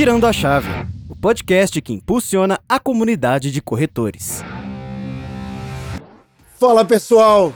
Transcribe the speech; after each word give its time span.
Virando 0.00 0.26
a 0.26 0.32
Chave, 0.32 0.66
o 1.10 1.14
podcast 1.14 1.78
que 1.82 1.92
impulsiona 1.92 2.58
a 2.66 2.80
comunidade 2.80 3.52
de 3.52 3.60
corretores. 3.60 4.42
Fala 6.58 6.86
pessoal, 6.86 7.52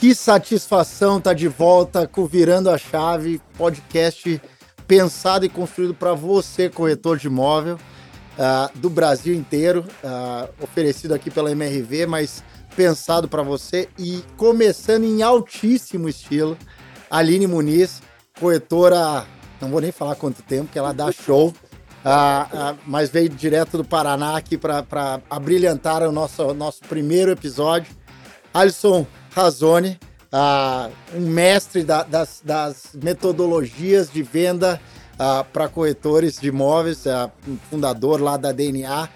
que 0.00 0.12
satisfação 0.12 1.18
estar 1.18 1.30
tá 1.30 1.34
de 1.34 1.46
volta 1.46 2.04
com 2.08 2.26
Virando 2.26 2.70
a 2.70 2.76
Chave, 2.76 3.40
podcast 3.56 4.42
pensado 4.84 5.46
e 5.46 5.48
construído 5.48 5.94
para 5.94 6.12
você, 6.12 6.68
corretor 6.68 7.18
de 7.18 7.28
imóvel 7.28 7.76
uh, 7.76 8.76
do 8.76 8.90
Brasil 8.90 9.32
inteiro, 9.32 9.84
uh, 10.02 10.52
oferecido 10.60 11.14
aqui 11.14 11.30
pela 11.30 11.52
MRV, 11.52 12.04
mas 12.06 12.42
pensado 12.74 13.28
para 13.28 13.44
você 13.44 13.88
e 13.96 14.24
começando 14.36 15.04
em 15.04 15.22
altíssimo 15.22 16.08
estilo, 16.08 16.58
Aline 17.08 17.46
Muniz, 17.46 18.02
corretora, 18.40 19.24
não 19.60 19.68
vou 19.68 19.80
nem 19.80 19.92
falar 19.92 20.16
quanto 20.16 20.42
tempo, 20.42 20.72
que 20.72 20.78
ela 20.80 20.92
dá 20.92 21.12
show, 21.12 21.54
uh, 22.04 22.76
mas 22.86 23.10
veio 23.10 23.28
direto 23.28 23.78
do 23.78 23.84
Paraná 23.84 24.36
aqui 24.36 24.56
para 24.56 25.20
abrilhantar 25.30 26.02
o 26.02 26.12
nosso, 26.12 26.52
nosso 26.54 26.80
primeiro 26.82 27.30
episódio. 27.30 27.94
Alisson 28.52 29.06
Razoni, 29.30 29.98
uh, 30.32 30.90
um 31.14 31.28
mestre 31.28 31.82
da, 31.82 32.02
das, 32.02 32.40
das, 32.44 32.96
metodologias 33.02 34.10
de 34.10 34.22
venda 34.22 34.80
uh, 35.14 35.44
para 35.52 35.68
corretores 35.68 36.40
de 36.40 36.48
imóveis, 36.48 37.04
uh, 37.06 37.30
um 37.46 37.58
fundador 37.70 38.20
lá 38.20 38.36
da 38.36 38.52
DNA, 38.52 39.08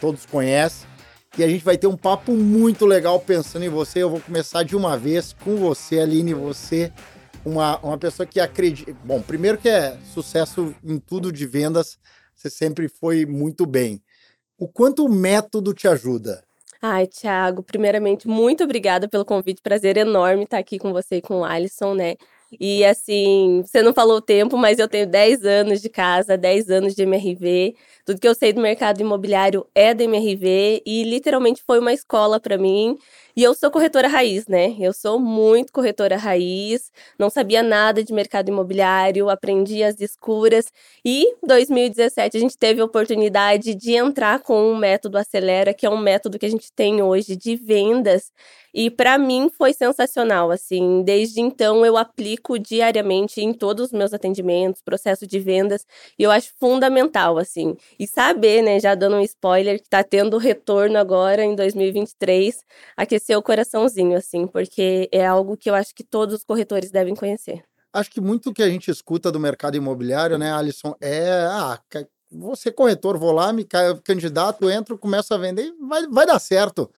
todos 0.00 0.24
conhecem. 0.26 0.88
E 1.36 1.42
a 1.42 1.48
gente 1.48 1.64
vai 1.64 1.76
ter 1.76 1.88
um 1.88 1.96
papo 1.96 2.32
muito 2.32 2.86
legal 2.86 3.18
pensando 3.18 3.64
em 3.64 3.68
você. 3.68 4.02
Eu 4.04 4.10
vou 4.10 4.20
começar 4.20 4.62
de 4.62 4.76
uma 4.76 4.96
vez 4.96 5.34
com 5.44 5.56
você, 5.56 5.98
Aline, 5.98 6.32
você, 6.32 6.92
uma, 7.44 7.76
uma 7.78 7.98
pessoa 7.98 8.24
que 8.24 8.38
acredita. 8.38 8.94
Bom, 9.04 9.20
primeiro 9.20 9.58
que 9.58 9.68
é 9.68 9.96
sucesso 10.12 10.72
em 10.84 10.98
tudo 11.00 11.32
de 11.32 11.44
vendas, 11.44 11.98
você 12.44 12.50
sempre 12.50 12.88
foi 12.88 13.24
muito 13.24 13.64
bem. 13.64 14.02
O 14.58 14.68
quanto 14.68 15.04
o 15.04 15.08
método 15.08 15.72
te 15.72 15.88
ajuda? 15.88 16.44
Ai, 16.80 17.06
Thiago, 17.06 17.62
primeiramente, 17.62 18.28
muito 18.28 18.62
obrigada 18.62 19.08
pelo 19.08 19.24
convite. 19.24 19.62
Prazer 19.62 19.96
enorme 19.96 20.44
estar 20.44 20.58
aqui 20.58 20.78
com 20.78 20.92
você 20.92 21.16
e 21.16 21.22
com 21.22 21.40
o 21.40 21.44
Alisson, 21.44 21.94
né? 21.94 22.16
E 22.60 22.84
assim, 22.84 23.62
você 23.64 23.82
não 23.82 23.94
falou 23.94 24.18
o 24.18 24.20
tempo, 24.20 24.56
mas 24.58 24.78
eu 24.78 24.86
tenho 24.86 25.06
10 25.06 25.44
anos 25.44 25.80
de 25.80 25.88
casa, 25.88 26.36
10 26.36 26.70
anos 26.70 26.94
de 26.94 27.02
MRV. 27.02 27.74
Tudo 28.04 28.20
que 28.20 28.28
eu 28.28 28.34
sei 28.34 28.52
do 28.52 28.60
mercado 28.60 29.00
imobiliário 29.00 29.66
é 29.74 29.94
da 29.94 30.04
MRV 30.04 30.82
e 30.84 31.02
literalmente 31.04 31.62
foi 31.66 31.78
uma 31.80 31.92
escola 31.92 32.38
para 32.38 32.58
mim. 32.58 32.98
E 33.36 33.42
eu 33.42 33.52
sou 33.52 33.68
corretora 33.68 34.06
raiz, 34.06 34.46
né? 34.46 34.76
Eu 34.78 34.92
sou 34.92 35.18
muito 35.18 35.72
corretora 35.72 36.16
raiz, 36.16 36.92
não 37.18 37.28
sabia 37.28 37.64
nada 37.64 38.04
de 38.04 38.12
mercado 38.12 38.48
imobiliário, 38.48 39.28
aprendi 39.28 39.82
as 39.82 40.00
escuras. 40.00 40.66
E 41.04 41.34
2017 41.42 42.36
a 42.36 42.40
gente 42.40 42.56
teve 42.56 42.80
a 42.80 42.84
oportunidade 42.84 43.74
de 43.74 43.94
entrar 43.94 44.38
com 44.40 44.70
um 44.70 44.76
método 44.76 45.18
Acelera, 45.18 45.74
que 45.74 45.84
é 45.84 45.90
um 45.90 45.98
método 45.98 46.38
que 46.38 46.46
a 46.46 46.48
gente 46.48 46.72
tem 46.72 47.02
hoje 47.02 47.34
de 47.34 47.56
vendas. 47.56 48.30
E 48.74 48.90
para 48.90 49.16
mim 49.16 49.48
foi 49.56 49.72
sensacional, 49.72 50.50
assim. 50.50 51.02
Desde 51.04 51.40
então 51.40 51.86
eu 51.86 51.96
aplico 51.96 52.58
diariamente 52.58 53.40
em 53.40 53.52
todos 53.52 53.86
os 53.86 53.92
meus 53.92 54.12
atendimentos, 54.12 54.82
processo 54.82 55.26
de 55.28 55.38
vendas, 55.38 55.86
e 56.18 56.24
eu 56.24 56.30
acho 56.32 56.52
fundamental, 56.58 57.38
assim. 57.38 57.76
E 57.98 58.06
saber, 58.06 58.62
né, 58.62 58.80
já 58.80 58.96
dando 58.96 59.14
um 59.16 59.20
spoiler, 59.20 59.80
que 59.80 59.88
tá 59.88 60.02
tendo 60.02 60.36
retorno 60.38 60.98
agora 60.98 61.44
em 61.44 61.54
2023, 61.54 62.64
aquecer 62.96 63.23
aquecer 63.24 63.38
o 63.38 63.42
coraçãozinho, 63.42 64.16
assim, 64.16 64.46
porque 64.46 65.08
é 65.10 65.26
algo 65.26 65.56
que 65.56 65.70
eu 65.70 65.74
acho 65.74 65.94
que 65.94 66.04
todos 66.04 66.34
os 66.34 66.44
corretores 66.44 66.90
devem 66.90 67.14
conhecer. 67.14 67.64
Acho 67.92 68.10
que 68.10 68.20
muito 68.20 68.52
que 68.52 68.62
a 68.62 68.68
gente 68.68 68.90
escuta 68.90 69.32
do 69.32 69.40
mercado 69.40 69.76
imobiliário, 69.76 70.36
né, 70.36 70.52
Alisson, 70.52 70.94
é 71.00 71.46
ah, 71.48 71.80
você 72.30 72.70
corretor, 72.70 73.16
vou 73.16 73.32
lá, 73.32 73.52
me 73.52 73.66
candidato, 74.04 74.68
entro, 74.68 74.98
começo 74.98 75.32
a 75.32 75.38
vender, 75.38 75.72
vai, 75.80 76.06
vai 76.08 76.26
dar 76.26 76.38
certo. 76.38 76.90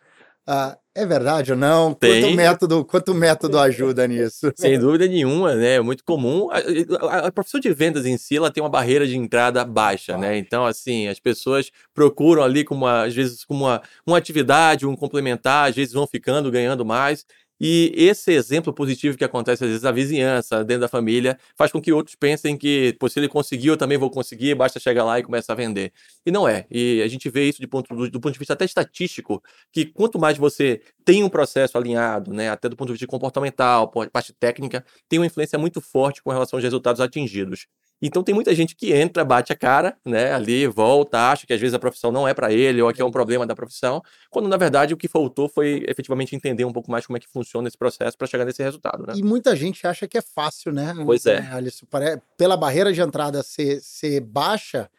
Ah, 0.46 0.78
é 0.94 1.04
verdade 1.04 1.50
ou 1.50 1.58
não? 1.58 1.92
Tem. 1.92 2.22
Quanto 2.22 2.36
método, 2.36 2.84
quanto 2.84 3.14
método 3.14 3.58
ajuda 3.58 4.06
nisso? 4.06 4.52
Sem 4.56 4.78
dúvida 4.78 5.06
nenhuma, 5.06 5.54
né? 5.54 5.74
É 5.74 5.80
muito 5.80 6.04
comum. 6.04 6.48
A, 6.50 6.58
a, 7.06 7.26
a, 7.26 7.32
profissão 7.32 7.60
de 7.60 7.72
vendas 7.74 8.06
em 8.06 8.16
si, 8.16 8.36
ela 8.36 8.50
tem 8.50 8.62
uma 8.62 8.70
barreira 8.70 9.06
de 9.06 9.16
entrada 9.16 9.64
baixa, 9.64 10.14
ah. 10.14 10.18
né? 10.18 10.38
Então, 10.38 10.64
assim, 10.64 11.08
as 11.08 11.18
pessoas 11.18 11.70
procuram 11.92 12.42
ali 12.42 12.64
como 12.64 12.86
às 12.86 13.12
vezes 13.14 13.44
como 13.44 13.64
uma, 13.64 13.82
uma 14.06 14.16
atividade, 14.16 14.86
um 14.86 14.96
complementar, 14.96 15.68
às 15.68 15.74
vezes 15.74 15.92
vão 15.92 16.06
ficando, 16.06 16.50
ganhando 16.50 16.84
mais. 16.84 17.26
E 17.60 17.92
esse 17.96 18.32
exemplo 18.32 18.72
positivo 18.72 19.16
que 19.16 19.24
acontece 19.24 19.64
às 19.64 19.68
vezes 19.68 19.82
na 19.82 19.92
vizinhança, 19.92 20.62
dentro 20.64 20.82
da 20.82 20.88
família, 20.88 21.38
faz 21.56 21.72
com 21.72 21.80
que 21.80 21.92
outros 21.92 22.14
pensem 22.14 22.56
que, 22.56 22.94
pô, 23.00 23.08
se 23.08 23.18
ele 23.18 23.28
conseguiu, 23.28 23.74
eu 23.74 23.76
também 23.76 23.96
vou 23.96 24.10
conseguir, 24.10 24.54
basta 24.54 24.78
chegar 24.78 25.04
lá 25.04 25.18
e 25.18 25.22
começar 25.22 25.54
a 25.54 25.56
vender. 25.56 25.92
E 26.24 26.30
não 26.30 26.46
é. 26.46 26.66
E 26.70 27.02
a 27.02 27.08
gente 27.08 27.30
vê 27.30 27.48
isso 27.48 27.60
de 27.60 27.66
ponto, 27.66 27.94
do, 27.94 28.10
do, 28.10 28.20
ponto 28.20 28.32
de 28.32 28.38
vista 28.38 28.52
até 28.52 28.64
estatístico, 28.64 29.42
que 29.72 29.86
quanto 29.86 30.18
mais 30.18 30.36
você 30.36 30.82
tem 31.04 31.24
um 31.24 31.28
processo 31.28 31.78
alinhado, 31.78 32.32
né, 32.32 32.50
até 32.50 32.68
do 32.68 32.76
ponto 32.76 32.88
de 32.88 32.94
vista 32.94 33.06
comportamental, 33.06 33.90
parte 34.12 34.32
técnica, 34.34 34.84
tem 35.08 35.18
uma 35.18 35.26
influência 35.26 35.58
muito 35.58 35.80
forte 35.80 36.22
com 36.22 36.30
relação 36.30 36.58
aos 36.58 36.64
resultados 36.64 37.00
atingidos. 37.00 37.66
Então 38.00 38.22
tem 38.22 38.34
muita 38.34 38.54
gente 38.54 38.76
que 38.76 38.92
entra, 38.92 39.24
bate 39.24 39.52
a 39.52 39.56
cara, 39.56 39.96
né, 40.04 40.32
ali, 40.32 40.66
volta, 40.66 41.30
acha 41.30 41.46
que 41.46 41.52
às 41.52 41.60
vezes 41.60 41.74
a 41.74 41.78
profissão 41.78 42.12
não 42.12 42.28
é 42.28 42.34
para 42.34 42.52
ele 42.52 42.82
ou 42.82 42.92
que 42.92 43.00
é 43.00 43.04
um 43.04 43.10
problema 43.10 43.46
da 43.46 43.54
profissão, 43.54 44.02
quando 44.30 44.48
na 44.48 44.56
verdade 44.56 44.92
o 44.92 44.96
que 44.96 45.08
faltou 45.08 45.48
foi 45.48 45.84
efetivamente 45.88 46.36
entender 46.36 46.64
um 46.64 46.72
pouco 46.72 46.90
mais 46.90 47.06
como 47.06 47.16
é 47.16 47.20
que 47.20 47.28
funciona 47.28 47.68
esse 47.68 47.78
processo 47.78 48.16
para 48.16 48.26
chegar 48.26 48.44
nesse 48.44 48.62
resultado, 48.62 49.06
né? 49.06 49.14
E 49.16 49.22
muita 49.22 49.56
gente 49.56 49.86
acha 49.86 50.06
que 50.06 50.18
é 50.18 50.22
fácil, 50.22 50.72
né? 50.72 50.94
Pois 51.04 51.24
é. 51.24 51.36
é 51.36 52.20
pela 52.36 52.56
barreira 52.56 52.92
de 52.92 53.00
entrada 53.00 53.42
ser, 53.42 53.80
ser 53.80 54.20
baixa, 54.20 54.90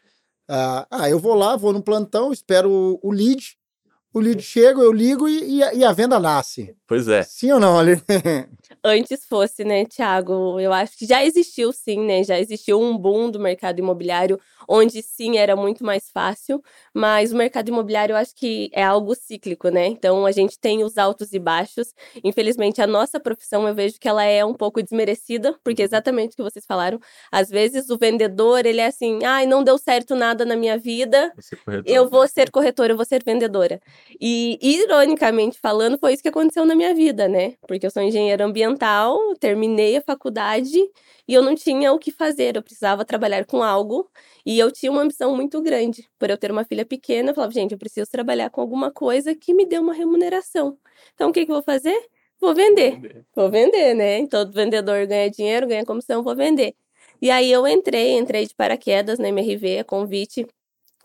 uh, 0.50 0.86
ah, 0.90 1.08
eu 1.08 1.18
vou 1.18 1.34
lá, 1.34 1.56
vou 1.56 1.72
no 1.72 1.82
plantão, 1.82 2.32
espero 2.32 2.98
o 3.02 3.12
lead, 3.12 3.57
o 4.12 4.20
lead 4.20 4.42
chega, 4.42 4.80
eu 4.80 4.92
ligo 4.92 5.28
e, 5.28 5.58
e, 5.58 5.62
a, 5.62 5.74
e 5.74 5.84
a 5.84 5.92
venda 5.92 6.18
nasce. 6.18 6.74
Pois 6.86 7.08
é. 7.08 7.22
Sim 7.22 7.52
ou 7.52 7.60
não, 7.60 7.78
ali? 7.78 8.02
Antes 8.82 9.26
fosse, 9.26 9.64
né, 9.64 9.84
Tiago? 9.84 10.58
Eu 10.58 10.72
acho 10.72 10.96
que 10.96 11.06
já 11.06 11.24
existiu 11.24 11.72
sim, 11.72 12.04
né? 12.04 12.22
Já 12.22 12.38
existiu 12.38 12.80
um 12.80 12.96
boom 12.96 13.30
do 13.30 13.38
mercado 13.38 13.78
imobiliário, 13.78 14.38
onde 14.68 15.02
sim 15.02 15.36
era 15.36 15.54
muito 15.56 15.84
mais 15.84 16.10
fácil, 16.10 16.62
mas 16.94 17.32
o 17.32 17.36
mercado 17.36 17.68
imobiliário 17.68 18.12
eu 18.12 18.16
acho 18.16 18.34
que 18.34 18.70
é 18.72 18.82
algo 18.82 19.14
cíclico, 19.14 19.68
né? 19.68 19.86
Então 19.86 20.24
a 20.24 20.32
gente 20.32 20.58
tem 20.58 20.84
os 20.84 20.96
altos 20.96 21.32
e 21.32 21.38
baixos. 21.38 21.94
Infelizmente, 22.22 22.80
a 22.80 22.86
nossa 22.86 23.18
profissão 23.18 23.66
eu 23.66 23.74
vejo 23.74 23.98
que 23.98 24.08
ela 24.08 24.24
é 24.24 24.44
um 24.44 24.54
pouco 24.54 24.82
desmerecida, 24.82 25.58
porque 25.64 25.82
exatamente 25.82 26.32
o 26.32 26.36
que 26.36 26.42
vocês 26.42 26.64
falaram. 26.66 26.98
Às 27.30 27.48
vezes 27.50 27.90
o 27.90 27.98
vendedor, 27.98 28.64
ele 28.64 28.80
é 28.80 28.86
assim, 28.86 29.24
ai, 29.24 29.46
não 29.46 29.62
deu 29.64 29.76
certo 29.78 30.14
nada 30.14 30.44
na 30.44 30.56
minha 30.56 30.78
vida, 30.78 31.32
eu 31.84 32.08
vou 32.08 32.26
ser 32.28 32.50
corretora, 32.50 32.92
eu 32.92 32.96
vou 32.96 33.06
ser 33.06 33.22
vendedora. 33.24 33.80
E 34.20 34.58
ironicamente 34.60 35.58
falando, 35.60 35.98
foi 35.98 36.12
isso 36.14 36.22
que 36.22 36.28
aconteceu 36.28 36.64
na 36.64 36.74
minha 36.74 36.94
vida, 36.94 37.28
né? 37.28 37.54
Porque 37.66 37.86
eu 37.86 37.90
sou 37.90 38.02
engenheira 38.02 38.44
ambiental, 38.44 39.18
terminei 39.38 39.96
a 39.96 40.00
faculdade 40.02 40.76
e 41.26 41.34
eu 41.34 41.42
não 41.42 41.54
tinha 41.54 41.92
o 41.92 41.98
que 41.98 42.10
fazer, 42.10 42.56
eu 42.56 42.62
precisava 42.62 43.04
trabalhar 43.04 43.44
com 43.44 43.62
algo 43.62 44.10
e 44.44 44.58
eu 44.58 44.72
tinha 44.72 44.90
uma 44.90 45.02
ambição 45.02 45.34
muito 45.36 45.60
grande. 45.62 46.08
Por 46.18 46.30
eu 46.30 46.38
ter 46.38 46.50
uma 46.50 46.64
filha 46.64 46.86
pequena, 46.86 47.30
eu 47.30 47.34
falava, 47.34 47.52
gente, 47.52 47.72
eu 47.72 47.78
preciso 47.78 48.10
trabalhar 48.10 48.50
com 48.50 48.60
alguma 48.60 48.90
coisa 48.90 49.34
que 49.34 49.54
me 49.54 49.66
dê 49.66 49.78
uma 49.78 49.92
remuneração. 49.92 50.78
Então, 51.14 51.30
o 51.30 51.32
que, 51.32 51.44
que 51.44 51.50
eu 51.52 51.56
vou 51.56 51.64
fazer? 51.64 51.96
Vou 52.40 52.54
vender. 52.54 52.92
vender. 53.00 53.26
Vou 53.34 53.50
vender, 53.50 53.94
né? 53.94 54.26
Todo 54.26 54.52
vendedor 54.52 55.06
ganha 55.06 55.30
dinheiro, 55.30 55.66
ganha 55.66 55.84
comissão, 55.84 56.22
vou 56.22 56.34
vender. 56.36 56.74
E 57.20 57.30
aí 57.30 57.50
eu 57.50 57.66
entrei, 57.66 58.16
entrei 58.16 58.46
de 58.46 58.54
paraquedas 58.54 59.18
na 59.18 59.28
MRV, 59.28 59.80
a 59.80 59.84
convite 59.84 60.46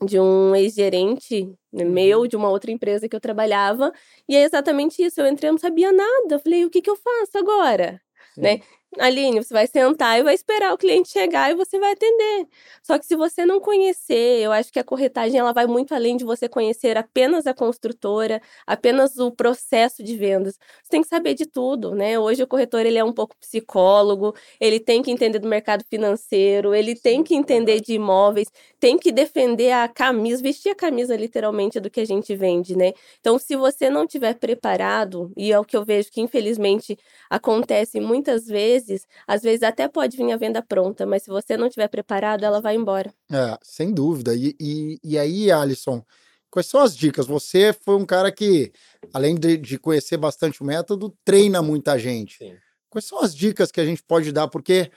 de 0.02 0.20
um 0.20 0.56
ex-gerente 0.56 1.54
né, 1.72 1.84
meu, 1.84 2.22
uhum. 2.22 2.28
de 2.28 2.36
uma 2.36 2.50
outra 2.50 2.72
empresa 2.72 3.08
que 3.08 3.16
eu 3.16 3.22
trabalhava. 3.22 3.92
E 4.28 4.36
é 4.36 4.44
exatamente 4.44 5.02
isso. 5.04 5.22
Eu 5.22 5.28
entrei, 5.28 5.50
eu 5.50 5.54
não 5.54 5.60
sabia 5.60 5.92
nada. 5.92 6.36
Eu 6.36 6.40
falei, 6.40 6.66
o 6.66 6.70
que, 6.70 6.82
que 6.82 6.90
eu 6.90 6.96
faço 6.96 7.38
agora? 7.38 8.02
Né? 8.38 8.62
Aline, 9.00 9.44
você 9.44 9.54
vai 9.54 9.66
sentar 9.68 10.20
e 10.20 10.24
vai 10.24 10.36
esperar 10.36 10.74
o 10.74 10.78
cliente 10.78 11.10
chegar 11.10 11.52
e 11.52 11.56
você 11.56 11.80
vai 11.80 11.94
atender. 11.94 12.48
Só 12.84 13.00
que 13.00 13.06
se 13.06 13.16
você 13.16 13.46
não 13.46 13.60
conhecer, 13.60 14.42
eu 14.42 14.52
acho 14.52 14.72
que 14.72 14.80
a 14.80 14.84
corretagem 14.84 15.40
ela 15.40 15.52
vai 15.52 15.66
muito 15.66 15.94
além 15.96 16.16
de 16.16 16.24
você 16.24 16.48
conhecer 16.48 16.98
apenas 16.98 17.48
a 17.48 17.54
construtora, 17.54 18.42
apenas 18.68 19.18
o 19.18 19.32
processo 19.32 20.04
de 20.04 20.16
vendas. 20.16 20.60
Você 20.84 20.90
tem 20.92 21.02
que 21.02 21.08
saber 21.08 21.34
de 21.34 21.46
tudo, 21.46 21.96
né? 21.96 22.20
Hoje 22.20 22.44
o 22.44 22.48
corretor 22.48 22.86
ele 22.86 22.98
é 22.98 23.04
um 23.04 23.14
pouco 23.14 23.36
psicólogo, 23.38 24.36
ele 24.60 24.80
tem 24.80 25.02
que 25.02 25.10
entender 25.12 25.40
do 25.40 25.48
mercado 25.48 25.84
financeiro, 25.90 26.76
ele 26.76 26.96
tem 26.96 27.24
que 27.24 27.34
entender 27.36 27.82
de 27.82 27.94
imóveis, 27.94 28.50
tem 28.80 28.98
que 28.98 29.12
defender 29.12 29.72
a 29.72 29.88
camisa, 29.88 30.42
vestir 30.44 30.70
a 30.72 30.76
camisa 30.76 31.16
literalmente 31.16 31.80
do 31.80 31.90
que 31.90 32.02
a 32.02 32.06
gente 32.06 32.36
vende, 32.36 32.78
né? 32.78 32.94
Então, 33.20 33.40
se 33.40 33.56
você 33.56 33.90
não 33.90 34.06
tiver 34.06 34.36
preparado, 34.36 35.32
e 35.36 35.52
é 35.52 35.60
o 35.60 35.66
que 35.66 35.76
eu 35.76 35.84
vejo 35.84 36.12
que 36.12 36.22
infelizmente 36.22 36.98
acontece 37.30 38.00
muitas 38.00 38.46
vezes 38.46 38.83
vezes, 38.88 39.08
às 39.28 39.42
vezes 39.42 39.64
até 39.64 39.88
pode 39.88 40.18
vir 40.18 40.32
a 40.32 40.38
venda 40.38 40.62
pronta, 40.62 41.06
mas 41.06 41.24
se 41.24 41.30
você 41.30 41.58
não 41.58 41.68
estiver 41.68 41.88
preparado, 41.88 42.44
ela 42.44 42.62
vai 42.62 42.76
embora. 42.76 43.14
É, 43.32 43.58
sem 43.62 43.94
dúvida. 43.94 44.36
E, 44.36 44.56
e, 44.60 45.00
e 45.04 45.18
aí, 45.18 45.52
Alisson, 45.52 46.04
quais 46.50 46.68
são 46.68 46.80
as 46.80 46.96
dicas? 46.96 47.26
Você 47.26 47.74
foi 47.74 47.96
um 47.96 48.06
cara 48.06 48.32
que, 48.32 48.72
além 49.14 49.36
de, 49.36 49.58
de 49.58 49.78
conhecer 49.78 50.18
bastante 50.18 50.62
o 50.62 50.66
método, 50.66 51.16
treina 51.26 51.62
muita 51.62 51.98
gente. 51.98 52.38
Sim. 52.38 52.56
Quais 52.90 53.06
são 53.06 53.20
as 53.22 53.36
dicas 53.36 53.72
que 53.72 53.82
a 53.82 53.86
gente 53.86 54.04
pode 54.04 54.32
dar? 54.32 54.48
Porque 54.48 54.92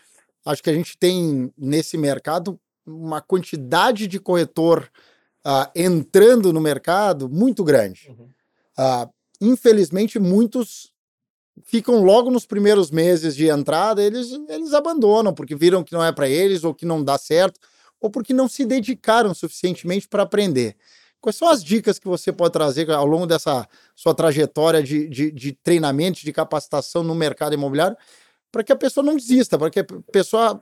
acho 0.45 0.63
que 0.63 0.71
a 0.71 0.75
gente 0.75 0.99
tem 0.99 1.53
nesse 1.57 1.97
mercado 1.97 2.61
uma 2.85 3.21
quantidade 3.21 4.07
de 4.07 4.21
corretor 4.21 4.91
uh, 5.47 5.71
entrando 5.75 6.53
no 6.53 6.61
mercado 6.61 7.29
muito 7.29 7.65
grande. 7.65 8.09
Uhum. 8.11 8.29
Uh, 8.79 9.11
infelizmente, 9.41 10.19
muitos 10.19 10.93
ficam 11.65 12.03
logo 12.03 12.31
nos 12.31 12.47
primeiros 12.47 12.91
meses 12.91 13.35
de 13.35 13.49
entrada, 13.49 14.03
eles, 14.03 14.31
eles 14.49 14.73
abandonam 14.73 15.33
porque 15.33 15.55
viram 15.55 15.83
que 15.83 15.93
não 15.93 16.05
é 16.05 16.13
para 16.13 16.29
eles 16.29 16.65
ou 16.65 16.75
que 16.75 16.87
não 16.87 17.03
dá 17.03 17.19
certo 17.19 17.59
ou 18.01 18.11
porque 18.11 18.33
não 18.33 18.49
se 18.49 18.65
dedicaram 18.65 19.35
suficientemente 19.35 20.09
para 20.09 20.23
aprender. 20.23 20.77
Quais 21.21 21.37
são 21.37 21.49
as 21.49 21.65
dicas 21.65 21.99
que 21.99 22.07
você 22.07 22.33
pode 22.33 22.53
trazer 22.53 22.91
ao 22.91 23.07
longo 23.07 23.27
dessa 23.27 23.67
sua 23.95 24.15
trajetória 24.15 24.83
de, 24.83 25.09
de, 25.09 25.33
de 25.33 25.53
treinamento, 25.53 26.21
de 26.21 26.33
capacitação 26.33 27.03
no 27.03 27.15
mercado 27.15 27.55
imobiliário, 27.55 27.97
para 28.53 28.63
que 28.63 28.73
a 28.73 28.77
pessoa 28.77 29.05
não 29.05 29.17
desista, 29.17 29.59
para 29.59 29.71
que 29.71 29.81
a 29.81 29.87
pessoa 30.13 30.61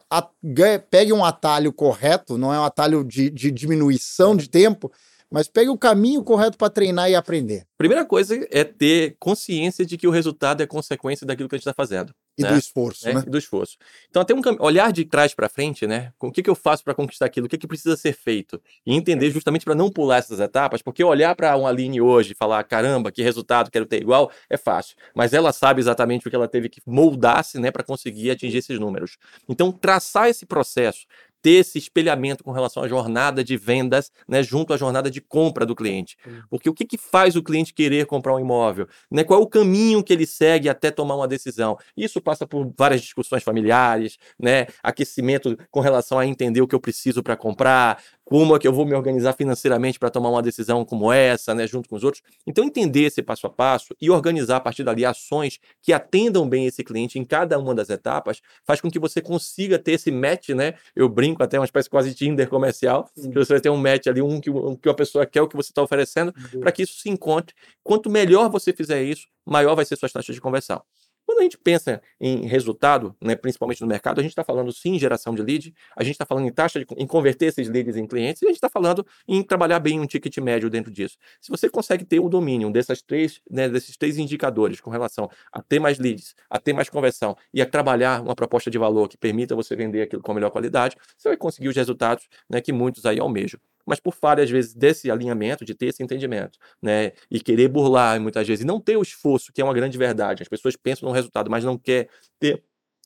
pegue 0.90 1.12
um 1.12 1.24
atalho 1.24 1.72
correto, 1.72 2.38
não 2.38 2.52
é 2.52 2.58
um 2.58 2.64
atalho 2.64 3.04
de, 3.04 3.28
de 3.30 3.50
diminuição 3.50 4.34
de 4.34 4.48
tempo, 4.48 4.90
mas 5.34 5.48
pegue 5.48 5.68
o 5.68 5.76
caminho 5.76 6.22
correto 6.22 6.56
para 6.56 6.70
treinar 6.70 7.10
e 7.10 7.16
aprender. 7.16 7.66
Primeira 7.76 8.04
coisa 8.04 8.46
é 8.52 8.62
ter 8.62 9.16
consciência 9.18 9.84
de 9.84 9.98
que 9.98 10.06
o 10.06 10.10
resultado 10.12 10.62
é 10.62 10.66
consequência 10.66 11.26
daquilo 11.26 11.48
que 11.48 11.56
a 11.56 11.58
gente 11.58 11.66
está 11.66 11.74
fazendo. 11.74 12.14
E 12.38 12.42
né? 12.42 12.52
do 12.52 12.56
esforço, 12.56 13.08
é, 13.08 13.14
né? 13.14 13.24
E 13.26 13.30
do 13.30 13.36
esforço. 13.36 13.76
Então, 14.08 14.22
até 14.22 14.32
um 14.32 14.40
olhar 14.60 14.92
de 14.92 15.04
trás 15.04 15.34
para 15.34 15.48
frente, 15.48 15.88
né? 15.88 16.12
O 16.20 16.30
que, 16.30 16.40
que 16.40 16.48
eu 16.48 16.54
faço 16.54 16.84
para 16.84 16.94
conquistar 16.94 17.26
aquilo? 17.26 17.46
O 17.46 17.48
que, 17.48 17.58
que 17.58 17.66
precisa 17.66 17.96
ser 17.96 18.12
feito? 18.12 18.62
E 18.86 18.94
entender 18.94 19.28
justamente 19.32 19.64
para 19.64 19.74
não 19.74 19.90
pular 19.90 20.18
essas 20.18 20.38
etapas, 20.38 20.82
porque 20.82 21.02
olhar 21.02 21.34
para 21.34 21.56
uma 21.56 21.68
Aline 21.68 22.00
hoje 22.00 22.30
e 22.30 22.36
falar, 22.36 22.62
caramba, 22.62 23.10
que 23.10 23.20
resultado 23.20 23.72
quero 23.72 23.86
ter 23.86 24.00
igual, 24.00 24.30
é 24.48 24.56
fácil. 24.56 24.94
Mas 25.16 25.32
ela 25.32 25.52
sabe 25.52 25.80
exatamente 25.80 26.28
o 26.28 26.30
que 26.30 26.36
ela 26.36 26.46
teve 26.46 26.68
que 26.68 26.80
moldar-se, 26.86 27.58
né, 27.58 27.72
para 27.72 27.82
conseguir 27.82 28.30
atingir 28.30 28.58
esses 28.58 28.78
números. 28.78 29.16
Então, 29.48 29.72
traçar 29.72 30.28
esse 30.28 30.46
processo, 30.46 31.06
ter 31.44 31.56
esse 31.60 31.76
espelhamento 31.76 32.42
com 32.42 32.52
relação 32.52 32.82
à 32.82 32.88
jornada 32.88 33.44
de 33.44 33.54
vendas, 33.54 34.10
né, 34.26 34.42
junto 34.42 34.72
à 34.72 34.78
jornada 34.78 35.10
de 35.10 35.20
compra 35.20 35.66
do 35.66 35.76
cliente. 35.76 36.16
Porque 36.48 36.70
o 36.70 36.72
que, 36.72 36.86
que 36.86 36.96
faz 36.96 37.36
o 37.36 37.42
cliente 37.42 37.74
querer 37.74 38.06
comprar 38.06 38.34
um 38.34 38.40
imóvel? 38.40 38.88
Né, 39.10 39.22
qual 39.24 39.38
é 39.38 39.42
o 39.42 39.46
caminho 39.46 40.02
que 40.02 40.10
ele 40.10 40.24
segue 40.24 40.70
até 40.70 40.90
tomar 40.90 41.16
uma 41.16 41.28
decisão? 41.28 41.76
Isso 41.94 42.18
passa 42.18 42.46
por 42.46 42.72
várias 42.78 43.02
discussões 43.02 43.42
familiares, 43.42 44.16
né, 44.40 44.68
aquecimento 44.82 45.54
com 45.70 45.80
relação 45.80 46.18
a 46.18 46.26
entender 46.26 46.62
o 46.62 46.66
que 46.66 46.74
eu 46.74 46.80
preciso 46.80 47.22
para 47.22 47.36
comprar, 47.36 48.02
como 48.24 48.56
é 48.56 48.58
que 48.58 48.66
eu 48.66 48.72
vou 48.72 48.86
me 48.86 48.94
organizar 48.94 49.34
financeiramente 49.34 49.98
para 49.98 50.10
tomar 50.10 50.30
uma 50.30 50.42
decisão 50.42 50.84
como 50.84 51.12
essa, 51.12 51.54
né, 51.54 51.66
junto 51.66 51.88
com 51.88 51.96
os 51.96 52.02
outros. 52.02 52.22
Então, 52.46 52.64
entender 52.64 53.02
esse 53.02 53.22
passo 53.22 53.46
a 53.46 53.50
passo 53.50 53.94
e 54.00 54.10
organizar 54.10 54.56
a 54.56 54.60
partir 54.60 54.82
dali 54.82 55.04
ações 55.04 55.60
que 55.82 55.92
atendam 55.92 56.48
bem 56.48 56.66
esse 56.66 56.82
cliente 56.82 57.18
em 57.18 57.24
cada 57.24 57.58
uma 57.58 57.74
das 57.74 57.90
etapas, 57.90 58.40
faz 58.64 58.80
com 58.80 58.90
que 58.90 58.98
você 58.98 59.20
consiga 59.20 59.78
ter 59.78 59.92
esse 59.92 60.10
match, 60.10 60.50
né? 60.50 60.74
Eu 60.96 61.08
brinco 61.08 61.42
até, 61.42 61.58
uma 61.58 61.66
espécie 61.66 61.90
quase 61.90 62.10
de 62.10 62.16
Tinder 62.16 62.48
comercial, 62.48 63.10
Sim. 63.14 63.30
que 63.30 63.38
você 63.38 63.52
vai 63.52 63.60
ter 63.60 63.70
um 63.70 63.76
match 63.76 64.06
ali, 64.06 64.22
um 64.22 64.40
que, 64.40 64.50
um 64.50 64.74
que 64.74 64.88
a 64.88 64.94
pessoa 64.94 65.26
quer, 65.26 65.42
o 65.42 65.48
que 65.48 65.56
você 65.56 65.70
está 65.70 65.82
oferecendo, 65.82 66.32
para 66.60 66.72
que 66.72 66.82
isso 66.82 66.98
se 66.98 67.10
encontre. 67.10 67.54
Quanto 67.82 68.08
melhor 68.08 68.48
você 68.48 68.72
fizer 68.72 69.02
isso, 69.02 69.26
maior 69.44 69.74
vai 69.74 69.84
ser 69.84 69.96
suas 69.96 70.12
taxas 70.12 70.34
de 70.34 70.40
conversão. 70.40 70.82
Quando 71.26 71.40
a 71.40 71.42
gente 71.42 71.58
pensa 71.58 72.02
em 72.20 72.46
resultado, 72.46 73.16
né, 73.20 73.34
principalmente 73.34 73.80
no 73.80 73.86
mercado, 73.86 74.18
a 74.20 74.22
gente 74.22 74.32
está 74.32 74.44
falando 74.44 74.72
sim 74.72 74.94
em 74.94 74.98
geração 74.98 75.34
de 75.34 75.42
lead, 75.42 75.74
a 75.96 76.04
gente 76.04 76.12
está 76.12 76.26
falando 76.26 76.46
em 76.46 76.52
taxa 76.52 76.78
de 76.78 76.86
em 76.96 77.06
converter 77.06 77.46
esses 77.46 77.68
leads 77.68 77.96
em 77.96 78.06
clientes 78.06 78.42
e 78.42 78.44
a 78.44 78.48
gente 78.48 78.56
está 78.56 78.68
falando 78.68 79.06
em 79.26 79.42
trabalhar 79.42 79.78
bem 79.78 79.98
um 79.98 80.06
ticket 80.06 80.36
médio 80.38 80.68
dentro 80.68 80.92
disso. 80.92 81.16
Se 81.40 81.50
você 81.50 81.68
consegue 81.68 82.04
ter 82.04 82.20
o 82.20 82.28
domínio 82.28 82.70
dessas 82.70 83.00
três, 83.02 83.40
né, 83.50 83.68
desses 83.68 83.96
três 83.96 84.18
indicadores 84.18 84.80
com 84.80 84.90
relação 84.90 85.30
a 85.52 85.62
ter 85.62 85.78
mais 85.78 85.98
leads, 85.98 86.34
a 86.50 86.58
ter 86.58 86.72
mais 86.72 86.88
conversão 86.88 87.36
e 87.52 87.62
a 87.62 87.66
trabalhar 87.66 88.22
uma 88.22 88.34
proposta 88.34 88.70
de 88.70 88.78
valor 88.78 89.08
que 89.08 89.16
permita 89.16 89.54
você 89.54 89.74
vender 89.74 90.02
aquilo 90.02 90.22
com 90.22 90.34
melhor 90.34 90.50
qualidade, 90.50 90.96
você 91.16 91.28
vai 91.28 91.36
conseguir 91.36 91.68
os 91.68 91.76
resultados 91.76 92.28
né, 92.48 92.60
que 92.60 92.72
muitos 92.72 93.06
aí 93.06 93.18
almejam 93.18 93.58
mas 93.86 94.00
por 94.00 94.14
falha, 94.14 94.42
às 94.42 94.50
vezes, 94.50 94.74
desse 94.74 95.10
alinhamento, 95.10 95.64
de 95.64 95.74
ter 95.74 95.86
esse 95.86 96.02
entendimento, 96.02 96.58
né? 96.82 97.12
E 97.30 97.40
querer 97.40 97.68
burlar 97.68 98.20
muitas 98.20 98.46
vezes, 98.46 98.64
e 98.64 98.66
não 98.66 98.80
ter 98.80 98.96
o 98.96 99.02
esforço, 99.02 99.52
que 99.52 99.60
é 99.60 99.64
uma 99.64 99.74
grande 99.74 99.98
verdade. 99.98 100.42
As 100.42 100.48
pessoas 100.48 100.76
pensam 100.76 101.08
no 101.08 101.14
resultado, 101.14 101.50
mas 101.50 101.64
não 101.64 101.78
quer 101.78 102.08
ter 102.38 102.62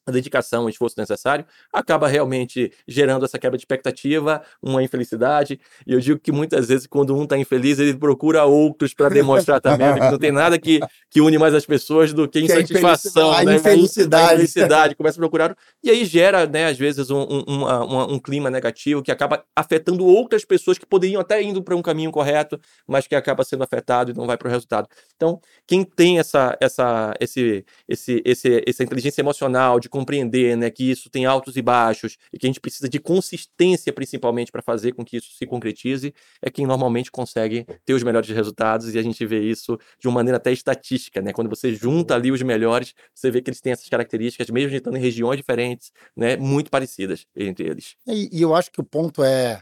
a 0.09 0.13
dedicação, 0.13 0.65
o 0.65 0.69
esforço 0.69 0.97
necessário, 0.99 1.45
acaba 1.73 2.09
realmente 2.09 2.73
gerando 2.87 3.25
essa 3.25 3.39
quebra 3.39 3.57
de 3.57 3.63
expectativa, 3.63 4.43
uma 4.63 4.83
infelicidade. 4.83 5.61
E 5.87 5.93
eu 5.93 6.01
digo 6.01 6.19
que 6.19 6.33
muitas 6.33 6.69
vezes, 6.69 6.87
quando 6.87 7.15
um 7.15 7.25
está 7.25 7.37
infeliz, 7.37 7.79
ele 7.79 7.95
procura 7.95 8.45
outros 8.45 8.95
para 8.95 9.09
demonstrar 9.11 9.61
também 9.61 9.95
que 9.95 10.01
não 10.01 10.19
tem 10.19 10.33
nada 10.33 10.59
que, 10.59 10.81
que 11.11 11.21
une 11.21 11.37
mais 11.37 11.55
as 11.55 11.67
pessoas 11.67 12.13
do 12.13 12.27
que, 12.27 12.41
que 12.41 12.47
insatisfação. 12.47 13.31
A 13.33 13.45
né? 13.45 13.57
infelicidade. 13.57 14.25
A 14.25 14.35
infelicidade, 14.35 14.95
começa 14.95 15.19
a 15.19 15.21
procurar. 15.21 15.57
E 15.83 15.91
aí 15.91 16.05
gera, 16.05 16.47
né, 16.47 16.67
às 16.67 16.79
vezes, 16.79 17.11
um, 17.11 17.21
um, 17.21 17.65
um, 17.65 18.15
um 18.15 18.19
clima 18.19 18.51
negativo 18.51 19.03
que 19.03 19.13
acaba 19.13 19.45
afetando 19.55 20.07
outras 20.07 20.45
pessoas 20.45 20.79
que 20.79 20.87
poderiam 20.87 21.21
até 21.21 21.43
indo 21.43 21.63
para 21.63 21.77
um 21.77 21.83
caminho 21.83 22.11
correto, 22.11 22.59
mas 22.87 23.07
que 23.07 23.15
acaba 23.15 23.45
sendo 23.45 23.63
afetado 23.63 24.11
e 24.11 24.15
não 24.15 24.27
vai 24.27 24.39
para 24.39 24.49
o 24.49 24.51
resultado. 24.51 24.89
Então, 25.17 25.39
quem 25.67 25.85
tem 25.85 26.19
essa, 26.19 26.57
essa, 26.61 27.15
esse, 27.21 27.65
esse, 27.87 28.23
esse, 28.25 28.65
essa 28.67 28.83
inteligência 28.83 29.21
emocional 29.21 29.79
de 29.79 29.89
compreender 29.99 30.57
né, 30.57 30.71
que 30.71 30.89
isso 30.89 31.11
tem 31.11 31.27
altos 31.27 31.57
e 31.57 31.63
baixos 31.63 32.17
e 32.33 32.39
que 32.39 32.47
a 32.47 32.49
gente 32.49 32.61
precisa 32.61 32.89
de 32.89 33.01
consistência, 33.01 33.93
principalmente, 33.93 34.53
para 34.53 34.63
fazer 34.63 34.93
com 34.93 35.05
que 35.05 35.17
isso 35.17 35.33
se 35.37 35.45
concretize, 35.45 36.15
é 36.41 36.49
quem 36.51 36.67
normalmente 36.67 37.11
consegue 37.11 37.67
ter 37.85 37.95
os 37.95 38.05
melhores 38.05 38.29
resultados 38.31 38.95
e 38.95 38.99
a 38.99 39.03
gente 39.03 39.27
vê 39.27 39.41
isso 39.41 39.77
de 39.99 40.07
uma 40.07 40.15
maneira 40.15 40.37
até 40.37 40.53
estatística. 40.53 41.21
Né? 41.21 41.33
Quando 41.33 41.51
você 41.51 41.75
junta 41.75 42.15
ali 42.15 42.31
os 42.31 42.41
melhores, 42.43 42.95
você 43.13 43.29
vê 43.29 43.43
que 43.43 43.51
eles 43.51 43.61
têm 43.61 43.73
essas 43.73 43.89
características, 43.89 44.49
mesmo 44.51 44.77
estando 44.77 44.97
em 44.97 45.01
regiões 45.01 45.37
diferentes, 45.37 45.91
né, 46.17 46.37
muito 46.37 46.71
parecidas 46.71 47.27
entre 47.35 47.67
eles. 47.69 47.97
E, 48.07 48.39
e 48.39 48.41
eu 48.41 48.55
acho 48.55 48.71
que 48.71 48.81
o 48.81 48.85
ponto 48.85 49.25
é. 49.25 49.61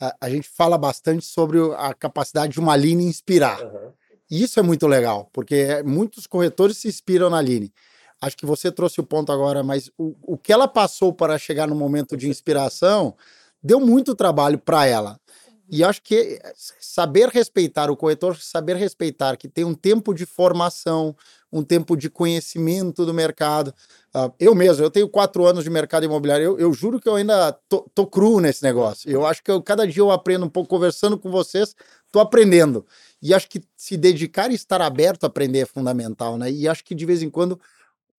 A, 0.00 0.16
a, 0.22 0.30
gente 0.30 0.48
fala 0.48 0.76
bastante 0.76 1.24
sobre 1.24 1.58
a 1.76 1.94
capacidade 1.94 2.54
de 2.54 2.58
uma 2.58 2.74
linha 2.74 3.06
inspirar. 3.06 3.62
Uhum. 3.62 3.92
Isso 4.28 4.58
é 4.58 4.62
muito 4.62 4.88
legal, 4.88 5.30
porque 5.32 5.82
muitos 5.84 6.26
corretores 6.26 6.78
se 6.78 6.88
inspiram 6.88 7.30
na 7.30 7.38
Aline 7.38 7.72
acho 8.20 8.36
que 8.36 8.46
você 8.46 8.70
trouxe 8.70 9.00
o 9.00 9.04
ponto 9.04 9.30
agora, 9.30 9.62
mas 9.62 9.90
o, 9.98 10.14
o 10.22 10.38
que 10.38 10.52
ela 10.52 10.68
passou 10.68 11.12
para 11.12 11.38
chegar 11.38 11.66
no 11.66 11.74
momento 11.74 12.16
de 12.16 12.28
inspiração 12.28 13.14
deu 13.62 13.80
muito 13.80 14.14
trabalho 14.14 14.58
para 14.58 14.86
ela. 14.86 15.18
E 15.70 15.82
acho 15.82 16.02
que 16.02 16.38
saber 16.78 17.28
respeitar 17.30 17.90
o 17.90 17.96
corretor, 17.96 18.36
saber 18.36 18.76
respeitar 18.76 19.36
que 19.36 19.48
tem 19.48 19.64
um 19.64 19.74
tempo 19.74 20.12
de 20.12 20.26
formação, 20.26 21.16
um 21.50 21.62
tempo 21.62 21.96
de 21.96 22.10
conhecimento 22.10 23.06
do 23.06 23.14
mercado. 23.14 23.74
Uh, 24.14 24.32
eu 24.38 24.54
mesmo, 24.54 24.84
eu 24.84 24.90
tenho 24.90 25.08
quatro 25.08 25.46
anos 25.46 25.64
de 25.64 25.70
mercado 25.70 26.04
imobiliário, 26.04 26.44
eu, 26.44 26.58
eu 26.58 26.72
juro 26.72 27.00
que 27.00 27.08
eu 27.08 27.14
ainda 27.14 27.52
tô, 27.68 27.88
tô, 27.94 28.06
cru 28.06 28.40
nesse 28.40 28.62
negócio. 28.62 29.10
Eu 29.10 29.24
acho 29.24 29.42
que 29.42 29.50
eu, 29.50 29.62
cada 29.62 29.86
dia 29.86 30.02
eu 30.02 30.10
aprendo 30.10 30.44
um 30.44 30.48
pouco, 30.48 30.68
conversando 30.68 31.18
com 31.18 31.30
vocês, 31.30 31.74
tô 32.12 32.20
aprendendo. 32.20 32.84
E 33.22 33.32
acho 33.32 33.48
que 33.48 33.62
se 33.76 33.96
dedicar 33.96 34.50
e 34.50 34.54
estar 34.54 34.82
aberto 34.82 35.24
a 35.24 35.28
aprender 35.28 35.60
é 35.60 35.66
fundamental, 35.66 36.36
né? 36.36 36.50
E 36.50 36.68
acho 36.68 36.84
que 36.84 36.94
de 36.94 37.06
vez 37.06 37.22
em 37.22 37.30
quando 37.30 37.58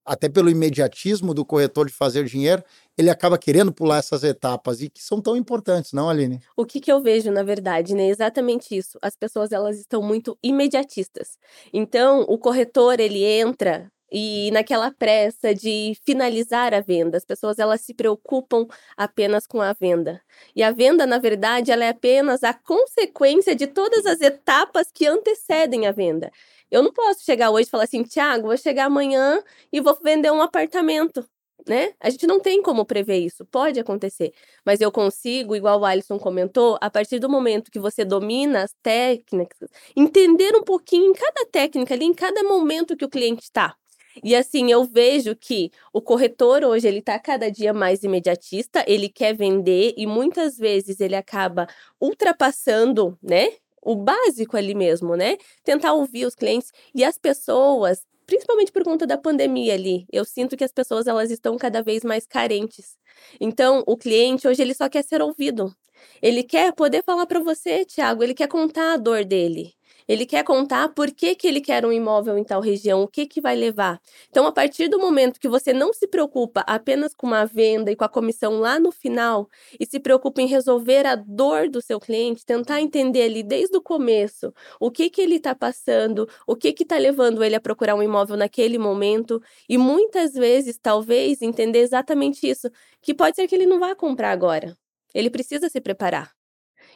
até 0.05 0.29
pelo 0.29 0.49
imediatismo 0.49 1.33
do 1.33 1.43
corretor 1.43 1.87
de 1.87 1.93
fazer 1.93 2.25
dinheiro, 2.25 2.63
ele 2.97 3.09
acaba 3.09 3.37
querendo 3.37 3.73
pular 3.73 3.97
essas 3.97 4.23
etapas 4.23 4.81
e 4.81 4.89
que 4.89 5.01
são 5.01 5.19
tão 5.19 5.35
importantes, 5.35 5.91
não, 5.91 6.09
Aline? 6.09 6.39
O 6.55 6.65
que, 6.65 6.79
que 6.79 6.91
eu 6.91 7.01
vejo, 7.01 7.31
na 7.31 7.43
verdade, 7.43 7.95
né? 7.95 8.03
É 8.03 8.09
exatamente 8.09 8.75
isso. 8.75 8.97
As 9.01 9.15
pessoas, 9.15 9.51
elas 9.51 9.79
estão 9.79 10.01
muito 10.01 10.37
imediatistas. 10.43 11.37
Então, 11.73 12.21
o 12.21 12.37
corretor, 12.37 12.99
ele 12.99 13.23
entra 13.23 13.91
e 14.11 14.49
naquela 14.51 14.91
pressa 14.91 15.53
de 15.53 15.93
finalizar 16.05 16.73
a 16.73 16.79
venda. 16.79 17.17
As 17.17 17.25
pessoas 17.25 17.59
elas 17.59 17.81
se 17.81 17.93
preocupam 17.93 18.65
apenas 18.95 19.45
com 19.47 19.61
a 19.61 19.73
venda. 19.73 20.21
E 20.55 20.63
a 20.63 20.71
venda, 20.71 21.05
na 21.05 21.17
verdade, 21.17 21.71
ela 21.71 21.83
é 21.83 21.89
apenas 21.89 22.43
a 22.43 22.53
consequência 22.53 23.55
de 23.55 23.67
todas 23.67 24.05
as 24.05 24.21
etapas 24.21 24.89
que 24.93 25.05
antecedem 25.05 25.87
a 25.87 25.91
venda. 25.91 26.31
Eu 26.75 26.83
não 26.83 26.91
posso 26.91 27.23
chegar 27.23 27.51
hoje 27.51 27.69
e 27.69 27.71
falar 27.71 27.85
assim, 27.85 28.03
Tiago, 28.03 28.47
vou 28.47 28.57
chegar 28.57 28.87
amanhã 28.87 29.41
e 29.71 29.79
vou 29.79 29.97
vender 30.03 30.29
um 30.29 30.41
apartamento. 30.41 31.25
Né? 31.65 31.93
A 32.01 32.09
gente 32.09 32.27
não 32.27 32.37
tem 32.37 32.61
como 32.61 32.85
prever 32.85 33.17
isso, 33.17 33.45
pode 33.45 33.79
acontecer, 33.79 34.33
mas 34.65 34.81
eu 34.81 34.91
consigo, 34.91 35.55
igual 35.55 35.79
o 35.79 35.85
Alisson 35.85 36.19
comentou, 36.19 36.77
a 36.81 36.89
partir 36.89 37.17
do 37.17 37.29
momento 37.29 37.71
que 37.71 37.79
você 37.79 38.03
domina 38.03 38.63
as 38.63 38.75
técnicas, 38.83 39.69
entender 39.95 40.53
um 40.53 40.63
pouquinho 40.63 41.09
em 41.09 41.13
cada 41.13 41.45
técnica 41.49 41.93
ali, 41.93 42.05
em 42.05 42.13
cada 42.13 42.43
momento 42.43 42.95
que 42.95 43.05
o 43.05 43.09
cliente 43.09 43.43
está. 43.43 43.73
E 44.21 44.35
assim, 44.35 44.69
eu 44.69 44.83
vejo 44.83 45.33
que 45.33 45.71
o 45.93 46.01
corretor 46.01 46.63
hoje 46.63 46.87
ele 46.87 46.99
está 46.99 47.17
cada 47.17 47.49
dia 47.49 47.73
mais 47.73 48.03
imediatista, 48.03 48.83
ele 48.85 49.09
quer 49.09 49.33
vender 49.33 49.93
e 49.97 50.05
muitas 50.05 50.57
vezes 50.57 50.99
ele 50.99 51.15
acaba 51.15 51.67
ultrapassando, 51.99 53.17
né? 53.23 53.47
O 53.85 53.95
básico 53.95 54.57
ali 54.57 54.75
mesmo, 54.75 55.15
né? 55.15 55.37
Tentar 55.63 55.93
ouvir 55.93 56.25
os 56.25 56.35
clientes 56.35 56.71
e 56.95 57.03
as 57.05 57.17
pessoas, 57.19 58.03
principalmente 58.25 58.71
por 58.71 58.83
conta 58.83 59.07
da 59.07 59.17
pandemia 59.17 59.75
ali, 59.75 60.05
eu 60.11 60.25
sinto 60.25 60.57
que 60.57 60.63
as 60.63 60.71
pessoas 60.73 61.07
elas 61.07 61.31
estão 61.31 61.57
cada 61.57 61.83
vez 61.83 62.03
mais 62.03 62.25
carentes. 62.27 62.97
Então, 63.39 63.83
o 63.87 63.95
cliente 63.97 64.47
hoje 64.47 64.61
ele 64.61 64.73
só 64.73 64.89
quer 64.89 65.03
ser 65.03 65.21
ouvido. 65.21 65.73
Ele 66.21 66.43
quer 66.43 66.73
poder 66.73 67.03
falar 67.03 67.27
para 67.27 67.39
você, 67.39 67.85
Tiago, 67.85 68.23
ele 68.23 68.33
quer 68.33 68.47
contar 68.47 68.93
a 68.93 68.97
dor 68.97 69.23
dele. 69.25 69.73
Ele 70.07 70.25
quer 70.25 70.43
contar 70.43 70.89
por 70.89 71.11
que, 71.11 71.35
que 71.35 71.47
ele 71.47 71.59
quer 71.59 71.85
um 71.85 71.91
imóvel 71.91 72.37
em 72.37 72.43
tal 72.43 72.61
região, 72.61 73.01
o 73.01 73.07
que, 73.07 73.25
que 73.25 73.41
vai 73.41 73.55
levar. 73.55 73.99
Então, 74.29 74.45
a 74.45 74.51
partir 74.51 74.87
do 74.87 74.99
momento 74.99 75.39
que 75.39 75.47
você 75.47 75.73
não 75.73 75.91
se 75.93 76.07
preocupa 76.07 76.61
apenas 76.67 77.15
com 77.15 77.25
uma 77.25 77.45
venda 77.45 77.91
e 77.91 77.95
com 77.95 78.03
a 78.03 78.09
comissão 78.09 78.59
lá 78.59 78.79
no 78.79 78.91
final, 78.91 79.49
e 79.79 79.85
se 79.85 79.99
preocupa 79.99 80.41
em 80.41 80.47
resolver 80.47 81.05
a 81.07 81.15
dor 81.15 81.69
do 81.69 81.81
seu 81.81 81.99
cliente, 81.99 82.45
tentar 82.45 82.81
entender 82.81 83.23
ali 83.23 83.41
desde 83.43 83.75
o 83.75 83.81
começo 83.81 84.53
o 84.79 84.91
que, 84.91 85.09
que 85.09 85.21
ele 85.21 85.35
está 85.35 85.55
passando, 85.55 86.29
o 86.45 86.55
que 86.55 86.69
está 86.79 86.97
levando 86.97 87.43
ele 87.43 87.55
a 87.55 87.61
procurar 87.61 87.95
um 87.95 88.03
imóvel 88.03 88.37
naquele 88.37 88.77
momento, 88.77 89.41
e 89.67 89.77
muitas 89.77 90.33
vezes, 90.33 90.77
talvez, 90.81 91.41
entender 91.41 91.79
exatamente 91.79 92.47
isso, 92.47 92.69
que 93.01 93.13
pode 93.13 93.35
ser 93.35 93.47
que 93.47 93.55
ele 93.55 93.65
não 93.65 93.79
vá 93.79 93.95
comprar 93.95 94.31
agora. 94.31 94.77
Ele 95.13 95.29
precisa 95.29 95.69
se 95.69 95.81
preparar. 95.81 96.31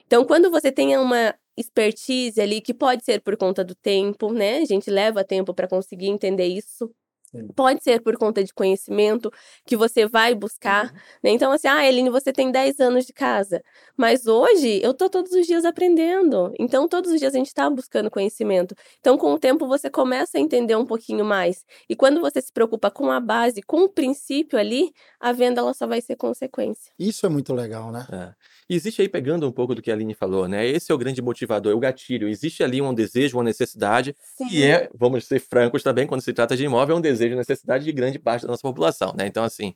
Então, 0.06 0.26
quando 0.26 0.52
você 0.52 0.72
tem 0.72 0.98
uma 0.98 1.36
expertise 1.60 2.40
ali, 2.40 2.62
que 2.62 2.74
pode 2.74 3.04
ser 3.04 3.22
por 3.22 3.36
conta 3.38 3.64
do 3.64 3.76
tempo, 3.76 4.32
né? 4.34 4.60
A 4.60 4.66
gente 4.66 4.90
leva 4.90 5.24
tempo 5.24 5.54
para 5.54 5.68
conseguir 5.68 6.08
entender 6.08 6.48
isso. 6.48 6.90
Sim. 7.32 7.48
Pode 7.56 7.84
ser 7.84 8.02
por 8.02 8.18
conta 8.18 8.44
de 8.44 8.52
conhecimento 8.52 9.32
que 9.66 9.78
você 9.78 10.08
vai 10.08 10.34
buscar. 10.34 10.86
Uhum. 10.86 11.00
Né? 11.24 11.30
Então, 11.32 11.52
assim, 11.52 11.68
ah, 11.68 11.86
Eline, 11.86 12.10
você 12.10 12.34
tem 12.34 12.52
10 12.52 12.80
anos 12.80 13.06
de 13.06 13.14
casa. 13.14 13.62
Mas 13.96 14.26
hoje 14.26 14.82
eu 14.84 14.94
tô 14.94 15.10
todos 15.10 15.32
os 15.32 15.46
dias 15.46 15.64
aprendendo. 15.64 16.52
Então, 16.60 16.88
todos 16.88 17.12
os 17.12 17.20
dias 17.20 17.34
a 17.36 17.38
gente 17.38 17.48
está 17.48 17.70
buscando 17.70 18.10
conhecimento. 18.10 18.74
Então, 19.00 19.18
com 19.18 19.34
o 19.34 19.40
tempo, 19.40 19.68
você 19.68 19.90
começa 19.90 20.38
a 20.38 20.42
entender 20.42 20.76
um 20.76 20.86
pouquinho 20.86 21.24
mais. 21.24 21.64
E 21.88 21.96
quando 21.96 22.20
você 22.20 22.42
se 22.42 22.52
preocupa 22.52 22.90
com 22.90 23.12
a 23.12 23.20
base, 23.20 23.62
com 23.62 23.84
o 23.84 23.90
princípio 23.90 24.58
ali, 24.58 24.92
a 25.20 25.32
venda 25.32 25.62
ela 25.62 25.74
só 25.74 25.86
vai 25.86 26.02
ser 26.02 26.16
consequência. 26.16 26.92
Isso 26.98 27.26
é 27.26 27.30
muito 27.30 27.54
legal, 27.54 27.92
né? 27.92 28.08
É. 28.12 28.34
Existe 28.70 29.02
aí, 29.02 29.10
pegando 29.10 29.48
um 29.48 29.52
pouco 29.52 29.74
do 29.74 29.82
que 29.82 29.90
a 29.90 29.94
Aline 29.96 30.14
falou, 30.14 30.48
né? 30.48 30.68
Esse 30.68 30.92
é 30.92 30.96
o 30.96 30.98
grande 30.98 31.22
motivador, 31.24 31.72
é 31.72 31.76
o 31.76 31.80
gatilho. 31.80 32.28
Existe 32.28 32.64
ali 32.64 32.80
um 32.82 32.94
desejo, 32.94 33.38
uma 33.38 33.44
necessidade, 33.44 34.16
Sim. 34.38 34.48
e 34.52 34.64
é, 34.64 34.90
vamos 34.94 35.26
ser 35.26 35.40
francos 35.40 35.82
também, 35.82 36.06
quando 36.06 36.22
se 36.22 36.32
trata 36.32 36.56
de 36.56 36.66
imóvel, 36.66 36.96
é 36.96 37.00
um 37.00 37.02
desejo 37.02 37.36
necessidade 37.36 37.84
de 37.84 37.92
grande 37.92 38.20
parte 38.20 38.44
da 38.44 38.50
nossa 38.50 38.62
população, 38.62 39.14
né? 39.18 39.26
Então, 39.26 39.44
assim, 39.44 39.74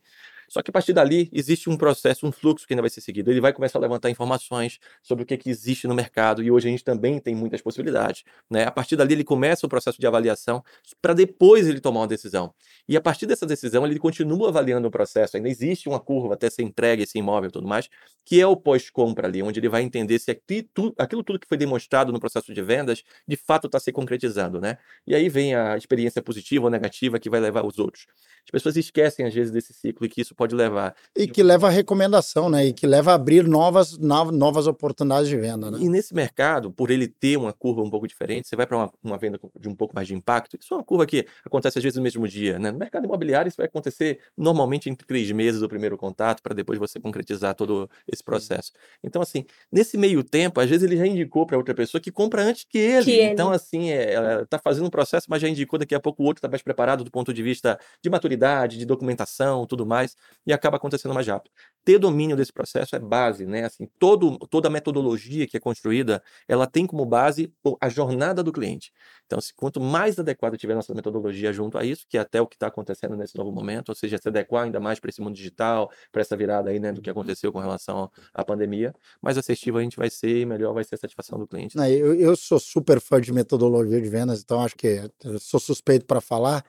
só 0.54 0.62
que 0.62 0.70
a 0.70 0.72
partir 0.72 0.92
dali 0.92 1.28
existe 1.32 1.68
um 1.68 1.76
processo, 1.76 2.24
um 2.24 2.30
fluxo 2.30 2.64
que 2.64 2.72
ainda 2.72 2.80
vai 2.80 2.88
ser 2.88 3.00
seguido. 3.00 3.28
Ele 3.28 3.40
vai 3.40 3.52
começar 3.52 3.76
a 3.76 3.82
levantar 3.82 4.08
informações 4.08 4.78
sobre 5.02 5.24
o 5.24 5.26
que, 5.26 5.36
que 5.36 5.50
existe 5.50 5.88
no 5.88 5.96
mercado 5.96 6.44
e 6.44 6.48
hoje 6.48 6.68
a 6.68 6.70
gente 6.70 6.84
também 6.84 7.18
tem 7.18 7.34
muitas 7.34 7.60
possibilidades. 7.60 8.22
Né? 8.48 8.62
A 8.62 8.70
partir 8.70 8.94
dali 8.94 9.14
ele 9.14 9.24
começa 9.24 9.66
o 9.66 9.68
processo 9.68 10.00
de 10.00 10.06
avaliação 10.06 10.62
para 11.02 11.12
depois 11.12 11.66
ele 11.66 11.80
tomar 11.80 12.02
uma 12.02 12.06
decisão. 12.06 12.54
E 12.88 12.96
a 12.96 13.00
partir 13.00 13.26
dessa 13.26 13.44
decisão 13.44 13.84
ele 13.84 13.98
continua 13.98 14.48
avaliando 14.48 14.86
o 14.86 14.92
processo. 14.92 15.36
Ainda 15.36 15.48
existe 15.48 15.88
uma 15.88 15.98
curva 15.98 16.34
até 16.34 16.48
ser 16.48 16.62
entregue 16.62 17.02
esse 17.02 17.18
imóvel 17.18 17.48
e 17.48 17.52
tudo 17.52 17.66
mais, 17.66 17.88
que 18.24 18.40
é 18.40 18.46
o 18.46 18.56
pós-compra 18.56 19.26
ali, 19.26 19.42
onde 19.42 19.58
ele 19.58 19.68
vai 19.68 19.82
entender 19.82 20.20
se 20.20 20.30
aquilo, 20.30 21.24
tudo 21.24 21.40
que 21.40 21.48
foi 21.48 21.58
demonstrado 21.58 22.12
no 22.12 22.20
processo 22.20 22.54
de 22.54 22.62
vendas 22.62 23.02
de 23.26 23.36
fato 23.36 23.66
está 23.66 23.80
se 23.80 23.90
concretizando. 23.90 24.60
Né? 24.60 24.78
E 25.04 25.16
aí 25.16 25.28
vem 25.28 25.56
a 25.56 25.76
experiência 25.76 26.22
positiva 26.22 26.66
ou 26.66 26.70
negativa 26.70 27.18
que 27.18 27.28
vai 27.28 27.40
levar 27.40 27.66
os 27.66 27.80
outros. 27.80 28.06
As 28.44 28.52
pessoas 28.52 28.76
esquecem 28.76 29.26
às 29.26 29.34
vezes 29.34 29.50
desse 29.50 29.72
ciclo 29.72 30.06
e 30.06 30.08
que 30.08 30.20
isso 30.20 30.34
isso 30.34 30.43
pode 30.44 30.54
levar. 30.54 30.94
E 31.16 31.26
que 31.26 31.42
leva 31.42 31.68
a 31.68 31.70
recomendação, 31.70 32.50
né? 32.50 32.66
E 32.66 32.72
que 32.72 32.86
leva 32.86 33.12
a 33.12 33.14
abrir 33.14 33.46
novas, 33.46 33.96
novas 33.98 34.66
oportunidades 34.66 35.28
de 35.28 35.36
venda, 35.36 35.70
né? 35.70 35.78
E 35.80 35.88
nesse 35.88 36.14
mercado, 36.14 36.70
por 36.70 36.90
ele 36.90 37.08
ter 37.08 37.36
uma 37.38 37.52
curva 37.52 37.82
um 37.82 37.88
pouco 37.88 38.06
diferente, 38.06 38.46
você 38.46 38.54
vai 38.54 38.66
para 38.66 38.76
uma, 38.76 38.92
uma, 39.02 39.18
venda 39.18 39.40
de 39.58 39.68
um 39.68 39.74
pouco 39.74 39.94
mais 39.94 40.06
de 40.06 40.14
impacto, 40.14 40.58
isso 40.60 40.74
é 40.74 40.76
uma 40.76 40.84
curva 40.84 41.06
que 41.06 41.26
acontece 41.44 41.78
às 41.78 41.82
vezes 41.82 41.96
no 41.96 42.02
mesmo 42.02 42.28
dia, 42.28 42.58
né? 42.58 42.70
No 42.70 42.78
mercado 42.78 43.04
imobiliário, 43.04 43.48
isso 43.48 43.56
vai 43.56 43.66
acontecer 43.66 44.20
normalmente 44.36 44.90
entre 44.90 45.06
três 45.06 45.30
meses 45.32 45.62
o 45.62 45.68
primeiro 45.68 45.96
contato, 45.96 46.42
para 46.42 46.54
depois 46.54 46.78
você 46.78 47.00
concretizar 47.00 47.54
todo 47.54 47.88
esse 48.06 48.22
processo. 48.22 48.72
Então, 49.02 49.22
assim, 49.22 49.44
nesse 49.72 49.96
meio 49.96 50.22
tempo, 50.22 50.60
às 50.60 50.68
vezes 50.68 50.84
ele 50.84 50.96
já 50.96 51.06
indicou 51.06 51.46
para 51.46 51.56
outra 51.56 51.74
pessoa 51.74 52.00
que 52.00 52.10
compra 52.10 52.42
antes 52.42 52.64
que 52.64 52.78
ele. 52.78 53.04
Que 53.04 53.22
então, 53.22 53.48
ele. 53.48 53.56
assim, 53.56 53.90
é, 53.90 54.12
ela 54.12 54.42
está 54.42 54.58
fazendo 54.58 54.86
um 54.86 54.90
processo, 54.90 55.26
mas 55.30 55.40
já 55.40 55.48
indicou 55.48 55.78
daqui 55.78 55.94
a 55.94 56.00
pouco 56.00 56.22
o 56.22 56.26
outro 56.26 56.40
está 56.40 56.48
mais 56.48 56.62
preparado 56.62 57.02
do 57.02 57.10
ponto 57.10 57.32
de 57.32 57.42
vista 57.42 57.78
de 58.02 58.10
maturidade, 58.10 58.76
de 58.76 58.84
documentação, 58.84 59.66
tudo 59.66 59.86
mais 59.86 60.16
e 60.46 60.52
acaba 60.52 60.76
acontecendo 60.76 61.14
mais 61.14 61.26
rápido. 61.26 61.52
Ter 61.84 61.98
domínio 61.98 62.36
desse 62.36 62.52
processo 62.52 62.96
é 62.96 62.98
base, 62.98 63.46
né? 63.46 63.64
Assim, 63.64 63.86
todo, 63.98 64.38
toda 64.48 64.68
a 64.68 64.70
metodologia 64.70 65.46
que 65.46 65.56
é 65.56 65.60
construída, 65.60 66.22
ela 66.48 66.66
tem 66.66 66.86
como 66.86 67.04
base 67.04 67.52
a 67.80 67.88
jornada 67.88 68.42
do 68.42 68.52
cliente. 68.52 68.92
Então, 69.26 69.40
se, 69.40 69.54
quanto 69.54 69.80
mais 69.80 70.18
adequada 70.18 70.56
tiver 70.56 70.74
nossa 70.74 70.94
metodologia 70.94 71.52
junto 71.52 71.78
a 71.78 71.84
isso, 71.84 72.06
que 72.08 72.16
é 72.16 72.20
até 72.20 72.40
o 72.40 72.46
que 72.46 72.56
está 72.56 72.66
acontecendo 72.66 73.16
nesse 73.16 73.36
novo 73.36 73.50
momento, 73.52 73.90
ou 73.90 73.94
seja, 73.94 74.18
se 74.18 74.28
adequar 74.28 74.64
ainda 74.64 74.80
mais 74.80 75.00
para 75.00 75.10
esse 75.10 75.20
mundo 75.20 75.34
digital, 75.34 75.90
para 76.12 76.20
essa 76.20 76.36
virada 76.36 76.70
aí, 76.70 76.78
né, 76.78 76.92
do 76.92 77.00
que 77.00 77.10
aconteceu 77.10 77.52
com 77.52 77.58
relação 77.58 78.10
à 78.32 78.44
pandemia, 78.44 78.94
mais 79.20 79.36
assertivo 79.38 79.78
a 79.78 79.82
gente 79.82 79.96
vai 79.96 80.10
ser 80.10 80.40
e 80.40 80.46
melhor 80.46 80.72
vai 80.72 80.84
ser 80.84 80.94
a 80.94 80.98
satisfação 80.98 81.38
do 81.38 81.46
cliente. 81.46 81.76
Eu, 81.78 82.14
eu 82.14 82.36
sou 82.36 82.58
super 82.58 83.00
fã 83.00 83.20
de 83.20 83.32
metodologia 83.32 84.00
de 84.00 84.08
vendas, 84.08 84.42
então 84.42 84.60
acho 84.62 84.76
que 84.76 85.02
sou 85.38 85.60
suspeito 85.60 86.06
para 86.06 86.20
falar. 86.20 86.64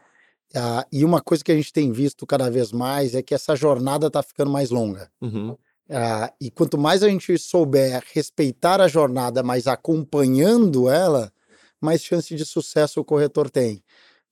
Ah, 0.55 0.85
e 0.91 1.03
uma 1.03 1.21
coisa 1.21 1.43
que 1.43 1.51
a 1.51 1.55
gente 1.55 1.73
tem 1.73 1.91
visto 1.91 2.25
cada 2.25 2.49
vez 2.49 2.71
mais 2.71 3.13
é 3.13 3.21
que 3.21 3.33
essa 3.33 3.55
jornada 3.55 4.07
está 4.07 4.23
ficando 4.23 4.49
mais 4.49 4.69
longa. 4.69 5.11
Uhum. 5.21 5.57
Ah, 5.89 6.33
e 6.39 6.49
quanto 6.49 6.77
mais 6.77 7.03
a 7.03 7.09
gente 7.09 7.37
souber 7.37 8.01
respeitar 8.13 8.79
a 8.79 8.87
jornada, 8.87 9.43
mas 9.43 9.67
acompanhando 9.67 10.89
ela, 10.89 11.31
mais 11.81 12.01
chance 12.01 12.33
de 12.33 12.45
sucesso 12.45 13.01
o 13.01 13.05
corretor 13.05 13.49
tem. 13.49 13.83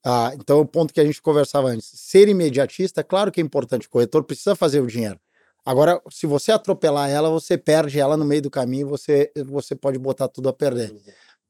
Ah, 0.05 0.31
então, 0.33 0.59
o 0.59 0.65
ponto 0.65 0.93
que 0.93 0.99
a 0.99 1.05
gente 1.05 1.21
conversava 1.21 1.69
antes, 1.69 1.91
ser 1.93 2.27
imediatista, 2.27 3.03
claro 3.03 3.31
que 3.31 3.41
é 3.41 3.43
importante, 3.43 3.87
o 3.87 3.89
corretor 3.89 4.23
precisa 4.23 4.55
fazer 4.55 4.81
o 4.81 4.87
dinheiro. 4.87 5.19
Agora, 5.65 6.01
se 6.09 6.27
você 6.27 6.51
atropelar 6.51 7.09
ela, 7.09 7.29
você 7.29 7.57
perde 7.57 7.99
ela 7.99 8.17
no 8.17 8.25
meio 8.25 8.41
do 8.41 8.49
caminho, 8.49 8.87
você, 8.87 9.31
você 9.45 9.75
pode 9.75 9.97
botar 9.97 10.27
tudo 10.27 10.49
a 10.49 10.53
perder 10.53 10.93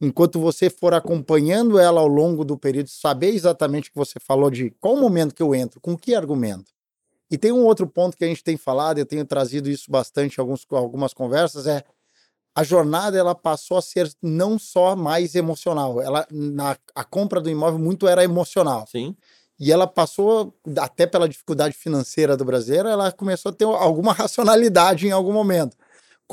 enquanto 0.06 0.40
você 0.40 0.70
for 0.70 0.94
acompanhando 0.94 1.80
ela 1.80 2.02
ao 2.02 2.08
longo 2.08 2.44
do 2.44 2.58
período, 2.58 2.90
saber 2.90 3.30
exatamente 3.30 3.90
o 3.90 3.92
que 3.94 3.98
você 3.98 4.20
falou 4.20 4.50
de 4.50 4.70
qual 4.82 4.98
momento 4.98 5.34
que 5.34 5.42
eu 5.42 5.56
entro, 5.56 5.80
com 5.80 5.98
que 5.98 6.14
argumento. 6.14 6.72
E 7.32 7.38
tem 7.38 7.52
um 7.52 7.66
outro 7.66 7.88
ponto 7.88 8.18
que 8.18 8.24
a 8.26 8.28
gente 8.28 8.44
tem 8.44 8.58
falado, 8.58 8.98
eu 8.98 9.06
tenho 9.06 9.26
trazido 9.26 9.70
isso 9.70 9.90
bastante 9.90 10.38
em 10.38 10.42
alguns, 10.42 10.66
algumas 10.70 11.14
conversas, 11.14 11.68
é 11.68 11.84
a 12.56 12.64
jornada 12.64 13.18
ela 13.18 13.34
passou 13.34 13.78
a 13.78 13.82
ser 13.82 14.12
não 14.22 14.60
só 14.60 14.96
mais 14.96 15.34
emocional, 15.34 16.02
ela 16.02 16.28
na 16.30 16.78
a 16.94 17.04
compra 17.04 17.42
do 17.42 17.50
imóvel 17.50 17.80
muito 17.80 18.08
era 18.08 18.24
emocional. 18.24 18.86
Sim. 18.88 19.16
E 19.60 19.72
ela 19.72 19.88
passou, 19.88 20.54
até 20.78 21.08
pela 21.08 21.30
dificuldade 21.30 21.76
financeira 21.76 22.36
do 22.36 22.44
brasileiro, 22.44 22.90
ela 22.90 23.12
começou 23.12 23.50
a 23.52 23.54
ter 23.54 23.66
alguma 23.66 24.12
racionalidade 24.14 25.08
em 25.08 25.12
algum 25.12 25.32
momento. 25.32 25.78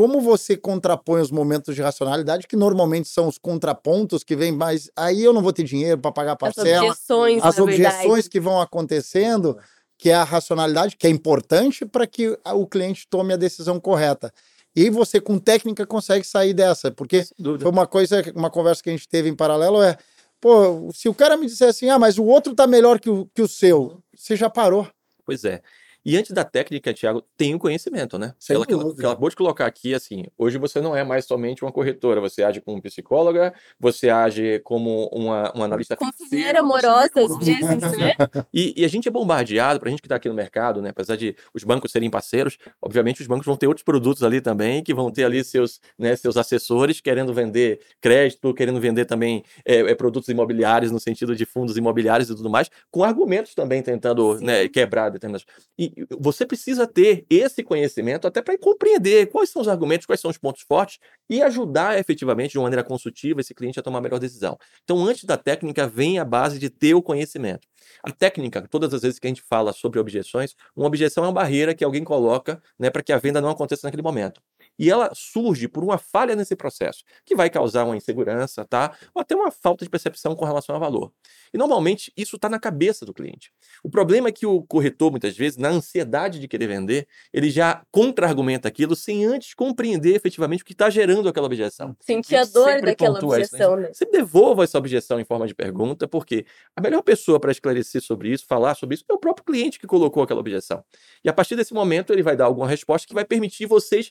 Como 0.01 0.19
você 0.19 0.57
contrapõe 0.57 1.21
os 1.21 1.31
momentos 1.31 1.75
de 1.75 1.83
racionalidade, 1.83 2.47
que 2.47 2.57
normalmente 2.57 3.07
são 3.07 3.29
os 3.29 3.37
contrapontos 3.37 4.25
que 4.25 4.35
vêm 4.35 4.51
mais. 4.51 4.91
Aí 4.97 5.23
eu 5.23 5.31
não 5.31 5.43
vou 5.43 5.53
ter 5.53 5.63
dinheiro 5.63 5.99
para 5.99 6.11
pagar 6.11 6.37
parcela. 6.37 6.71
As 6.71 6.79
objeções, 6.79 7.45
as 7.45 7.59
objeções 7.59 8.27
que 8.27 8.41
vão 8.41 8.63
acontecendo, 8.63 9.59
que 9.99 10.09
é 10.09 10.15
a 10.15 10.25
racionalidade, 10.25 10.97
que 10.97 11.07
é 11.07 11.11
importante 11.11 11.85
para 11.85 12.07
que 12.07 12.35
o 12.47 12.67
cliente 12.67 13.07
tome 13.11 13.35
a 13.35 13.37
decisão 13.37 13.79
correta. 13.79 14.33
E 14.75 14.89
você, 14.89 15.21
com 15.21 15.39
técnica, 15.39 15.85
consegue 15.85 16.27
sair 16.27 16.55
dessa. 16.55 16.91
Porque 16.91 17.23
foi 17.61 17.71
uma 17.71 17.87
coisa, 17.87 18.25
uma 18.35 18.49
conversa 18.49 18.83
que 18.83 18.89
a 18.89 18.93
gente 18.95 19.07
teve 19.07 19.29
em 19.29 19.37
paralelo 19.37 19.83
é. 19.83 19.99
Pô, 20.41 20.89
se 20.95 21.11
o 21.11 21.15
cara 21.15 21.37
me 21.37 21.45
disser 21.45 21.69
assim, 21.69 21.91
ah, 21.91 21.99
mas 21.99 22.17
o 22.17 22.25
outro 22.25 22.55
tá 22.55 22.67
melhor 22.67 22.99
que 22.99 23.11
o, 23.11 23.29
que 23.35 23.43
o 23.43 23.49
seu, 23.49 24.03
você 24.17 24.35
já 24.35 24.49
parou. 24.49 24.89
Pois 25.27 25.45
é. 25.45 25.61
E 26.05 26.17
antes 26.17 26.33
da 26.33 26.45
técnica, 26.45 26.95
Thiago, 26.95 27.23
tem 27.37 27.55
o 27.55 27.59
conhecimento, 27.59 28.19
né? 28.19 28.35
Sem 28.39 28.57
ela, 28.57 28.65
ela, 28.69 28.83
ela 28.83 28.93
acabou 28.93 29.29
de 29.29 29.37
colocar 29.37 29.67
aqui, 29.67 29.95
assim, 29.95 30.25
hoje 30.39 30.57
você 30.57 30.81
não 30.81 30.97
é 30.97 31.05
mais 31.05 31.27
somente 31.27 31.63
uma 31.63 31.71
corretora, 31.71 32.21
você 32.21 32.43
age 32.43 32.61
como 32.61 32.81
psicóloga, 32.81 33.53
você 33.79 34.09
age 34.09 34.61
como 34.61 35.09
uma, 35.13 35.53
uma 35.53 35.65
analista 35.67 35.97
financeira. 35.97 36.61
amorosa, 36.61 37.11
às 37.17 37.39
vezes, 37.39 37.99
né? 37.99 38.15
E, 38.53 38.83
e, 38.83 38.85
a 38.85 38.89
gente 38.89 39.09
é 39.09 39.11
bombardeado, 39.11 39.79
pra 39.79 39.91
gente 39.91 40.03
que 40.03 40.09
tá 40.09 40.17
aqui 40.17 40.29
no 40.29 40.35
mercado, 40.35 40.81
né? 40.81 40.91
Apesar 40.91 41.17
de 41.17 41.37
os 41.55 41.63
bancos 41.63 41.93
serem 41.93 42.11
parceiros, 42.11 42.59
obviamente 42.81 43.21
os 43.21 43.27
bancos 43.27 43.47
vão 43.47 43.57
ter 43.57 43.67
outros 43.67 43.85
produtos 43.85 44.23
ali 44.23 44.41
também, 44.41 44.83
que 44.83 44.95
vão 44.95 45.11
ter 45.11 45.25
ali 45.25 45.45
seus, 45.45 45.81
né, 45.99 46.17
seus 46.17 46.37
assessores 46.37 47.01
querendo 47.01 47.33
vender 47.33 47.81
crédito, 48.01 48.53
querendo 48.55 48.81
vender 48.81 49.05
também 49.05 49.45
é, 49.65 49.79
é, 49.81 49.95
produtos 49.95 50.29
imobiliários, 50.29 50.91
no 50.91 50.99
sentido 50.99 51.37
de 51.37 51.45
fundos 51.45 51.77
imobiliários 51.77 52.31
e 52.31 52.35
tudo 52.35 52.51
mais, 52.51 52.71
com 52.91 53.05
argumentos 53.05 53.55
também 53.55 53.83
tentando 53.83 54.41
né, 54.41 54.69
quebrar 54.69 55.11
determinadas... 55.11 55.47
E 55.79 55.90
você 56.19 56.47
precisa 56.47 56.87
ter 56.87 57.25
esse 57.29 57.63
conhecimento 57.63 58.27
até 58.27 58.43
para 58.43 58.59
compreender 58.59 59.27
quais 59.27 59.51
são 59.51 59.63
os 59.63 59.69
argumentos, 59.69 60.07
quais 60.07 60.21
são 60.21 60.31
os 60.31 60.39
pontos 60.39 60.63
fortes 60.63 60.99
e 61.29 61.43
ajudar 61.43 61.99
efetivamente 61.99 62.53
de 62.53 62.59
uma 62.59 62.65
maneira 62.65 62.85
consultiva 62.85 63.41
esse 63.41 63.55
cliente 63.55 63.79
a 63.79 63.83
tomar 63.83 63.99
a 63.99 64.01
melhor 64.01 64.19
decisão. 64.19 64.59
Então, 64.85 65.05
antes 65.05 65.25
da 65.25 65.37
técnica, 65.37 65.87
vem 65.87 66.19
a 66.19 66.25
base 66.25 66.59
de 66.59 66.71
ter 66.71 66.95
o 66.95 67.03
conhecimento. 67.03 67.67
A 68.03 68.11
técnica, 68.11 68.67
todas 68.69 68.93
as 68.95 69.03
vezes 69.03 69.19
que 69.19 69.27
a 69.27 69.31
gente 69.31 69.43
fala 69.43 69.73
sobre 69.73 69.99
objeções, 69.99 70.55
uma 70.77 70.87
objeção 70.87 71.25
é 71.25 71.27
uma 71.29 71.33
barreira 71.33 71.75
que 71.75 71.85
alguém 71.85 72.05
coloca 72.05 72.63
né, 72.79 72.91
para 72.91 73.03
que 73.03 73.13
a 73.13 73.19
venda 73.19 73.41
não 73.41 73.51
aconteça 73.51 73.87
naquele 73.87 74.03
momento. 74.03 74.41
E 74.81 74.91
ela 74.91 75.11
surge 75.15 75.69
por 75.69 75.85
uma 75.85 75.99
falha 75.99 76.35
nesse 76.35 76.57
processo, 76.57 77.05
que 77.27 77.37
vai 77.37 77.51
causar 77.51 77.85
uma 77.85 77.95
insegurança, 77.95 78.65
tá? 78.65 78.97
Ou 79.15 79.21
até 79.21 79.37
uma 79.37 79.51
falta 79.51 79.85
de 79.85 79.91
percepção 79.91 80.35
com 80.35 80.47
relação 80.47 80.75
ao 80.75 80.81
valor. 80.81 81.13
E 81.53 81.59
normalmente 81.59 82.11
isso 82.17 82.37
está 82.37 82.49
na 82.49 82.59
cabeça 82.59 83.05
do 83.05 83.13
cliente. 83.13 83.53
O 83.85 83.91
problema 83.91 84.31
é 84.31 84.33
que 84.33 84.47
o 84.47 84.63
corretor, 84.63 85.11
muitas 85.11 85.37
vezes, 85.37 85.59
na 85.59 85.69
ansiedade 85.69 86.41
de 86.41 86.49
querer 86.49 86.67
vender, 86.67 87.07
ele 87.31 87.51
já 87.51 87.83
contra-argumenta 87.91 88.69
aquilo 88.69 88.97
sem 88.97 89.27
antes 89.27 89.53
compreender 89.53 90.15
efetivamente 90.15 90.63
o 90.63 90.65
que 90.65 90.73
está 90.73 90.89
gerando 90.89 91.29
aquela 91.29 91.45
objeção. 91.45 91.95
Sentir 92.01 92.37
a 92.37 92.45
dor 92.47 92.81
daquela 92.81 93.23
objeção, 93.23 93.75
isso, 93.75 93.83
né? 93.83 93.91
Você 93.93 94.07
devolva 94.07 94.65
essa 94.65 94.79
objeção 94.79 95.21
em 95.21 95.25
forma 95.27 95.47
de 95.47 95.55
pergunta, 95.55 96.09
porque 96.09 96.47
a 96.75 96.81
melhor 96.81 97.03
pessoa 97.03 97.39
para 97.39 97.53
esclarecer 97.53 98.01
sobre 98.01 98.33
isso, 98.33 98.47
falar 98.47 98.75
sobre 98.75 98.95
isso, 98.95 99.05
é 99.11 99.13
o 99.13 99.19
próprio 99.19 99.45
cliente 99.45 99.79
que 99.79 99.87
colocou 99.87 100.23
aquela 100.23 100.41
objeção. 100.41 100.83
E 101.23 101.29
a 101.29 101.35
partir 101.35 101.55
desse 101.55 101.75
momento, 101.75 102.15
ele 102.15 102.23
vai 102.23 102.35
dar 102.35 102.47
alguma 102.47 102.67
resposta 102.67 103.07
que 103.07 103.13
vai 103.13 103.27
permitir 103.27 103.67
vocês 103.67 104.11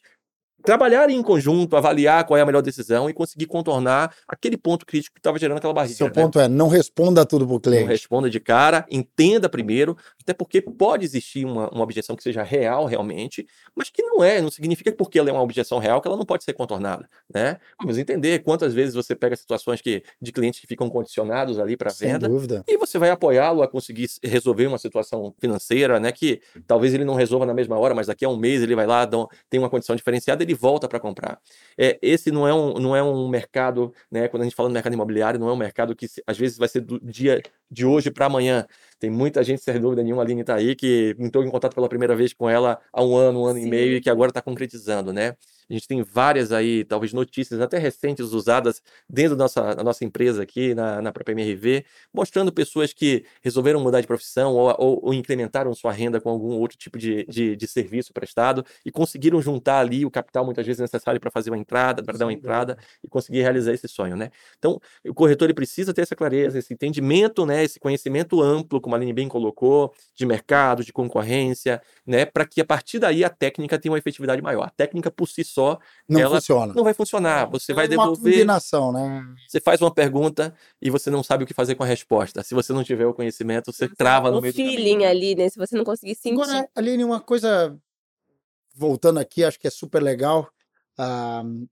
trabalhar 0.63 1.09
em 1.09 1.21
conjunto, 1.21 1.75
avaliar 1.75 2.25
qual 2.25 2.37
é 2.37 2.41
a 2.41 2.45
melhor 2.45 2.61
decisão 2.61 3.09
e 3.09 3.13
conseguir 3.13 3.45
contornar 3.45 4.13
aquele 4.27 4.57
ponto 4.57 4.85
crítico 4.85 5.15
que 5.15 5.19
estava 5.19 5.39
gerando 5.39 5.57
aquela 5.57 5.73
barreira. 5.73 5.95
Seu 5.95 6.07
né? 6.07 6.13
ponto 6.13 6.39
é, 6.39 6.47
não 6.47 6.67
responda 6.67 7.25
tudo 7.25 7.45
para 7.45 7.55
o 7.55 7.59
cliente. 7.59 7.81
Não 7.81 7.89
responda 7.89 8.29
de 8.29 8.39
cara, 8.39 8.85
entenda 8.89 9.49
primeiro, 9.49 9.97
até 10.21 10.33
porque 10.33 10.61
pode 10.61 11.05
existir 11.05 11.45
uma, 11.45 11.69
uma 11.69 11.83
objeção 11.83 12.15
que 12.15 12.23
seja 12.23 12.43
real 12.43 12.85
realmente, 12.85 13.47
mas 13.75 13.89
que 13.89 14.03
não 14.03 14.23
é, 14.23 14.41
não 14.41 14.51
significa 14.51 14.91
que 14.91 14.97
porque 14.97 15.17
ela 15.19 15.29
é 15.29 15.33
uma 15.33 15.41
objeção 15.41 15.79
real 15.79 16.01
que 16.01 16.07
ela 16.07 16.17
não 16.17 16.25
pode 16.25 16.43
ser 16.43 16.53
contornada, 16.53 17.09
né? 17.33 17.57
Vamos 17.79 17.97
entender 17.97 18.39
quantas 18.39 18.73
vezes 18.73 18.93
você 18.93 19.15
pega 19.15 19.35
situações 19.35 19.81
que, 19.81 20.03
de 20.21 20.31
clientes 20.31 20.59
que 20.59 20.67
ficam 20.67 20.89
condicionados 20.89 21.59
ali 21.59 21.75
para 21.77 21.91
venda 21.91 22.27
dúvida. 22.27 22.63
e 22.67 22.77
você 22.77 22.97
vai 22.97 23.09
apoiá-lo 23.09 23.61
a 23.61 23.67
conseguir 23.67 24.07
resolver 24.23 24.67
uma 24.67 24.77
situação 24.77 25.33
financeira, 25.39 25.99
né, 25.99 26.11
que 26.11 26.41
talvez 26.67 26.93
ele 26.93 27.05
não 27.05 27.15
resolva 27.15 27.45
na 27.45 27.53
mesma 27.53 27.77
hora, 27.77 27.95
mas 27.95 28.07
daqui 28.07 28.25
a 28.25 28.29
um 28.29 28.37
mês 28.37 28.61
ele 28.61 28.75
vai 28.75 28.85
lá, 28.85 29.07
tem 29.49 29.59
uma 29.59 29.69
condição 29.69 29.95
diferenciada, 29.95 30.43
ele 30.49 30.55
volta 30.55 30.87
para 30.87 30.99
comprar. 30.99 31.39
É, 31.77 31.97
esse 32.01 32.31
não 32.31 32.47
é, 32.47 32.53
um, 32.53 32.73
não 32.73 32.95
é 32.95 33.03
um 33.03 33.29
mercado, 33.29 33.93
né, 34.11 34.27
quando 34.27 34.41
a 34.41 34.45
gente 34.45 34.55
fala 34.55 34.67
no 34.67 34.73
mercado 34.73 34.93
imobiliário, 34.93 35.39
não 35.39 35.49
é 35.49 35.53
um 35.53 35.57
mercado 35.57 35.95
que 35.95 36.07
às 36.25 36.37
vezes 36.37 36.57
vai 36.57 36.67
ser 36.67 36.81
do 36.81 36.99
dia 36.99 37.41
de 37.69 37.85
hoje 37.85 38.09
para 38.09 38.25
amanhã. 38.25 38.65
Tem 38.99 39.09
muita 39.09 39.43
gente, 39.43 39.61
sem 39.61 39.79
dúvida 39.79 40.03
nenhuma, 40.03 40.23
a 40.23 40.25
Aline 40.25 40.41
está 40.41 40.55
aí, 40.55 40.75
que 40.75 41.15
entrou 41.19 41.43
em 41.43 41.51
contato 41.51 41.75
pela 41.75 41.87
primeira 41.87 42.15
vez 42.15 42.33
com 42.33 42.49
ela 42.49 42.79
há 42.91 43.03
um 43.03 43.15
ano, 43.15 43.41
um 43.41 43.45
ano 43.45 43.59
Sim. 43.59 43.67
e 43.67 43.69
meio, 43.69 43.97
e 43.97 44.01
que 44.01 44.09
agora 44.09 44.29
está 44.29 44.41
concretizando, 44.41 45.13
né? 45.13 45.35
A 45.69 45.73
gente 45.73 45.88
tem 45.88 46.01
várias 46.01 46.51
aí, 46.51 46.83
talvez 46.83 47.13
notícias 47.13 47.61
até 47.61 47.77
recentes 47.77 48.31
usadas 48.31 48.81
dentro 49.09 49.35
da 49.35 49.43
nossa, 49.43 49.75
da 49.75 49.83
nossa 49.83 50.03
empresa 50.03 50.41
aqui, 50.41 50.73
na, 50.73 51.01
na 51.01 51.11
própria 51.11 51.33
MRV, 51.33 51.85
mostrando 52.13 52.51
pessoas 52.51 52.91
que 52.91 53.23
resolveram 53.41 53.79
mudar 53.79 54.01
de 54.01 54.07
profissão 54.07 54.53
ou, 54.53 54.75
ou, 54.77 54.99
ou 55.03 55.13
incrementaram 55.13 55.73
sua 55.73 55.91
renda 55.91 56.19
com 56.19 56.29
algum 56.29 56.53
outro 56.53 56.77
tipo 56.77 56.97
de, 56.97 57.25
de, 57.25 57.55
de, 57.55 57.67
serviço 57.67 58.11
prestado 58.13 58.65
e 58.85 58.91
conseguiram 58.91 59.41
juntar 59.41 59.79
ali 59.79 60.05
o 60.05 60.11
capital 60.11 60.43
muitas 60.43 60.65
vezes 60.65 60.79
necessário 60.79 61.19
para 61.19 61.29
fazer 61.29 61.51
uma 61.51 61.57
entrada, 61.57 62.03
para 62.03 62.17
dar 62.17 62.25
uma 62.25 62.33
entrada 62.33 62.77
e 63.03 63.07
conseguir 63.07 63.41
realizar 63.41 63.73
esse 63.73 63.88
sonho, 63.88 64.15
né? 64.15 64.31
Então, 64.57 64.79
o 65.05 65.13
corretor 65.13 65.45
ele 65.45 65.53
precisa 65.53 65.93
ter 65.93 66.01
essa 66.01 66.15
clareza, 66.15 66.57
esse 66.57 66.73
entendimento, 66.73 67.45
né, 67.45 67.63
esse 67.63 67.79
conhecimento 67.79 68.41
amplo, 68.41 68.81
como 68.81 68.95
a 68.95 68.97
Aline 68.97 69.13
bem 69.13 69.27
colocou, 69.27 69.93
de 70.15 70.25
mercado, 70.25 70.83
de 70.83 70.91
concorrência, 70.91 71.81
né, 72.05 72.25
para 72.25 72.45
que 72.45 72.61
a 72.61 72.65
partir 72.65 72.99
daí 72.99 73.23
a 73.23 73.29
técnica 73.29 73.77
tenha 73.77 73.91
uma 73.91 73.97
efetividade 73.97 74.41
maior. 74.41 74.63
A 74.63 74.69
técnica 74.69 75.11
por 75.11 75.27
si 75.27 75.43
só, 75.43 75.58
não 76.07 76.19
ela 76.19 76.35
funciona. 76.35 76.73
não 76.73 76.83
vai 76.83 76.93
funcionar. 76.93 77.49
Você 77.49 77.71
é 77.71 77.75
vai 77.75 77.85
uma 77.85 77.89
devolver. 77.89 78.33
combinação, 78.33 78.91
né? 78.91 79.23
Você 79.47 79.59
faz 79.59 79.81
uma 79.81 79.93
pergunta 79.93 80.53
e 80.81 80.89
você 80.89 81.09
não 81.09 81.23
sabe 81.23 81.43
o 81.43 81.47
que 81.47 81.53
fazer 81.53 81.75
com 81.75 81.83
a 81.83 81.87
resposta. 81.87 82.43
Se 82.43 82.53
você 82.53 82.73
não 82.73 82.83
tiver 82.83 83.05
o 83.05 83.13
conhecimento, 83.13 83.71
você 83.71 83.87
trava 83.87 84.31
no 84.31 84.39
o 84.39 84.41
meio 84.41 84.53
feeling 84.53 85.05
ali, 85.05 85.35
né? 85.35 85.49
Se 85.49 85.57
você 85.57 85.75
não 85.75 85.83
conseguir 85.83 86.15
sentir. 86.15 86.41
Agora, 86.41 86.69
Aline, 86.75 87.03
uma 87.03 87.19
coisa 87.19 87.77
voltando 88.75 89.19
aqui, 89.19 89.43
acho 89.43 89.59
que 89.59 89.67
é 89.67 89.71
super 89.71 90.01
legal. 90.01 90.49
Uh, 90.97 91.67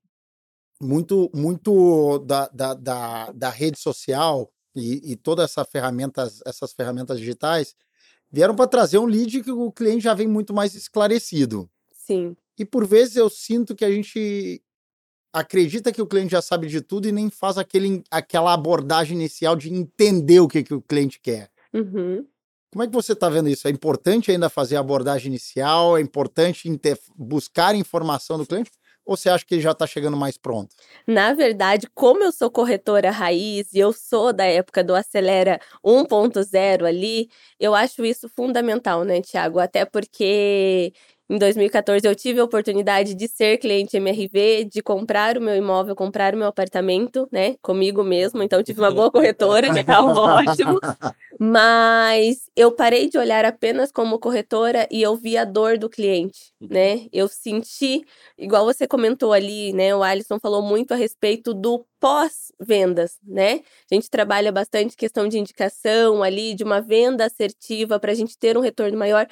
muito 0.82 1.30
muito 1.34 2.20
da, 2.20 2.48
da, 2.50 2.74
da, 2.74 3.32
da 3.32 3.50
rede 3.50 3.80
social 3.80 4.52
e, 4.76 5.14
e 5.14 5.16
todas 5.16 5.46
essa 5.52 5.66
ferramentas, 5.66 6.40
essas 6.46 6.72
ferramentas 6.74 7.20
digitais 7.20 7.76
vieram 8.32 8.56
para 8.56 8.68
trazer 8.68 8.98
um 8.98 9.06
lead 9.06 9.42
que 9.42 9.52
o 9.52 9.72
cliente 9.72 10.04
já 10.04 10.14
vem 10.14 10.28
muito 10.28 10.54
mais 10.54 10.76
esclarecido. 10.76 11.70
Sim. 11.94 12.36
E 12.58 12.66
por 12.66 12.86
vezes 12.86 13.16
eu 13.16 13.30
sinto 13.30 13.76
que 13.76 13.86
a 13.86 13.92
gente 13.92 14.62
acredita 15.32 15.92
que 15.92 16.02
o 16.02 16.08
cliente 16.08 16.32
já 16.32 16.42
sabe 16.42 16.68
de 16.68 16.82
tudo 16.82 17.08
e 17.08 17.12
nem 17.12 17.30
faz 17.30 17.58
aquele, 17.58 18.04
aquela 18.10 18.54
abordagem 18.54 19.16
inicial 19.16 19.56
de 19.56 19.72
entender 19.72 20.40
o 20.40 20.48
que, 20.48 20.64
que 20.64 20.74
o 20.74 20.82
cliente 20.82 21.20
quer. 21.20 21.50
Uhum. 21.74 22.26
Como 22.72 22.84
é 22.84 22.88
que 22.88 22.94
você 22.94 23.14
está 23.14 23.30
vendo 23.30 23.50
isso? 23.50 23.68
É 23.68 23.72
importante 23.72 24.32
ainda 24.32 24.50
fazer 24.50 24.76
a 24.76 24.80
abordagem 24.80 25.28
inicial? 25.28 25.98
É 25.98 26.02
importante 26.02 26.70
buscar 27.16 27.76
informação 27.76 28.38
do 28.38 28.46
cliente? 28.46 28.72
Ou 29.06 29.16
você 29.16 29.30
acha 29.30 29.46
que 29.46 29.56
ele 29.56 29.62
já 29.62 29.72
está 29.72 29.88
chegando 29.88 30.18
mais 30.18 30.38
pronto? 30.38 30.76
Na 31.08 31.34
verdade, 31.34 31.88
como 31.96 32.24
eu 32.24 32.32
sou 32.32 32.52
corretora 32.52 33.10
raiz 33.10 33.72
e 33.74 33.80
eu 33.80 33.94
sou 33.94 34.34
da 34.34 34.44
época 34.44 34.84
do 34.84 34.94
Acelera 34.94 35.62
1.0 35.82 36.86
ali, 36.86 37.30
eu 37.58 37.74
acho 37.74 38.04
isso 38.04 38.28
fundamental, 38.28 39.06
né, 39.06 39.22
Tiago? 39.22 39.60
Até 39.60 39.86
porque 39.86 40.94
em 41.30 41.38
2014, 41.38 42.08
eu 42.08 42.16
tive 42.16 42.40
a 42.40 42.44
oportunidade 42.44 43.14
de 43.14 43.28
ser 43.28 43.58
cliente 43.58 43.98
MRV, 43.98 44.64
de 44.72 44.82
comprar 44.82 45.38
o 45.38 45.42
meu 45.42 45.56
imóvel, 45.56 45.94
comprar 45.94 46.34
o 46.34 46.38
meu 46.38 46.48
apartamento, 46.48 47.28
né? 47.30 47.56
Comigo 47.62 48.02
mesmo. 48.02 48.42
Então, 48.42 48.64
tive 48.64 48.80
uma 48.80 48.92
boa 48.92 49.12
corretora, 49.12 49.74
que 49.74 49.80
é 49.80 50.00
ótimo. 50.00 50.80
Mas 51.38 52.50
eu 52.56 52.72
parei 52.72 53.10
de 53.10 53.18
olhar 53.18 53.44
apenas 53.44 53.92
como 53.92 54.18
corretora 54.18 54.88
e 54.90 55.02
eu 55.02 55.16
vi 55.16 55.38
a 55.38 55.44
dor 55.44 55.78
do 55.78 55.90
cliente, 55.90 56.54
uhum. 56.62 56.70
né? 56.72 57.08
Eu 57.12 57.28
senti, 57.28 58.06
igual 58.38 58.66
você 58.66 58.88
comentou 58.88 59.34
ali, 59.34 59.74
né? 59.74 59.94
O 59.94 60.04
Alisson 60.04 60.40
falou 60.40 60.62
muito 60.62 60.94
a 60.94 60.98
respeito 60.98 61.54
do 61.54 61.86
pós-vendas, 62.00 63.18
né? 63.24 63.62
A 63.92 63.96
gente 63.96 64.10
trabalha 64.10 64.52
bastante 64.52 64.96
questão 64.96 65.28
de 65.28 65.38
indicação 65.38 66.24
ali, 66.24 66.56
de 66.56 66.64
uma 66.64 66.82
venda 66.82 67.26
assertiva 67.26 68.00
para 68.00 68.12
a 68.12 68.16
gente 68.16 68.38
ter 68.38 68.58
um 68.58 68.62
retorno 68.62 68.98
maior. 68.98 69.28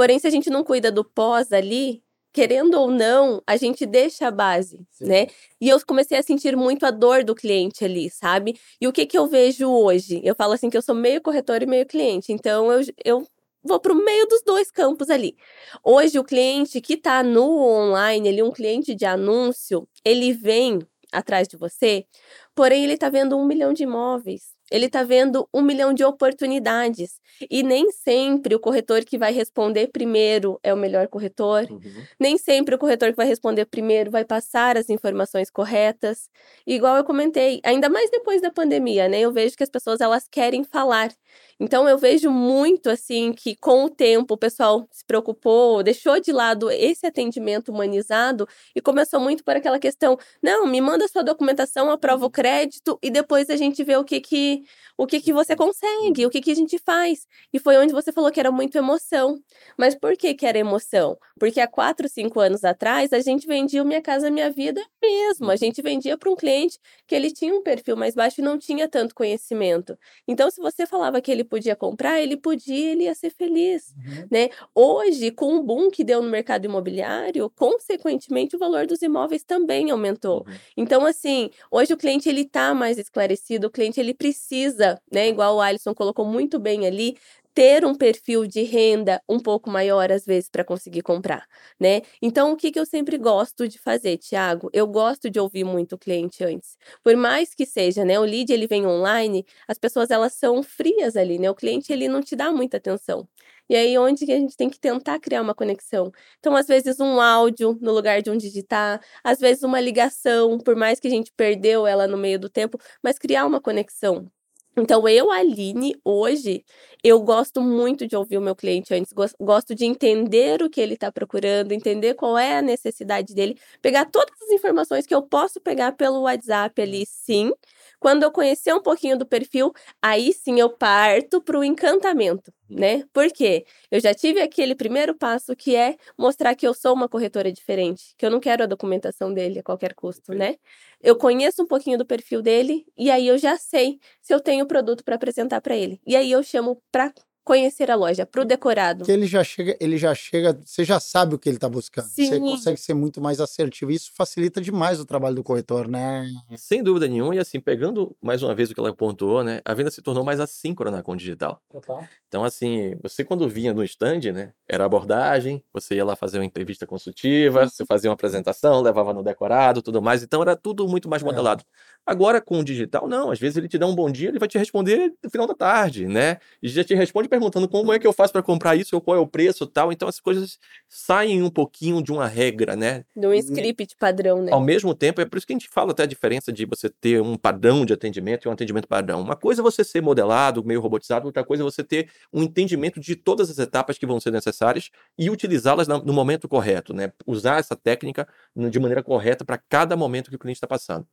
Porém, 0.00 0.18
se 0.18 0.26
a 0.26 0.30
gente 0.30 0.48
não 0.48 0.64
cuida 0.64 0.90
do 0.90 1.04
pós 1.04 1.52
ali, 1.52 2.02
querendo 2.32 2.72
ou 2.72 2.90
não, 2.90 3.42
a 3.46 3.58
gente 3.58 3.84
deixa 3.84 4.28
a 4.28 4.30
base, 4.30 4.80
Sim. 4.90 5.04
né? 5.04 5.26
E 5.60 5.68
eu 5.68 5.78
comecei 5.86 6.16
a 6.16 6.22
sentir 6.22 6.56
muito 6.56 6.86
a 6.86 6.90
dor 6.90 7.22
do 7.22 7.34
cliente 7.34 7.84
ali, 7.84 8.08
sabe? 8.08 8.58
E 8.80 8.88
o 8.88 8.94
que 8.94 9.04
que 9.04 9.18
eu 9.18 9.26
vejo 9.26 9.68
hoje? 9.70 10.22
Eu 10.24 10.34
falo 10.34 10.54
assim 10.54 10.70
que 10.70 10.76
eu 10.78 10.80
sou 10.80 10.94
meio 10.94 11.20
corretor 11.20 11.62
e 11.62 11.66
meio 11.66 11.84
cliente, 11.84 12.32
então 12.32 12.72
eu, 12.72 12.80
eu 13.04 13.26
vou 13.62 13.78
para 13.78 13.92
o 13.92 13.94
meio 13.94 14.26
dos 14.26 14.42
dois 14.42 14.70
campos 14.70 15.10
ali. 15.10 15.36
Hoje, 15.84 16.18
o 16.18 16.24
cliente 16.24 16.80
que 16.80 16.94
está 16.94 17.22
no 17.22 17.62
online, 17.62 18.26
ele 18.26 18.42
um 18.42 18.52
cliente 18.52 18.94
de 18.94 19.04
anúncio, 19.04 19.86
ele 20.02 20.32
vem 20.32 20.78
atrás 21.12 21.46
de 21.46 21.58
você, 21.58 22.06
porém 22.54 22.84
ele 22.84 22.94
está 22.94 23.10
vendo 23.10 23.36
um 23.36 23.44
milhão 23.44 23.74
de 23.74 23.82
imóveis 23.82 24.58
ele 24.70 24.86
está 24.86 25.02
vendo 25.02 25.48
um 25.52 25.62
milhão 25.62 25.92
de 25.92 26.04
oportunidades. 26.04 27.20
E 27.50 27.62
nem 27.62 27.90
sempre 27.90 28.54
o 28.54 28.60
corretor 28.60 29.04
que 29.04 29.18
vai 29.18 29.32
responder 29.32 29.88
primeiro 29.88 30.58
é 30.62 30.72
o 30.72 30.76
melhor 30.76 31.08
corretor. 31.08 31.66
Uhum. 31.70 31.80
Nem 32.18 32.38
sempre 32.38 32.74
o 32.74 32.78
corretor 32.78 33.10
que 33.10 33.16
vai 33.16 33.26
responder 33.26 33.64
primeiro 33.66 34.10
vai 34.10 34.24
passar 34.24 34.76
as 34.76 34.88
informações 34.88 35.50
corretas. 35.50 36.28
Igual 36.66 36.96
eu 36.96 37.04
comentei, 37.04 37.60
ainda 37.64 37.88
mais 37.88 38.10
depois 38.10 38.40
da 38.40 38.50
pandemia, 38.50 39.08
né? 39.08 39.20
Eu 39.20 39.32
vejo 39.32 39.56
que 39.56 39.62
as 39.64 39.70
pessoas 39.70 40.00
elas 40.00 40.28
querem 40.28 40.62
falar. 40.64 41.10
Então 41.58 41.88
eu 41.88 41.98
vejo 41.98 42.30
muito 42.30 42.88
assim 42.88 43.32
que 43.32 43.54
com 43.54 43.84
o 43.84 43.90
tempo 43.90 44.34
o 44.34 44.38
pessoal 44.38 44.88
se 44.90 45.04
preocupou, 45.04 45.82
deixou 45.82 46.18
de 46.18 46.32
lado 46.32 46.70
esse 46.70 47.06
atendimento 47.06 47.70
humanizado 47.70 48.48
e 48.74 48.80
começou 48.80 49.20
muito 49.20 49.44
por 49.44 49.54
aquela 49.54 49.78
questão: 49.78 50.18
não, 50.42 50.66
me 50.66 50.80
manda 50.80 51.06
sua 51.08 51.22
documentação, 51.22 51.90
aprova 51.90 52.22
o 52.22 52.26
uhum. 52.26 52.30
crédito 52.30 52.98
e 53.02 53.10
depois 53.10 53.50
a 53.50 53.56
gente 53.56 53.84
vê 53.84 53.96
o 53.96 54.04
que 54.04 54.20
que 54.20 54.64
o 55.00 55.06
que, 55.06 55.18
que 55.18 55.32
você 55.32 55.56
consegue, 55.56 56.26
o 56.26 56.30
que, 56.30 56.42
que 56.42 56.50
a 56.50 56.54
gente 56.54 56.76
faz. 56.76 57.26
E 57.50 57.58
foi 57.58 57.78
onde 57.78 57.90
você 57.90 58.12
falou 58.12 58.30
que 58.30 58.38
era 58.38 58.52
muito 58.52 58.76
emoção. 58.76 59.42
Mas 59.78 59.94
por 59.94 60.14
que, 60.14 60.34
que 60.34 60.44
era 60.44 60.58
emoção? 60.58 61.16
Porque 61.38 61.58
há 61.58 61.66
quatro, 61.66 62.06
cinco 62.06 62.38
anos 62.38 62.64
atrás, 62.64 63.10
a 63.14 63.20
gente 63.20 63.46
vendia 63.46 63.82
o 63.82 63.86
Minha 63.86 64.02
Casa 64.02 64.30
Minha 64.30 64.50
Vida 64.50 64.84
mesmo. 65.00 65.50
A 65.50 65.56
gente 65.56 65.80
vendia 65.80 66.18
para 66.18 66.30
um 66.30 66.36
cliente 66.36 66.78
que 67.06 67.14
ele 67.14 67.30
tinha 67.32 67.54
um 67.54 67.62
perfil 67.62 67.96
mais 67.96 68.14
baixo 68.14 68.42
e 68.42 68.44
não 68.44 68.58
tinha 68.58 68.86
tanto 68.86 69.14
conhecimento. 69.14 69.98
Então, 70.28 70.50
se 70.50 70.60
você 70.60 70.86
falava 70.86 71.19
que 71.20 71.30
ele 71.30 71.44
podia 71.44 71.76
comprar, 71.76 72.20
ele 72.20 72.36
podia, 72.36 72.92
ele 72.92 73.04
ia 73.04 73.14
ser 73.14 73.30
feliz. 73.30 73.94
Uhum. 73.96 74.26
Né? 74.30 74.48
Hoje, 74.74 75.30
com 75.30 75.56
o 75.56 75.62
boom 75.62 75.90
que 75.90 76.02
deu 76.02 76.22
no 76.22 76.30
mercado 76.30 76.64
imobiliário, 76.64 77.50
consequentemente, 77.50 78.56
o 78.56 78.58
valor 78.58 78.86
dos 78.86 79.02
imóveis 79.02 79.44
também 79.44 79.90
aumentou. 79.90 80.44
Uhum. 80.46 80.54
Então, 80.76 81.06
assim, 81.06 81.50
hoje 81.70 81.92
o 81.92 81.96
cliente 81.96 82.28
ele 82.28 82.42
está 82.42 82.74
mais 82.74 82.98
esclarecido, 82.98 83.66
o 83.66 83.70
cliente 83.70 84.00
ele 84.00 84.14
precisa 84.14 84.40
precisa, 84.40 85.00
né, 85.12 85.28
igual 85.28 85.56
o 85.56 85.60
Alisson 85.60 85.94
colocou 85.94 86.24
muito 86.24 86.58
bem 86.58 86.86
ali, 86.86 87.16
ter 87.54 87.84
um 87.84 87.94
perfil 87.94 88.46
de 88.46 88.62
renda 88.62 89.20
um 89.28 89.38
pouco 89.40 89.68
maior, 89.70 90.10
às 90.12 90.24
vezes, 90.24 90.48
para 90.48 90.64
conseguir 90.64 91.02
comprar, 91.02 91.46
né? 91.78 92.02
Então, 92.22 92.52
o 92.52 92.56
que, 92.56 92.70
que 92.70 92.78
eu 92.78 92.86
sempre 92.86 93.18
gosto 93.18 93.66
de 93.68 93.78
fazer, 93.78 94.16
Tiago? 94.18 94.70
Eu 94.72 94.86
gosto 94.86 95.28
de 95.30 95.38
ouvir 95.40 95.64
muito 95.64 95.94
o 95.94 95.98
cliente 95.98 96.44
antes. 96.44 96.76
Por 97.02 97.16
mais 97.16 97.54
que 97.54 97.66
seja, 97.66 98.04
né? 98.04 98.18
O 98.20 98.24
lead, 98.24 98.52
ele 98.52 98.66
vem 98.66 98.86
online, 98.86 99.44
as 99.68 99.78
pessoas, 99.78 100.10
elas 100.10 100.32
são 100.34 100.62
frias 100.62 101.16
ali, 101.16 101.38
né? 101.38 101.50
O 101.50 101.54
cliente, 101.54 101.92
ele 101.92 102.08
não 102.08 102.20
te 102.22 102.36
dá 102.36 102.50
muita 102.52 102.76
atenção. 102.76 103.28
E 103.68 103.76
aí, 103.76 103.96
onde 103.98 104.26
que 104.26 104.32
a 104.32 104.36
gente 104.38 104.56
tem 104.56 104.68
que 104.68 104.78
tentar 104.80 105.18
criar 105.20 105.42
uma 105.42 105.54
conexão? 105.54 106.10
Então, 106.38 106.56
às 106.56 106.66
vezes, 106.66 106.98
um 107.00 107.20
áudio 107.20 107.78
no 107.80 107.92
lugar 107.92 108.20
de 108.22 108.30
um 108.30 108.36
digitar, 108.36 109.00
às 109.22 109.38
vezes, 109.38 109.62
uma 109.62 109.80
ligação, 109.80 110.58
por 110.58 110.74
mais 110.76 110.98
que 110.98 111.06
a 111.08 111.10
gente 111.10 111.32
perdeu 111.36 111.86
ela 111.86 112.06
no 112.06 112.16
meio 112.18 112.38
do 112.38 112.48
tempo, 112.48 112.78
mas 113.02 113.18
criar 113.18 113.46
uma 113.46 113.60
conexão. 113.60 114.30
Então, 114.76 115.06
eu, 115.08 115.30
Aline, 115.32 115.94
hoje, 116.04 116.64
eu 117.02 117.20
gosto 117.20 117.60
muito 117.60 118.06
de 118.06 118.16
ouvir 118.16 118.38
o 118.38 118.40
meu 118.40 118.54
cliente 118.54 118.94
antes, 118.94 119.12
gosto 119.40 119.74
de 119.74 119.84
entender 119.84 120.62
o 120.62 120.70
que 120.70 120.80
ele 120.80 120.94
está 120.94 121.10
procurando, 121.10 121.72
entender 121.72 122.14
qual 122.14 122.38
é 122.38 122.56
a 122.58 122.62
necessidade 122.62 123.34
dele, 123.34 123.58
pegar 123.82 124.04
todas 124.06 124.34
as 124.42 124.50
informações 124.50 125.06
que 125.06 125.14
eu 125.14 125.22
posso 125.22 125.60
pegar 125.60 125.92
pelo 125.92 126.22
WhatsApp 126.22 126.80
ali, 126.80 127.04
sim. 127.06 127.52
Quando 128.00 128.24
eu 128.24 128.32
conhecer 128.32 128.74
um 128.74 128.82
pouquinho 128.82 129.16
do 129.18 129.26
perfil, 129.26 129.72
aí 130.02 130.32
sim 130.32 130.58
eu 130.58 130.70
parto 130.70 131.40
para 131.42 131.58
o 131.58 131.64
encantamento 131.64 132.52
né? 132.70 133.04
Porque 133.12 133.66
eu 133.90 133.98
já 134.00 134.14
tive 134.14 134.40
aquele 134.40 134.74
primeiro 134.76 135.14
passo 135.14 135.56
que 135.56 135.74
é 135.74 135.96
mostrar 136.16 136.54
que 136.54 136.66
eu 136.66 136.72
sou 136.72 136.94
uma 136.94 137.08
corretora 137.08 137.52
diferente, 137.52 138.14
que 138.16 138.24
eu 138.24 138.30
não 138.30 138.38
quero 138.38 138.62
a 138.62 138.66
documentação 138.66 139.34
dele 139.34 139.58
a 139.58 139.62
qualquer 139.62 139.92
custo, 139.94 140.32
né? 140.32 140.56
Eu 141.02 141.16
conheço 141.16 141.62
um 141.62 141.66
pouquinho 141.66 141.98
do 141.98 142.06
perfil 142.06 142.40
dele 142.40 142.86
e 142.96 143.10
aí 143.10 143.26
eu 143.26 143.36
já 143.38 143.56
sei 143.56 143.98
se 144.22 144.32
eu 144.32 144.40
tenho 144.40 144.66
produto 144.66 145.04
para 145.04 145.16
apresentar 145.16 145.60
para 145.60 145.76
ele. 145.76 146.00
E 146.06 146.14
aí 146.14 146.30
eu 146.30 146.42
chamo 146.42 146.80
para 146.92 147.12
conhecer 147.44 147.90
a 147.90 147.94
loja, 147.94 148.26
pro 148.26 148.44
decorado. 148.44 149.04
Que 149.04 149.12
ele 149.12 149.26
já 149.26 149.42
chega, 149.42 149.76
ele 149.80 149.96
já 149.96 150.14
chega, 150.14 150.58
você 150.64 150.84
já 150.84 151.00
sabe 151.00 151.34
o 151.34 151.38
que 151.38 151.48
ele 151.48 151.56
está 151.56 151.68
buscando. 151.68 152.06
Sim. 152.06 152.28
Você 152.28 152.38
consegue 152.38 152.80
ser 152.80 152.94
muito 152.94 153.20
mais 153.20 153.40
assertivo. 153.40 153.90
Isso 153.90 154.10
facilita 154.14 154.60
demais 154.60 155.00
o 155.00 155.04
trabalho 155.04 155.34
do 155.34 155.42
corretor, 155.42 155.88
né? 155.88 156.28
Sem 156.56 156.82
dúvida 156.82 157.08
nenhuma. 157.08 157.34
E 157.34 157.38
assim, 157.38 157.58
pegando 157.58 158.16
mais 158.22 158.42
uma 158.42 158.54
vez 158.54 158.70
o 158.70 158.74
que 158.74 158.80
ela 158.80 158.94
pontuou, 158.94 159.42
né? 159.42 159.60
A 159.64 159.74
venda 159.74 159.90
se 159.90 160.02
tornou 160.02 160.24
mais 160.24 160.40
assíncrona 160.40 161.02
com 161.02 161.12
o 161.12 161.16
digital. 161.16 161.60
Total. 161.70 162.04
Então, 162.28 162.44
assim, 162.44 162.94
você 163.02 163.24
quando 163.24 163.48
vinha 163.48 163.72
no 163.72 163.82
stand, 163.84 164.32
né? 164.32 164.52
Era 164.68 164.84
abordagem, 164.84 165.64
você 165.72 165.96
ia 165.96 166.04
lá 166.04 166.14
fazer 166.14 166.38
uma 166.38 166.44
entrevista 166.44 166.86
consultiva, 166.86 167.68
você 167.68 167.84
fazia 167.84 168.10
uma 168.10 168.14
apresentação, 168.14 168.80
levava 168.80 169.12
no 169.12 169.22
decorado, 169.22 169.82
tudo 169.82 170.00
mais. 170.00 170.22
Então, 170.22 170.42
era 170.42 170.54
tudo 170.54 170.86
muito 170.86 171.08
mais 171.08 171.22
é. 171.22 171.24
modelado. 171.24 171.62
É. 171.62 171.90
Agora, 172.06 172.40
com 172.40 172.58
o 172.58 172.64
digital, 172.64 173.08
não. 173.08 173.30
Às 173.30 173.38
vezes 173.38 173.56
ele 173.56 173.68
te 173.68 173.78
dá 173.78 173.86
um 173.86 173.94
bom 173.94 174.10
dia, 174.10 174.28
ele 174.28 174.38
vai 174.38 174.48
te 174.48 174.58
responder 174.58 175.12
no 175.22 175.30
final 175.30 175.46
da 175.46 175.54
tarde, 175.54 176.06
né? 176.06 176.38
E 176.62 176.68
já 176.68 176.84
te 176.84 176.94
responde 176.94 177.28
perguntando 177.30 177.68
como 177.68 177.92
é 177.92 177.98
que 177.98 178.06
eu 178.06 178.12
faço 178.12 178.32
para 178.32 178.42
comprar 178.42 178.76
isso, 178.76 178.94
ou 178.94 179.00
qual 179.00 179.16
é 179.16 179.20
o 179.20 179.26
preço 179.26 179.66
tal. 179.66 179.90
Então, 179.92 180.06
as 180.08 180.20
coisas 180.20 180.58
saem 180.88 181.42
um 181.42 181.48
pouquinho 181.48 182.02
de 182.02 182.12
uma 182.12 182.26
regra, 182.26 182.76
né? 182.76 183.04
De 183.16 183.26
um 183.26 183.32
script 183.32 183.96
padrão, 183.96 184.42
né? 184.42 184.52
Ao 184.52 184.60
mesmo 184.60 184.94
tempo, 184.94 185.20
é 185.20 185.24
por 185.24 185.38
isso 185.38 185.46
que 185.46 185.52
a 185.52 185.58
gente 185.58 185.68
fala 185.68 185.92
até 185.92 186.02
a 186.02 186.06
diferença 186.06 186.52
de 186.52 186.66
você 186.66 186.90
ter 186.90 187.22
um 187.22 187.36
padrão 187.36 187.86
de 187.86 187.92
atendimento 187.92 188.44
e 188.44 188.48
um 188.48 188.52
atendimento 188.52 188.86
padrão. 188.86 189.22
Uma 189.22 189.36
coisa 189.36 189.62
é 189.62 189.64
você 189.64 189.82
ser 189.82 190.02
modelado, 190.02 190.62
meio 190.64 190.80
robotizado, 190.80 191.26
outra 191.26 191.44
coisa 191.44 191.62
é 191.62 191.64
você 191.64 191.82
ter 191.82 192.10
um 192.32 192.42
entendimento 192.42 193.00
de 193.00 193.16
todas 193.16 193.48
as 193.48 193.58
etapas 193.58 193.96
que 193.96 194.06
vão 194.06 194.20
ser 194.20 194.32
necessárias 194.32 194.90
e 195.16 195.30
utilizá-las 195.30 195.88
no 195.88 196.12
momento 196.12 196.48
correto, 196.48 196.92
né? 196.92 197.12
Usar 197.26 197.60
essa 197.60 197.76
técnica 197.76 198.28
de 198.54 198.78
maneira 198.80 199.02
correta 199.02 199.44
para 199.44 199.56
cada 199.56 199.96
momento 199.96 200.28
que 200.28 200.36
o 200.36 200.38
cliente 200.38 200.56
está 200.56 200.66
passando. 200.66 201.06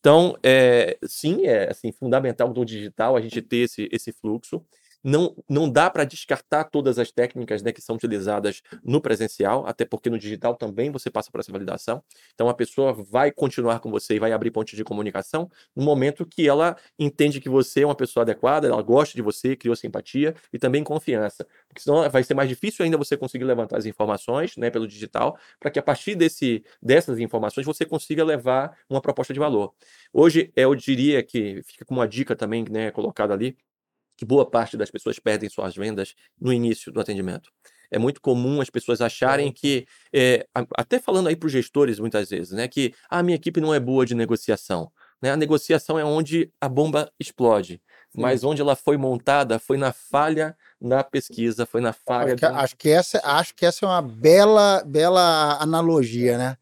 Então, 0.00 0.34
é, 0.42 0.98
sim, 1.04 1.46
é 1.46 1.70
assim, 1.70 1.92
fundamental 1.92 2.50
do 2.50 2.64
digital 2.64 3.16
a 3.16 3.20
gente 3.20 3.42
ter 3.42 3.58
esse, 3.58 3.88
esse 3.92 4.12
fluxo 4.12 4.64
não, 5.02 5.34
não 5.48 5.70
dá 5.70 5.88
para 5.90 6.04
descartar 6.04 6.64
todas 6.64 6.98
as 6.98 7.10
técnicas 7.10 7.62
né, 7.62 7.72
que 7.72 7.80
são 7.80 7.96
utilizadas 7.96 8.62
no 8.84 9.00
presencial, 9.00 9.66
até 9.66 9.84
porque 9.84 10.10
no 10.10 10.18
digital 10.18 10.54
também 10.54 10.90
você 10.90 11.10
passa 11.10 11.30
por 11.30 11.40
essa 11.40 11.50
validação. 11.52 12.02
Então 12.34 12.48
a 12.48 12.54
pessoa 12.54 12.92
vai 12.92 13.30
continuar 13.30 13.80
com 13.80 13.90
você 13.90 14.14
e 14.14 14.18
vai 14.18 14.32
abrir 14.32 14.50
pontes 14.50 14.76
de 14.76 14.84
comunicação 14.84 15.50
no 15.74 15.84
momento 15.84 16.26
que 16.26 16.46
ela 16.48 16.76
entende 16.98 17.40
que 17.40 17.48
você 17.48 17.82
é 17.82 17.86
uma 17.86 17.94
pessoa 17.94 18.22
adequada, 18.22 18.66
ela 18.68 18.82
gosta 18.82 19.14
de 19.14 19.22
você, 19.22 19.56
criou 19.56 19.74
simpatia 19.74 20.34
e 20.52 20.58
também 20.58 20.84
confiança. 20.84 21.46
Porque 21.68 21.82
senão 21.82 22.08
vai 22.10 22.22
ser 22.22 22.34
mais 22.34 22.48
difícil 22.48 22.84
ainda 22.84 22.96
você 22.96 23.16
conseguir 23.16 23.44
levantar 23.44 23.78
as 23.78 23.86
informações 23.86 24.56
né, 24.56 24.70
pelo 24.70 24.86
digital, 24.86 25.38
para 25.58 25.70
que 25.70 25.78
a 25.78 25.82
partir 25.82 26.14
desse, 26.14 26.64
dessas 26.82 27.18
informações 27.18 27.66
você 27.66 27.84
consiga 27.84 28.24
levar 28.24 28.76
uma 28.88 29.00
proposta 29.00 29.32
de 29.32 29.40
valor. 29.40 29.74
Hoje, 30.12 30.52
eu 30.56 30.74
diria 30.74 31.22
que 31.22 31.62
fica 31.62 31.84
com 31.84 31.94
uma 31.94 32.08
dica 32.08 32.34
também 32.36 32.64
né, 32.68 32.90
colocada 32.90 33.32
ali, 33.32 33.56
que 34.20 34.24
boa 34.26 34.44
parte 34.44 34.76
das 34.76 34.90
pessoas 34.90 35.18
perdem 35.18 35.48
suas 35.48 35.74
vendas 35.74 36.14
no 36.38 36.52
início 36.52 36.92
do 36.92 37.00
atendimento. 37.00 37.50
É 37.90 37.98
muito 37.98 38.20
comum 38.20 38.60
as 38.60 38.68
pessoas 38.68 39.00
acharem 39.00 39.50
que, 39.50 39.86
é, 40.12 40.46
até 40.76 40.98
falando 40.98 41.28
aí 41.28 41.34
para 41.34 41.46
os 41.46 41.52
gestores 41.52 41.98
muitas 41.98 42.28
vezes, 42.28 42.52
né, 42.52 42.68
que 42.68 42.92
a 43.08 43.20
ah, 43.20 43.22
minha 43.22 43.34
equipe 43.34 43.62
não 43.62 43.72
é 43.72 43.80
boa 43.80 44.04
de 44.04 44.14
negociação. 44.14 44.92
Né? 45.22 45.30
A 45.30 45.38
negociação 45.38 45.98
é 45.98 46.04
onde 46.04 46.52
a 46.60 46.68
bomba 46.68 47.10
explode, 47.18 47.80
Sim. 48.10 48.20
mas 48.20 48.44
onde 48.44 48.60
ela 48.60 48.76
foi 48.76 48.98
montada 48.98 49.58
foi 49.58 49.78
na 49.78 49.90
falha 49.90 50.54
na 50.78 51.02
pesquisa, 51.02 51.64
foi 51.64 51.80
na 51.80 51.94
falha. 51.94 52.34
Acho 52.34 52.36
que, 52.36 52.44
acho 52.44 52.76
que 52.76 52.88
essa, 52.90 53.20
acho 53.24 53.54
que 53.54 53.64
essa 53.64 53.86
é 53.86 53.88
uma 53.88 54.02
bela, 54.02 54.84
bela 54.84 55.56
analogia, 55.62 56.36
né? 56.36 56.58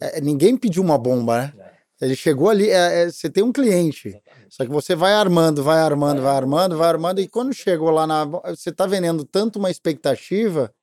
É, 0.00 0.18
ninguém 0.18 0.56
pediu 0.56 0.82
uma 0.82 0.96
bomba, 0.96 1.42
né? 1.42 1.71
Ele 2.02 2.16
chegou 2.16 2.50
ali, 2.50 2.68
é, 2.68 3.02
é, 3.02 3.10
você 3.10 3.30
tem 3.30 3.44
um 3.44 3.52
cliente, 3.52 4.20
só 4.48 4.64
que 4.64 4.70
você 4.72 4.92
vai 4.96 5.12
armando, 5.12 5.62
vai 5.62 5.78
armando, 5.78 6.20
vai 6.20 6.34
armando, 6.34 6.76
vai 6.76 6.88
armando, 6.88 7.20
e 7.20 7.28
quando 7.28 7.54
chegou 7.54 7.90
lá 7.90 8.08
na. 8.08 8.24
Você 8.24 8.70
está 8.70 8.88
vendendo 8.88 9.24
tanto 9.24 9.60
uma 9.60 9.70
expectativa, 9.70 10.74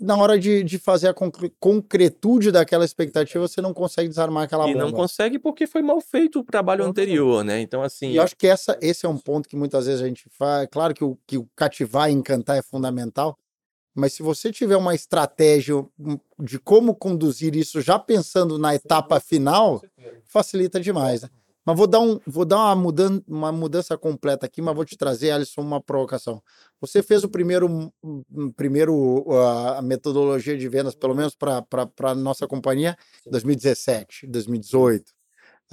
na 0.00 0.16
hora 0.16 0.38
de, 0.38 0.62
de 0.62 0.78
fazer 0.78 1.08
a 1.08 1.14
concretude 1.58 2.52
daquela 2.52 2.84
expectativa, 2.84 3.46
você 3.46 3.60
não 3.60 3.74
consegue 3.74 4.08
desarmar 4.08 4.44
aquela 4.44 4.64
bomba. 4.64 4.78
E 4.78 4.80
não 4.80 4.92
consegue 4.92 5.36
porque 5.36 5.66
foi 5.66 5.82
mal 5.82 6.00
feito 6.00 6.38
o 6.38 6.44
trabalho 6.44 6.84
anterior, 6.84 7.44
né? 7.44 7.60
Então, 7.60 7.82
assim. 7.82 8.10
E 8.10 8.16
eu 8.16 8.22
acho 8.22 8.36
que 8.36 8.46
essa, 8.46 8.78
esse 8.80 9.04
é 9.04 9.08
um 9.08 9.18
ponto 9.18 9.48
que 9.48 9.56
muitas 9.56 9.86
vezes 9.86 10.00
a 10.00 10.06
gente 10.06 10.28
faz. 10.30 10.68
Claro 10.70 10.94
que 10.94 11.02
o, 11.02 11.18
que 11.26 11.38
o 11.38 11.48
cativar 11.56 12.08
e 12.08 12.12
encantar 12.12 12.56
é 12.56 12.62
fundamental, 12.62 13.36
mas 13.94 14.14
se 14.14 14.22
você 14.22 14.50
tiver 14.50 14.76
uma 14.76 14.94
estratégia 14.94 15.76
hum, 15.76 16.18
de 16.38 16.58
como 16.58 16.94
conduzir 16.94 17.54
isso 17.54 17.80
já 17.80 17.98
pensando 17.98 18.58
na 18.58 18.74
etapa 18.74 19.20
final, 19.20 19.82
facilita 20.24 20.80
demais. 20.80 21.22
Né? 21.22 21.28
Mas 21.64 21.76
vou 21.76 21.86
dar, 21.86 22.00
um, 22.00 22.18
vou 22.26 22.44
dar 22.44 22.56
uma, 22.56 22.74
mudança, 22.74 23.22
uma 23.28 23.52
mudança 23.52 23.96
completa 23.96 24.46
aqui, 24.46 24.60
mas 24.60 24.74
vou 24.74 24.84
te 24.84 24.96
trazer, 24.96 25.30
Alisson, 25.30 25.60
uma 25.60 25.80
provocação. 25.80 26.42
Você 26.80 27.02
fez 27.02 27.22
o 27.22 27.28
primeiro, 27.28 27.92
primeiro 28.56 29.24
a 29.76 29.80
metodologia 29.80 30.56
de 30.58 30.68
vendas, 30.68 30.94
pelo 30.94 31.14
menos 31.14 31.36
para 31.36 31.64
a 32.02 32.14
nossa 32.14 32.48
companhia, 32.48 32.96
em 33.26 33.30
2017, 33.30 34.26
2018. 34.26 35.12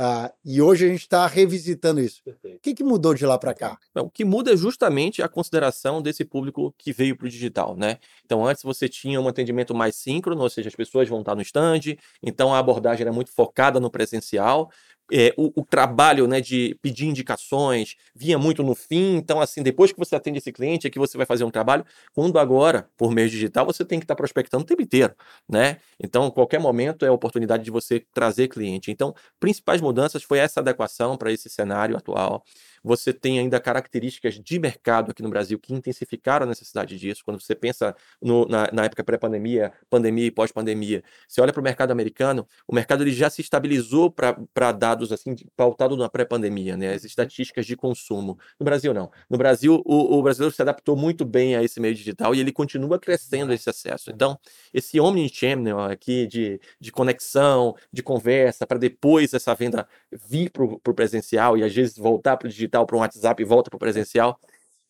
Ah, 0.01 0.31
e 0.45 0.61
hoje 0.61 0.85
a 0.85 0.87
gente 0.87 1.01
está 1.01 1.27
revisitando 1.27 1.99
isso. 1.99 2.23
Perfeito. 2.23 2.55
O 2.55 2.59
que, 2.61 2.73
que 2.73 2.85
mudou 2.85 3.13
de 3.13 3.25
lá 3.25 3.37
para 3.37 3.53
cá? 3.53 3.77
O 3.95 4.09
que 4.09 4.23
muda 4.23 4.53
é 4.53 4.55
justamente 4.55 5.21
a 5.21 5.27
consideração 5.27 6.01
desse 6.01 6.23
público 6.23 6.73
que 6.77 6.93
veio 6.93 7.17
para 7.17 7.27
o 7.27 7.29
digital, 7.29 7.75
né? 7.75 7.97
Então, 8.23 8.45
antes 8.45 8.63
você 8.63 8.87
tinha 8.87 9.19
um 9.19 9.27
atendimento 9.27 9.75
mais 9.75 9.97
síncrono, 9.97 10.41
ou 10.41 10.49
seja, 10.49 10.69
as 10.69 10.75
pessoas 10.75 11.09
vão 11.09 11.19
estar 11.19 11.35
no 11.35 11.41
stand, 11.41 11.97
então 12.23 12.53
a 12.53 12.59
abordagem 12.59 13.01
era 13.01 13.11
muito 13.11 13.29
focada 13.33 13.77
no 13.77 13.91
presencial 13.91 14.71
é, 15.11 15.33
o, 15.37 15.61
o, 15.61 15.65
trabalho 15.65 16.27
né, 16.27 16.39
de 16.41 16.77
pedir 16.81 17.07
indicações 17.07 17.95
vinha 18.15 18.37
muito 18.37 18.63
no 18.63 18.75
fim. 18.75 19.15
Então, 19.15 19.41
assim, 19.41 19.63
depois 19.63 19.91
que 19.91 19.99
você 19.99 20.15
atende 20.15 20.37
esse 20.37 20.51
cliente, 20.51 20.87
é 20.87 20.89
que 20.89 20.99
você 20.99 21.17
vai 21.17 21.25
fazer 21.25 21.43
um 21.43 21.51
trabalho. 21.51 21.85
Quando 22.13 22.37
agora, 22.37 22.89
por 22.97 23.11
meio 23.11 23.29
digital, 23.29 23.65
você 23.65 23.83
tem 23.83 23.99
que 23.99 24.05
estar 24.05 24.15
prospectando 24.15 24.63
o 24.63 24.67
tempo 24.67 24.81
inteiro, 24.81 25.13
né? 25.47 25.77
Então, 25.99 26.29
qualquer 26.31 26.59
momento 26.59 27.05
é 27.05 27.11
oportunidade 27.11 27.63
de 27.63 27.71
você 27.71 28.05
trazer 28.13 28.47
cliente. 28.47 28.91
Então, 28.91 29.13
principais 29.39 29.81
mudanças 29.81 30.23
foi 30.23 30.39
essa 30.39 30.59
adequação 30.59 31.17
para 31.17 31.31
esse 31.31 31.49
cenário 31.49 31.97
atual. 31.97 32.43
Você 32.83 33.13
tem 33.13 33.39
ainda 33.39 33.59
características 33.59 34.39
de 34.39 34.59
mercado 34.59 35.11
aqui 35.11 35.21
no 35.21 35.29
Brasil 35.29 35.59
que 35.59 35.73
intensificaram 35.73 36.45
a 36.45 36.49
necessidade 36.49 36.97
disso. 36.97 37.23
Quando 37.23 37.39
você 37.39 37.55
pensa 37.55 37.95
no, 38.21 38.45
na, 38.45 38.69
na, 38.71 38.85
época 38.85 39.03
pré-pandemia, 39.03 39.71
pandemia 39.89 40.25
e 40.25 40.31
pós-pandemia, 40.31 41.03
você 41.27 41.41
olha 41.41 41.53
para 41.53 41.61
o 41.61 41.63
mercado 41.63 41.91
americano, 41.91 42.47
o 42.67 42.73
mercado 42.73 43.03
ele 43.03 43.11
já 43.11 43.29
se 43.29 43.41
estabilizou 43.41 44.11
para 44.11 44.71
dados 44.71 45.11
assim 45.11 45.35
pautado 45.55 45.95
na 45.97 46.09
pré-pandemia, 46.09 46.77
né? 46.77 46.93
As 46.93 47.03
estatísticas 47.03 47.65
de 47.65 47.75
consumo. 47.75 48.37
No 48.59 48.63
Brasil 48.63 48.93
não. 48.93 49.11
No 49.29 49.37
Brasil 49.37 49.81
o, 49.85 50.17
o 50.17 50.23
brasileiro 50.23 50.53
se 50.53 50.61
adaptou 50.61 50.95
muito 50.95 51.25
bem 51.25 51.55
a 51.55 51.63
esse 51.63 51.79
meio 51.79 51.93
digital 51.93 52.33
e 52.33 52.39
ele 52.39 52.51
continua 52.51 52.99
crescendo 52.99 53.53
esse 53.53 53.69
acesso. 53.69 54.11
Então 54.11 54.37
esse 54.73 54.99
omnichannel 54.99 55.79
aqui 55.79 56.27
de, 56.27 56.59
de 56.79 56.91
conexão, 56.91 57.75
de 57.91 58.01
conversa, 58.01 58.65
para 58.65 58.77
depois 58.77 59.33
essa 59.33 59.53
venda 59.53 59.87
vir 60.11 60.49
para 60.49 60.63
o 60.63 60.93
presencial 60.93 61.57
e 61.57 61.63
às 61.63 61.73
vezes 61.73 61.97
voltar 61.97 62.37
para 62.37 62.47
o 62.47 62.49
digital 62.49 62.68
digital 62.69 62.85
para 62.85 62.95
um 62.95 62.99
WhatsApp 62.99 63.41
e 63.41 63.45
volta 63.45 63.69
para 63.69 63.77
o 63.77 63.79
presencial. 63.79 64.39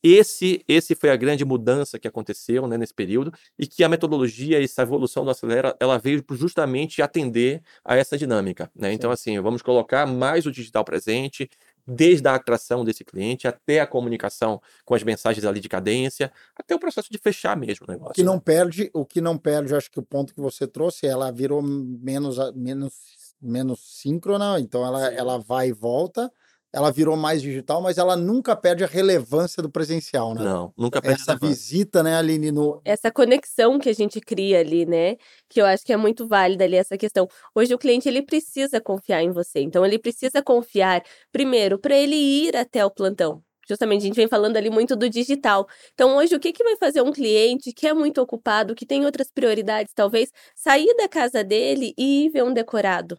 Esse, 0.02 0.64
esse 0.66 0.96
foi 0.96 1.10
a 1.10 1.16
grande 1.18 1.44
mudança 1.44 2.00
que 2.00 2.08
aconteceu 2.08 2.66
né, 2.68 2.78
nesse 2.78 2.94
período 2.94 3.34
e 3.58 3.68
que 3.68 3.84
a 3.84 3.90
metodologia, 3.90 4.64
essa 4.64 4.84
evolução 4.84 5.26
do 5.26 5.32
Acelera, 5.32 5.76
ela 5.78 5.98
veio 5.98 6.24
justamente 6.32 7.02
atender 7.02 7.62
a 7.84 7.98
essa 7.98 8.18
dinâmica. 8.18 8.72
Né? 8.74 8.94
Então, 8.94 9.12
assim, 9.12 9.38
vamos 9.42 9.62
colocar 9.62 10.06
mais 10.06 10.46
o 10.46 10.52
digital 10.54 10.86
presente, 10.86 11.50
desde 11.86 12.26
a 12.30 12.36
atração 12.36 12.86
desse 12.86 13.04
cliente 13.04 13.46
até 13.46 13.82
a 13.82 13.88
comunicação 13.88 14.62
com 14.86 14.94
as 14.94 15.04
mensagens 15.04 15.44
ali 15.44 15.60
de 15.60 15.68
cadência, 15.68 16.32
até 16.56 16.74
o 16.74 16.80
processo 16.80 17.12
de 17.12 17.18
fechar 17.18 17.58
mesmo 17.58 17.86
o 17.86 17.92
negócio. 17.92 18.12
O 18.12 18.14
que 18.14 18.24
né? 18.24 18.28
não 18.28 18.40
perde, 18.40 18.90
o 18.94 19.06
que 19.06 19.20
não 19.20 19.38
perde, 19.38 19.76
acho 19.76 19.92
que 19.92 20.00
o 20.00 20.04
ponto 20.04 20.34
que 20.34 20.40
você 20.40 20.66
trouxe, 20.66 21.08
ela 21.08 21.30
virou 21.30 21.62
menos 21.62 22.38
menos 22.56 22.94
menos 23.42 23.80
síncrona, 24.02 24.60
então 24.60 24.86
ela, 24.86 25.08
ela 25.14 25.38
vai 25.38 25.70
e 25.70 25.74
volta. 25.74 26.32
Ela 26.72 26.92
virou 26.92 27.18
mais 27.18 27.42
digital, 27.42 27.82
mas 27.82 27.98
ela 27.98 28.16
nunca 28.16 28.56
perde 28.56 28.84
a 28.84 28.88
relevância 28.88 29.62
do 29.62 29.72
presencial, 29.72 30.36
né? 30.36 30.44
Não, 30.44 30.72
nunca 30.78 31.02
perde 31.02 31.22
Essa 31.22 31.36
visita, 31.36 32.04
né, 32.04 32.16
Aline, 32.16 32.52
no, 32.52 32.80
essa 32.86 33.12
conexão 33.12 33.80
que 33.80 33.90
a 33.90 33.94
gente 33.94 34.22
cria 34.22 34.60
ali, 34.60 34.86
né? 34.86 35.18
Que 35.50 35.62
eu 35.62 35.66
acho 35.66 35.84
que 35.84 35.92
é 35.92 35.98
muito 35.98 36.28
válida 36.28 36.64
ali 36.64 36.76
essa 36.76 36.98
questão. 36.98 37.28
Hoje 37.56 37.74
o 37.74 37.78
cliente 37.78 38.08
ele 38.08 38.22
precisa 38.22 38.80
confiar 38.80 39.24
em 39.24 39.32
você. 39.32 39.62
Então 39.62 39.84
ele 39.84 39.98
precisa 39.98 40.44
confiar 40.44 41.04
primeiro 41.32 41.80
para 41.80 41.96
ele 41.96 42.16
ir 42.16 42.56
até 42.56 42.86
o 42.86 42.92
plantão. 42.92 43.44
Justamente 43.68 44.02
a 44.02 44.06
gente 44.06 44.16
vem 44.16 44.28
falando 44.28 44.58
ali 44.58 44.70
muito 44.70 44.96
do 44.96 45.10
digital. 45.10 45.68
Então 45.94 46.18
hoje 46.18 46.36
o 46.36 46.40
que 46.40 46.52
que 46.52 46.64
vai 46.64 46.76
fazer 46.78 47.02
um 47.02 47.12
cliente 47.12 47.72
que 47.72 47.88
é 47.88 47.94
muito 47.94 48.22
ocupado, 48.22 48.76
que 48.76 48.86
tem 48.86 49.06
outras 49.06 49.32
prioridades, 49.32 49.94
talvez 49.94 50.32
sair 50.56 50.96
da 50.96 51.08
casa 51.08 51.44
dele 51.44 51.94
e 51.98 52.26
ir 52.26 52.30
ver 52.30 52.44
um 52.44 52.54
decorado? 52.54 53.18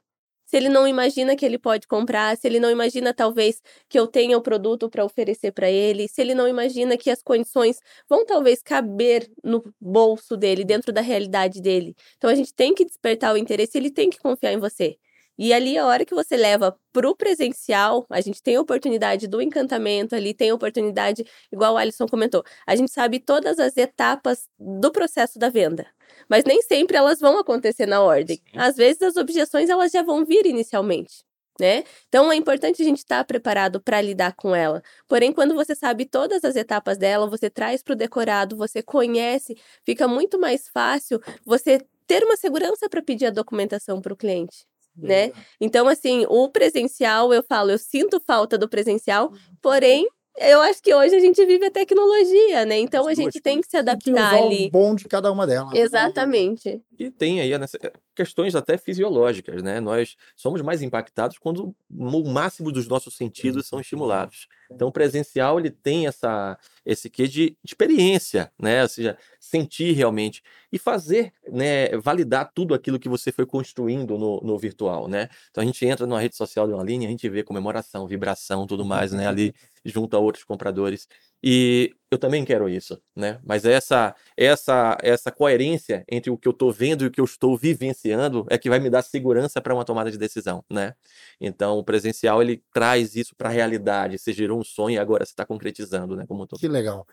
Se 0.51 0.57
ele 0.57 0.69
não 0.69 0.85
imagina 0.89 1.37
que 1.37 1.47
ele 1.47 1.59
pode 1.59 1.87
comprar, 1.87 2.37
se 2.37 2.45
ele 2.49 2.59
não 2.59 2.69
imagina 2.69 3.15
talvez 3.15 3.63
que 3.89 3.97
eu 3.97 4.09
tenha 4.09 4.37
o 4.37 4.43
produto 4.43 4.91
para 4.91 5.05
oferecer 5.05 5.53
para 5.53 5.71
ele, 5.71 6.09
se 6.09 6.21
ele 6.21 6.35
não 6.35 6.49
imagina 6.49 6.97
que 6.97 7.09
as 7.09 7.23
condições 7.23 7.79
vão 8.09 8.27
talvez 8.27 8.61
caber 8.61 9.31
no 9.45 9.63
bolso 9.81 10.37
dele, 10.37 10.65
dentro 10.65 10.93
da 10.93 11.01
realidade 11.01 11.61
dele. 11.63 11.95
Então 12.17 12.29
a 12.29 12.35
gente 12.35 12.53
tem 12.53 12.75
que 12.75 12.85
despertar 12.85 13.33
o 13.33 13.37
interesse, 13.37 13.79
ele 13.79 13.93
tem 13.93 14.11
que 14.11 14.19
confiar 14.19 14.53
em 14.53 14.59
você. 14.59 14.99
E 15.39 15.53
ali, 15.53 15.79
a 15.79 15.87
hora 15.87 16.05
que 16.05 16.15
você 16.17 16.37
leva 16.37 16.77
pro 16.93 17.15
presencial, 17.15 18.05
a 18.11 18.21
gente 18.21 18.43
tem 18.43 18.57
a 18.57 18.61
oportunidade 18.61 19.29
do 19.29 19.41
encantamento 19.41 20.17
ali, 20.17 20.35
tem 20.35 20.51
a 20.51 20.55
oportunidade, 20.55 21.25
igual 21.53 21.75
o 21.75 21.77
Alisson 21.79 22.07
comentou, 22.07 22.43
a 22.67 22.75
gente 22.75 22.91
sabe 22.91 23.21
todas 23.21 23.61
as 23.61 23.77
etapas 23.77 24.49
do 24.59 24.91
processo 24.91 25.39
da 25.39 25.49
venda. 25.49 25.87
Mas 26.31 26.45
nem 26.45 26.63
sempre 26.63 26.97
elas 26.97 27.19
vão 27.19 27.39
acontecer 27.41 27.87
na 27.87 28.01
ordem. 28.01 28.37
Sim. 28.37 28.59
Às 28.59 28.77
vezes 28.77 29.03
as 29.03 29.17
objeções 29.17 29.69
elas 29.69 29.91
já 29.91 30.01
vão 30.01 30.25
vir 30.25 30.47
inicialmente. 30.47 31.25
Né? 31.61 31.85
Então 32.09 32.33
é 32.33 32.37
importante 32.37 32.81
a 32.81 32.85
gente 32.85 32.99
estar 32.99 33.23
preparado 33.25 33.81
para 33.83 34.01
lidar 34.01 34.35
com 34.35 34.55
ela. 34.55 34.83
Porém, 35.07 35.31
quando 35.31 35.55
você 35.55 35.75
sabe 35.75 36.07
todas 36.07 36.43
as 36.43 36.57
etapas 36.57 36.97
dela, 36.97 37.29
você 37.29 37.51
traz 37.51 37.83
para 37.83 37.93
o 37.93 37.97
decorado, 37.97 38.57
você 38.57 38.83
conhece, 38.83 39.59
fica 39.85 40.09
muito 40.09 40.39
mais 40.39 40.69
fácil 40.69 41.21
você 41.45 41.85
ter 42.07 42.25
uma 42.25 42.37
segurança 42.37 42.89
para 42.89 43.03
pedir 43.03 43.27
a 43.27 43.31
documentação 43.31 44.01
para 44.01 44.13
o 44.13 44.17
cliente. 44.17 44.65
Né? 44.97 45.33
Então, 45.61 45.87
assim, 45.89 46.27
o 46.29 46.49
presencial, 46.49 47.33
eu 47.33 47.43
falo, 47.43 47.71
eu 47.71 47.79
sinto 47.79 48.21
falta 48.21 48.59
do 48.59 48.69
presencial, 48.69 49.33
porém, 49.63 50.07
eu 50.41 50.61
acho 50.63 50.83
que 50.83 50.95
hoje 50.95 51.15
a 51.15 51.21
gente 51.21 51.45
vive 51.45 51.67
a 51.67 51.71
tecnologia, 51.71 52.65
né? 52.65 52.79
Então 52.79 53.07
a 53.07 53.15
gente 53.15 53.41
tem 53.41 53.61
que 53.61 53.67
se 53.67 53.73
Tem 53.73 53.85
que 53.85 54.11
adaptar 54.11 54.35
usar 54.37 54.45
ali. 54.47 54.67
o 54.67 54.71
bom 54.71 54.95
de 54.95 55.05
cada 55.05 55.31
uma 55.31 55.47
delas. 55.47 55.73
né? 55.73 55.81
Exatamente. 55.81 56.81
E 56.99 57.11
tem 57.11 57.41
aí 57.41 57.57
nessa- 57.59 57.79
questões 58.15 58.55
até 58.55 58.77
fisiológicas, 58.79 59.63
né? 59.63 59.81
Nós 59.81 60.17
somos 60.37 60.63
mais 60.63 60.83
impactados 60.83 61.39
quando 61.39 61.75
o 61.91 62.25
máximo 62.31 62.73
dos 62.73 62.89
nossos 62.89 63.17
sentidos 63.17 63.67
são 63.67 63.81
estimulados. 63.81 64.49
Então, 64.71 64.89
o 64.89 64.93
presencial 64.93 65.59
ele 65.59 65.71
tem 65.71 66.07
essa 66.07 66.59
esse 66.87 67.11
quê 67.11 67.27
de 67.29 67.57
experiência, 67.65 68.51
né? 68.59 68.83
Ou 68.83 68.89
seja, 68.89 69.17
sentir 69.39 69.93
realmente 69.93 70.43
e 70.73 70.79
fazer, 70.79 71.33
né? 71.51 71.89
Validar 71.99 72.51
tudo 72.55 72.75
aquilo 72.75 72.99
que 72.99 73.09
você 73.09 73.33
foi 73.33 73.45
construindo 73.47 74.17
no, 74.19 74.41
no 74.41 74.59
virtual, 74.59 75.09
né? 75.09 75.29
Então, 75.51 75.63
a 75.63 75.67
gente 75.67 75.85
entra 75.85 76.07
numa 76.07 76.21
rede 76.21 76.37
social 76.37 76.67
de 76.67 76.73
uma 76.73 76.85
linha, 76.85 77.09
a 77.09 77.11
gente 77.11 77.29
vê 77.29 77.43
comemoração, 77.43 78.07
vibração, 78.07 78.67
tudo 78.67 78.85
mais, 78.85 79.13
né? 79.13 79.27
Ali 79.27 79.55
junto 79.85 80.17
a 80.17 80.21
outros 80.21 80.45
compradores. 80.45 81.09
E 81.43 81.95
eu 82.11 82.19
também 82.19 82.45
quero 82.45 82.69
isso, 82.69 83.01
né? 83.17 83.41
Mas 83.45 83.65
essa 83.65 84.15
essa 84.37 84.99
essa 85.03 85.31
coerência 85.33 86.05
entre 86.11 86.31
o 86.31 86.37
que 86.37 86.47
eu 86.47 86.53
estou 86.53 86.71
vendo 86.73 87.05
e 87.05 87.07
o 87.07 87.11
que 87.11 87.21
eu 87.21 87.25
estou 87.25 87.57
vivenciando 87.57 88.47
é 88.51 88.59
que 88.59 88.69
vai 88.69 88.79
me 88.79 88.91
dar 88.91 89.03
segurança 89.03 89.61
para 89.61 89.75
uma 89.75 89.85
tomada 89.85 90.11
de 90.11 90.19
decisão, 90.19 90.63
né? 90.71 90.95
Então, 91.41 91.79
o 91.79 91.85
presencial 91.85 92.43
ele 92.43 92.63
traz 92.73 93.17
isso 93.17 93.35
para 93.37 93.49
a 93.49 93.53
realidade. 93.53 94.19
Você 94.19 94.33
gerou 94.33 94.60
um 94.61 94.65
sonho 94.65 94.95
e 94.95 94.99
agora 94.99 95.25
você 95.25 95.33
está 95.33 95.45
concretizando, 95.45 96.17
né? 96.17 96.27
Como 96.27 96.47
todo. 96.47 96.59
Que 96.59 96.69
legal. 96.69 97.07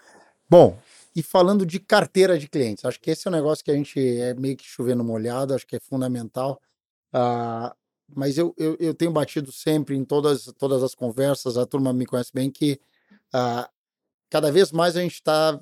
Bom, 0.49 0.77
e 1.15 1.21
falando 1.21 1.65
de 1.65 1.79
carteira 1.79 2.37
de 2.37 2.47
clientes, 2.47 2.85
acho 2.85 2.99
que 2.99 3.11
esse 3.11 3.27
é 3.27 3.31
um 3.31 3.33
negócio 3.33 3.63
que 3.63 3.71
a 3.71 3.75
gente 3.75 3.99
é 3.99 4.33
meio 4.33 4.55
que 4.55 4.65
chovendo 4.65 5.03
molhado, 5.03 5.53
acho 5.53 5.67
que 5.67 5.75
é 5.75 5.79
fundamental. 5.79 6.61
Ah, 7.11 7.75
mas 8.15 8.37
eu, 8.37 8.53
eu, 8.57 8.77
eu 8.79 8.93
tenho 8.93 9.11
batido 9.11 9.51
sempre 9.51 9.95
em 9.95 10.05
todas, 10.05 10.45
todas 10.57 10.81
as 10.83 10.95
conversas, 10.95 11.57
a 11.57 11.65
turma 11.65 11.91
me 11.91 12.05
conhece 12.05 12.31
bem, 12.33 12.49
que 12.49 12.79
ah, 13.33 13.69
cada 14.29 14.51
vez 14.51 14.71
mais 14.71 14.95
a 14.95 15.01
gente 15.01 15.15
está 15.15 15.59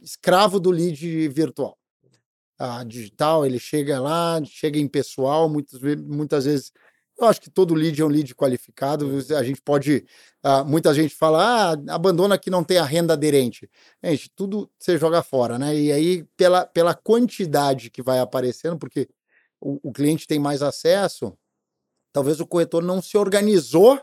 escravo 0.00 0.60
do 0.60 0.70
lead 0.70 1.28
virtual. 1.28 1.78
A 2.58 2.84
digital, 2.84 3.44
ele 3.44 3.58
chega 3.58 4.00
lá, 4.00 4.42
chega 4.44 4.78
em 4.78 4.86
pessoal, 4.86 5.48
muitas, 5.48 5.80
muitas 6.02 6.44
vezes. 6.44 6.72
Eu 7.18 7.28
acho 7.28 7.40
que 7.40 7.50
todo 7.50 7.74
lead 7.74 8.00
é 8.00 8.04
um 8.04 8.08
lead 8.08 8.34
qualificado. 8.34 9.08
A 9.36 9.42
gente 9.42 9.60
pode. 9.62 10.04
ah, 10.42 10.64
muita 10.64 10.92
gente 10.92 11.14
fala, 11.14 11.72
ah, 11.72 11.94
abandona 11.94 12.36
que 12.38 12.50
não 12.50 12.64
tem 12.64 12.78
a 12.78 12.84
renda 12.84 13.12
aderente. 13.12 13.70
Gente, 14.02 14.30
tudo 14.34 14.70
você 14.78 14.98
joga 14.98 15.22
fora, 15.22 15.58
né? 15.58 15.76
E 15.76 15.92
aí, 15.92 16.24
pela, 16.36 16.66
pela 16.66 16.94
quantidade 16.94 17.90
que 17.90 18.02
vai 18.02 18.18
aparecendo, 18.18 18.76
porque 18.76 19.08
o, 19.60 19.78
o 19.88 19.92
cliente 19.92 20.26
tem 20.26 20.38
mais 20.38 20.60
acesso, 20.60 21.36
talvez 22.12 22.40
o 22.40 22.46
corretor 22.46 22.82
não 22.82 23.00
se 23.00 23.16
organizou 23.16 24.00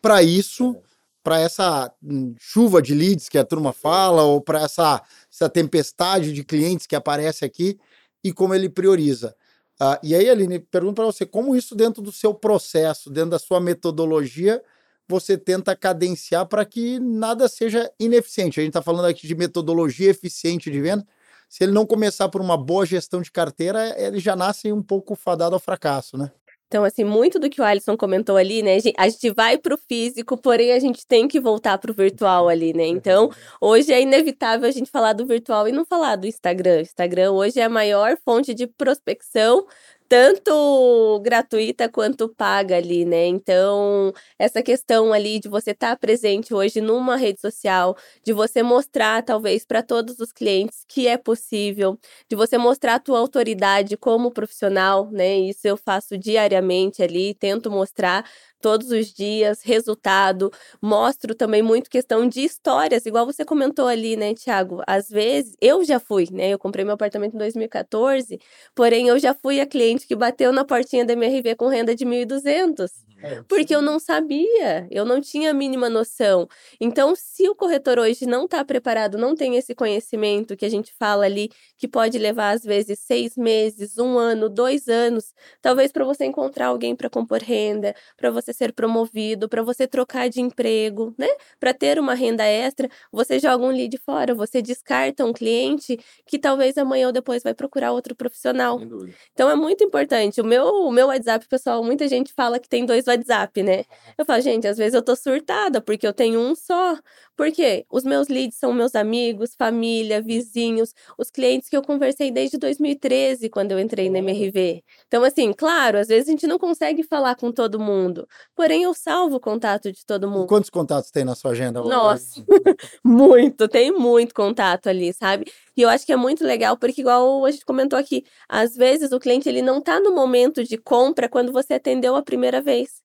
para 0.00 0.22
isso, 0.22 0.76
para 1.22 1.38
essa 1.38 1.92
hum, 2.02 2.34
chuva 2.38 2.80
de 2.80 2.94
leads 2.94 3.28
que 3.28 3.38
a 3.38 3.44
turma 3.44 3.72
fala, 3.72 4.22
ou 4.22 4.40
para 4.40 4.62
essa, 4.62 5.02
essa 5.30 5.48
tempestade 5.48 6.32
de 6.32 6.42
clientes 6.42 6.86
que 6.86 6.96
aparece 6.96 7.44
aqui, 7.44 7.78
e 8.24 8.32
como 8.32 8.54
ele 8.54 8.68
prioriza. 8.68 9.34
Ah, 9.82 9.98
e 10.02 10.14
aí, 10.14 10.28
Aline, 10.28 10.58
pergunto 10.58 10.96
para 10.96 11.06
você, 11.06 11.24
como 11.24 11.56
isso 11.56 11.74
dentro 11.74 12.02
do 12.02 12.12
seu 12.12 12.34
processo, 12.34 13.08
dentro 13.08 13.30
da 13.30 13.38
sua 13.38 13.58
metodologia, 13.58 14.62
você 15.08 15.38
tenta 15.38 15.74
cadenciar 15.74 16.46
para 16.46 16.66
que 16.66 17.00
nada 17.00 17.48
seja 17.48 17.90
ineficiente? 17.98 18.60
A 18.60 18.62
gente 18.62 18.70
está 18.70 18.82
falando 18.82 19.06
aqui 19.06 19.26
de 19.26 19.34
metodologia 19.34 20.10
eficiente 20.10 20.70
de 20.70 20.80
venda. 20.80 21.06
Se 21.48 21.64
ele 21.64 21.72
não 21.72 21.86
começar 21.86 22.28
por 22.28 22.42
uma 22.42 22.56
boa 22.58 22.84
gestão 22.84 23.22
de 23.22 23.32
carteira, 23.32 23.94
ele 23.98 24.20
já 24.20 24.36
nasce 24.36 24.70
um 24.70 24.82
pouco 24.82 25.16
fadado 25.16 25.54
ao 25.54 25.60
fracasso, 25.60 26.16
né? 26.18 26.30
Então, 26.70 26.84
assim, 26.84 27.02
muito 27.02 27.40
do 27.40 27.50
que 27.50 27.60
o 27.60 27.64
Alisson 27.64 27.96
comentou 27.96 28.36
ali, 28.36 28.62
né? 28.62 28.76
a 28.76 28.78
gen- 28.78 28.92
A 28.96 29.08
gente 29.08 29.28
vai 29.32 29.58
para 29.58 29.74
o 29.74 29.78
físico, 29.78 30.36
porém 30.36 30.70
a 30.72 30.78
gente 30.78 31.04
tem 31.04 31.26
que 31.26 31.40
voltar 31.40 31.76
para 31.78 31.90
o 31.90 31.94
virtual 31.94 32.48
ali, 32.48 32.72
né? 32.72 32.86
Então, 32.86 33.28
hoje 33.60 33.92
é 33.92 34.00
inevitável 34.00 34.68
a 34.68 34.70
gente 34.70 34.88
falar 34.88 35.12
do 35.12 35.26
virtual 35.26 35.66
e 35.66 35.72
não 35.72 35.84
falar 35.84 36.14
do 36.14 36.28
Instagram. 36.28 36.78
O 36.78 36.82
Instagram 36.82 37.32
hoje 37.32 37.58
é 37.58 37.64
a 37.64 37.68
maior 37.68 38.16
fonte 38.24 38.54
de 38.54 38.68
prospecção, 38.68 39.66
tanto 40.10 41.20
gratuita 41.22 41.88
quanto 41.88 42.28
paga 42.28 42.76
ali, 42.76 43.04
né? 43.06 43.26
Então, 43.28 44.12
essa 44.38 44.62
questão 44.62 45.12
ali 45.12 45.38
de 45.40 45.48
você 45.48 45.70
estar 45.70 45.96
presente 45.98 46.52
hoje 46.52 46.80
numa 46.80 47.16
rede 47.16 47.40
social, 47.40 47.96
de 48.24 48.32
você 48.32 48.62
mostrar, 48.62 49.22
talvez, 49.24 49.64
para 49.64 49.84
todos 49.84 50.18
os 50.20 50.32
clientes 50.32 50.84
que 50.88 51.06
é 51.08 51.16
possível, 51.16 51.96
de 52.28 52.36
você 52.36 52.58
mostrar 52.58 52.96
a 52.96 53.00
tua 53.00 53.20
autoridade 53.20 53.96
como 53.96 54.32
profissional, 54.32 55.08
né? 55.12 55.38
Isso 55.38 55.68
eu 55.68 55.76
faço 55.76 56.18
diariamente 56.18 57.02
ali, 57.04 57.32
tento 57.34 57.70
mostrar 57.70 58.24
todos 58.60 58.90
os 58.90 59.12
dias, 59.12 59.62
resultado. 59.62 60.50
Mostro 60.80 61.34
também 61.34 61.62
muito 61.62 61.90
questão 61.90 62.26
de 62.28 62.40
histórias, 62.42 63.06
igual 63.06 63.26
você 63.26 63.44
comentou 63.44 63.86
ali, 63.88 64.16
né, 64.16 64.34
Tiago? 64.34 64.82
Às 64.86 65.08
vezes, 65.08 65.54
eu 65.60 65.84
já 65.84 65.98
fui, 66.00 66.26
né? 66.30 66.50
Eu 66.50 66.58
comprei 66.58 66.84
meu 66.84 66.94
apartamento 66.94 67.34
em 67.34 67.38
2014, 67.38 68.38
porém 68.74 69.08
eu 69.08 69.18
já 69.18 69.34
fui 69.34 69.60
a 69.60 69.66
cliente 69.66 70.06
que 70.06 70.16
bateu 70.16 70.52
na 70.52 70.64
portinha 70.64 71.04
da 71.04 71.12
MRV 71.14 71.56
com 71.56 71.68
renda 71.68 71.94
de 71.94 72.04
1.200. 72.04 73.09
Porque 73.48 73.74
eu 73.74 73.82
não 73.82 73.98
sabia, 73.98 74.86
eu 74.90 75.04
não 75.04 75.20
tinha 75.20 75.50
a 75.50 75.54
mínima 75.54 75.88
noção. 75.90 76.48
Então, 76.80 77.14
se 77.16 77.48
o 77.48 77.54
corretor 77.54 77.98
hoje 77.98 78.26
não 78.26 78.44
está 78.44 78.64
preparado, 78.64 79.18
não 79.18 79.34
tem 79.34 79.56
esse 79.56 79.74
conhecimento 79.74 80.56
que 80.56 80.64
a 80.64 80.68
gente 80.68 80.92
fala 80.98 81.24
ali, 81.24 81.50
que 81.78 81.88
pode 81.88 82.18
levar 82.18 82.50
às 82.50 82.62
vezes 82.62 82.98
seis 83.00 83.36
meses, 83.36 83.98
um 83.98 84.18
ano, 84.18 84.48
dois 84.48 84.88
anos, 84.88 85.34
talvez 85.60 85.92
para 85.92 86.04
você 86.04 86.24
encontrar 86.24 86.66
alguém 86.68 86.94
para 86.96 87.10
compor 87.10 87.40
renda, 87.40 87.94
para 88.16 88.30
você 88.30 88.52
ser 88.52 88.72
promovido, 88.72 89.48
para 89.48 89.62
você 89.62 89.86
trocar 89.86 90.28
de 90.28 90.40
emprego, 90.40 91.14
né? 91.18 91.28
Para 91.58 91.74
ter 91.74 91.98
uma 91.98 92.14
renda 92.14 92.44
extra, 92.44 92.88
você 93.12 93.38
joga 93.38 93.64
um 93.64 93.70
lead 93.70 93.96
fora, 93.98 94.34
você 94.34 94.62
descarta 94.62 95.24
um 95.24 95.32
cliente 95.32 95.98
que 96.26 96.38
talvez 96.38 96.76
amanhã 96.78 97.08
ou 97.08 97.12
depois 97.12 97.42
vai 97.42 97.54
procurar 97.54 97.92
outro 97.92 98.14
profissional. 98.14 98.84
Então 99.32 99.48
é 99.50 99.54
muito 99.56 99.82
importante. 99.84 100.40
O 100.40 100.44
meu, 100.44 100.64
o 100.66 100.92
meu 100.92 101.08
WhatsApp, 101.08 101.46
pessoal, 101.48 101.82
muita 101.84 102.06
gente 102.08 102.32
fala 102.32 102.58
que 102.58 102.68
tem 102.68 102.84
dois 102.86 103.06
WhatsApp, 103.10 103.62
né? 103.62 103.84
Eu 104.18 104.24
falo, 104.24 104.40
gente, 104.42 104.66
às 104.66 104.78
vezes 104.78 104.94
eu 104.94 105.02
tô 105.02 105.14
surtada 105.16 105.80
porque 105.80 106.06
eu 106.06 106.12
tenho 106.12 106.40
um 106.40 106.54
só. 106.54 106.96
Por 107.40 107.50
quê? 107.52 107.86
Os 107.90 108.04
meus 108.04 108.28
leads 108.28 108.58
são 108.58 108.70
meus 108.70 108.94
amigos, 108.94 109.54
família, 109.56 110.20
vizinhos, 110.20 110.92
os 111.16 111.30
clientes 111.30 111.70
que 111.70 111.74
eu 111.74 111.80
conversei 111.80 112.30
desde 112.30 112.58
2013, 112.58 113.48
quando 113.48 113.72
eu 113.72 113.80
entrei 113.80 114.10
na 114.10 114.18
MRV. 114.18 114.84
Então, 115.06 115.24
assim, 115.24 115.50
claro, 115.54 115.96
às 115.96 116.08
vezes 116.08 116.28
a 116.28 116.32
gente 116.32 116.46
não 116.46 116.58
consegue 116.58 117.02
falar 117.02 117.34
com 117.36 117.50
todo 117.50 117.80
mundo, 117.80 118.28
porém 118.54 118.82
eu 118.82 118.92
salvo 118.92 119.36
o 119.36 119.40
contato 119.40 119.90
de 119.90 120.04
todo 120.04 120.30
mundo. 120.30 120.48
Quantos 120.48 120.68
contatos 120.68 121.10
tem 121.10 121.24
na 121.24 121.34
sua 121.34 121.52
agenda? 121.52 121.80
Nossa, 121.80 122.44
muito, 123.02 123.66
tem 123.68 123.90
muito 123.90 124.34
contato 124.34 124.90
ali, 124.90 125.14
sabe? 125.14 125.50
E 125.74 125.80
eu 125.80 125.88
acho 125.88 126.04
que 126.04 126.12
é 126.12 126.16
muito 126.16 126.44
legal, 126.44 126.76
porque 126.76 127.00
igual 127.00 127.46
a 127.46 127.50
gente 127.50 127.64
comentou 127.64 127.98
aqui, 127.98 128.22
às 128.50 128.76
vezes 128.76 129.12
o 129.12 129.18
cliente 129.18 129.48
ele 129.48 129.62
não 129.62 129.80
tá 129.80 129.98
no 129.98 130.14
momento 130.14 130.62
de 130.62 130.76
compra 130.76 131.26
quando 131.26 131.52
você 131.52 131.72
atendeu 131.72 132.14
a 132.16 132.22
primeira 132.22 132.60
vez. 132.60 133.00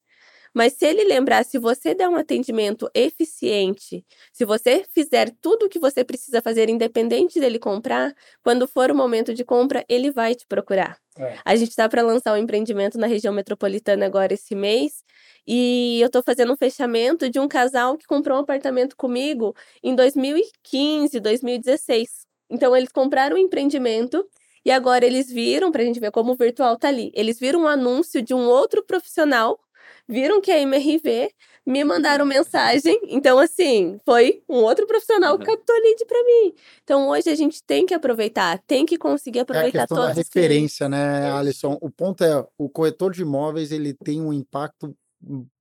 Mas 0.56 0.74
se 0.74 0.86
ele 0.86 1.04
lembrar, 1.04 1.44
se 1.44 1.60
você 1.60 1.94
der 1.94 2.08
um 2.08 2.16
atendimento 2.16 2.90
eficiente, 2.94 4.06
se 4.32 4.46
você 4.46 4.86
fizer 4.94 5.30
tudo 5.42 5.66
o 5.66 5.70
que 5.70 5.78
você 5.78 6.02
precisa 6.02 6.42
fazer, 6.42 6.70
independente 6.70 7.42
dele 7.42 7.60
comprar, 7.60 8.16
quando 8.42 8.66
for 8.66 8.90
o 8.90 8.96
momento 8.96 9.34
de 9.34 9.44
compra, 9.44 9.84
ele 9.90 10.12
vai 10.12 10.34
te 10.34 10.48
procurar. 10.48 10.98
É. 11.18 11.38
A 11.44 11.58
gente 11.58 11.72
está 11.72 11.90
para 11.90 12.02
lançar 12.02 12.34
um 12.34 12.38
empreendimento 12.38 12.98
na 12.98 13.06
região 13.06 13.34
metropolitana 13.34 14.06
agora 14.06 14.34
esse 14.34 14.56
mês. 14.56 15.04
E 15.46 16.00
eu 16.00 16.08
estou 16.08 16.24
fazendo 16.24 16.54
um 16.54 16.58
fechamento 16.58 17.30
de 17.30 17.38
um 17.38 17.50
casal 17.50 17.98
que 17.98 18.08
comprou 18.08 18.38
um 18.38 18.42
apartamento 18.42 18.96
comigo 18.96 19.54
em 19.84 19.94
2015, 19.94 21.20
2016. 21.20 22.26
Então, 22.50 22.74
eles 22.76 22.94
compraram 22.94 23.36
um 23.36 23.40
empreendimento 23.40 24.26
e 24.64 24.72
agora 24.72 25.06
eles 25.06 25.30
viram, 25.30 25.70
para 25.70 25.82
a 25.82 25.86
gente 25.86 26.00
ver 26.00 26.12
como 26.12 26.32
o 26.32 26.36
virtual 26.36 26.78
tá 26.78 26.88
ali, 26.88 27.12
eles 27.14 27.38
viram 27.40 27.64
um 27.64 27.68
anúncio 27.68 28.22
de 28.22 28.34
um 28.34 28.48
outro 28.48 28.84
profissional 28.84 29.60
viram 30.08 30.40
que 30.42 30.52
é 30.52 30.62
MRV, 30.62 31.30
me 31.66 31.84
mandaram 31.84 32.26
mensagem. 32.26 33.00
Então, 33.08 33.40
assim, 33.40 33.98
foi 34.06 34.44
um 34.48 34.58
outro 34.58 34.86
profissional 34.86 35.38
que 35.38 35.46
captou 35.46 35.76
lead 35.76 36.06
para 36.06 36.24
mim. 36.24 36.54
Então, 36.84 37.10
hoje 37.10 37.30
a 37.30 37.36
gente 37.36 37.64
tem 37.64 37.86
que 37.86 37.94
aproveitar, 37.94 38.62
tem 38.68 38.86
que 38.86 38.98
conseguir 38.98 39.40
É 39.40 39.42
a 39.42 39.44
aproveitar 39.44 39.86
da 39.88 39.96
os 39.96 40.00
clientes. 40.14 40.28
referência, 40.34 40.88
né, 40.90 41.28
É. 41.28 41.32
Alisson? 41.32 41.78
O 41.82 41.90
ponto 41.90 42.24
é, 42.24 42.46
o 42.58 42.70
corretor 42.70 43.12
de 43.12 43.22
imóveis, 43.24 43.72
ele 43.72 43.94
tem 43.94 44.22
um 44.22 44.32
impacto 44.32 44.96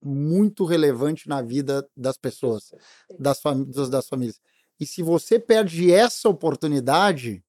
muito 0.03 0.65
relevante 0.65 1.29
na 1.29 1.41
vida 1.41 1.87
das 1.97 2.19
pessoas, 2.19 2.71
das 3.19 3.41
famílias, 3.41 3.89
das 3.89 4.07
famílias. 4.07 4.39
E 4.79 4.85
se 4.85 5.03
você 5.03 5.39
perde 5.39 5.91
essa 5.91 6.29
oportunidade, 6.29 7.43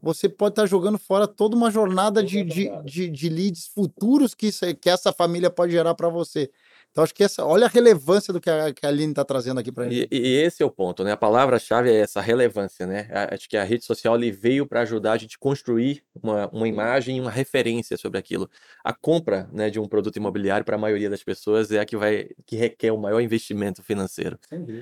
você 0.00 0.28
pode 0.28 0.52
estar 0.52 0.66
jogando 0.66 0.98
fora 0.98 1.26
toda 1.26 1.56
uma 1.56 1.70
jornada 1.70 2.22
de, 2.22 2.44
de, 2.44 2.70
de, 2.84 3.08
de 3.08 3.28
leads 3.28 3.66
futuros 3.66 4.34
que, 4.34 4.48
isso, 4.48 4.64
que 4.76 4.90
essa 4.90 5.12
família 5.12 5.50
pode 5.50 5.72
gerar 5.72 5.94
para 5.94 6.08
você. 6.08 6.50
Então, 6.96 7.04
acho 7.04 7.14
que 7.14 7.24
essa, 7.24 7.44
olha 7.44 7.66
a 7.66 7.68
relevância 7.68 8.32
do 8.32 8.40
que 8.40 8.48
a, 8.48 8.72
que 8.72 8.86
a 8.86 8.88
Aline 8.88 9.12
está 9.12 9.22
trazendo 9.22 9.60
aqui 9.60 9.70
para 9.70 9.84
gente. 9.84 10.08
E, 10.10 10.18
e 10.18 10.36
esse 10.36 10.62
é 10.62 10.66
o 10.66 10.70
ponto, 10.70 11.04
né? 11.04 11.12
A 11.12 11.16
palavra-chave 11.16 11.90
é 11.90 11.96
essa 11.96 12.22
relevância, 12.22 12.86
né? 12.86 13.06
Acho 13.30 13.46
que 13.50 13.56
a 13.58 13.64
rede 13.64 13.84
social 13.84 14.16
ele 14.16 14.30
veio 14.30 14.66
para 14.66 14.80
ajudar 14.80 15.12
a 15.12 15.16
gente 15.18 15.36
a 15.36 15.38
construir 15.38 16.02
uma, 16.22 16.48
uma 16.48 16.66
imagem 16.66 17.18
e 17.18 17.20
uma 17.20 17.30
referência 17.30 17.98
sobre 17.98 18.18
aquilo. 18.18 18.48
A 18.82 18.94
compra, 18.94 19.46
né, 19.52 19.68
de 19.68 19.78
um 19.78 19.86
produto 19.86 20.16
imobiliário 20.16 20.64
para 20.64 20.76
a 20.76 20.78
maioria 20.78 21.10
das 21.10 21.22
pessoas 21.22 21.70
é 21.70 21.80
a 21.80 21.84
que 21.84 21.98
vai 21.98 22.30
que 22.46 22.56
requer 22.56 22.92
o 22.92 22.98
maior 22.98 23.20
investimento 23.20 23.82
financeiro. 23.82 24.38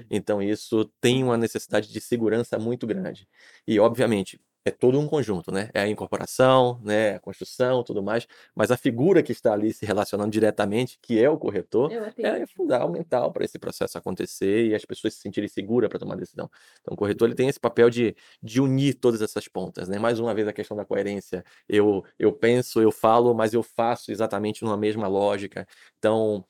Então 0.09 0.41
isso 0.41 0.85
tem 1.01 1.25
uma 1.25 1.37
necessidade 1.37 1.93
de 1.93 2.01
segurança 2.01 2.57
muito 2.61 2.87
grande. 2.87 3.27
E 3.67 3.81
obviamente 3.81 4.41
é 4.65 4.71
todo 4.71 4.99
um 4.99 5.07
conjunto, 5.07 5.53
né? 5.53 5.69
É 5.75 5.83
a 5.83 5.89
incorporação, 5.89 6.81
né? 6.83 7.17
A 7.17 7.21
construção, 7.21 7.83
tudo 7.85 8.03
mais. 8.03 8.27
Mas 8.55 8.71
a 8.71 8.77
figura 8.77 9.23
que 9.23 9.31
está 9.31 9.53
ali 9.53 9.73
se 9.73 9.85
relacionando 9.85 10.31
diretamente, 10.31 10.99
que 11.03 11.23
é 11.23 11.29
o 11.29 11.37
corretor, 11.37 11.93
é 11.93 11.99
atendo. 11.99 12.47
fundamental 12.49 13.31
para 13.31 13.45
esse 13.45 13.59
processo 13.59 13.99
acontecer 13.99 14.69
e 14.69 14.75
as 14.75 14.85
pessoas 14.85 15.15
se 15.15 15.21
sentirem 15.21 15.49
seguras 15.49 15.91
para 15.91 15.99
tomar 15.99 16.17
decisão. 16.17 16.51
Então, 16.81 16.95
o 16.95 16.97
corretor 16.97 17.29
ele 17.29 17.35
tem 17.35 17.49
esse 17.49 17.61
papel 17.61 17.91
de, 17.91 18.17
de 18.43 18.61
unir 18.61 18.95
todas 18.95 19.21
essas 19.21 19.47
pontas, 19.49 19.89
né? 19.89 19.99
Mais 19.99 20.19
uma 20.19 20.35
vez 20.35 20.49
a 20.49 20.53
questão 20.53 20.77
da 20.77 20.85
coerência. 20.85 21.45
Eu, 21.69 22.03
eu 22.19 22.33
penso, 22.33 22.81
eu 22.81 22.91
falo, 22.91 23.35
mas 23.35 23.53
eu 23.53 23.63
faço 23.63 24.11
exatamente 24.11 24.65
numa 24.65 24.77
mesma 24.79 25.07
lógica. 25.07 25.67
Então, 25.99 26.45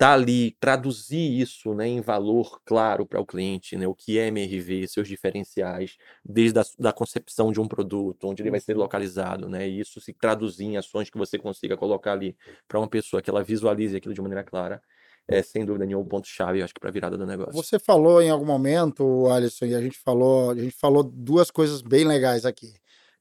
tá 0.00 0.14
ali, 0.14 0.56
traduzir 0.58 1.42
isso, 1.42 1.74
né, 1.74 1.86
em 1.86 2.00
valor 2.00 2.62
claro 2.64 3.04
para 3.04 3.20
o 3.20 3.26
cliente, 3.26 3.76
né? 3.76 3.86
O 3.86 3.94
que 3.94 4.18
é 4.18 4.28
MRV, 4.28 4.88
seus 4.88 5.06
diferenciais, 5.06 5.98
desde 6.24 6.58
a 6.58 6.62
da 6.78 6.90
concepção 6.90 7.52
de 7.52 7.60
um 7.60 7.68
produto, 7.68 8.26
onde 8.26 8.42
ele 8.42 8.50
vai 8.50 8.60
ser 8.60 8.74
localizado, 8.78 9.46
né? 9.46 9.68
E 9.68 9.78
isso 9.78 10.00
se 10.00 10.14
traduzir 10.14 10.64
em 10.64 10.78
ações 10.78 11.10
que 11.10 11.18
você 11.18 11.36
consiga 11.36 11.76
colocar 11.76 12.12
ali 12.12 12.34
para 12.66 12.78
uma 12.78 12.88
pessoa 12.88 13.20
que 13.20 13.28
ela 13.28 13.44
visualize 13.44 13.94
aquilo 13.94 14.14
de 14.14 14.22
maneira 14.22 14.42
clara, 14.42 14.80
é 15.28 15.42
sem 15.42 15.66
dúvida 15.66 15.84
nenhuma 15.84 16.02
um 16.02 16.08
ponto-chave, 16.08 16.60
eu 16.60 16.64
acho 16.64 16.72
que 16.72 16.80
para 16.80 16.88
a 16.88 16.92
virada 16.92 17.18
do 17.18 17.26
negócio. 17.26 17.52
Você 17.52 17.78
falou 17.78 18.22
em 18.22 18.30
algum 18.30 18.46
momento, 18.46 19.26
Alisson, 19.28 19.66
e 19.66 19.74
a 19.74 19.82
gente 19.82 19.98
falou, 19.98 20.52
a 20.52 20.54
gente 20.54 20.76
falou 20.78 21.02
duas 21.02 21.50
coisas 21.50 21.82
bem 21.82 22.06
legais 22.06 22.46
aqui. 22.46 22.72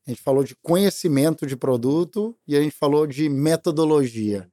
A 0.07 0.11
gente 0.11 0.21
falou 0.21 0.45
de 0.45 0.55
conhecimento 0.55 1.45
de 1.45 1.57
produto 1.57 2.37
e 2.47 2.55
a 2.55 2.61
gente 2.61 2.73
falou 2.73 3.05
de 3.05 3.27
metodologia. 3.27 4.49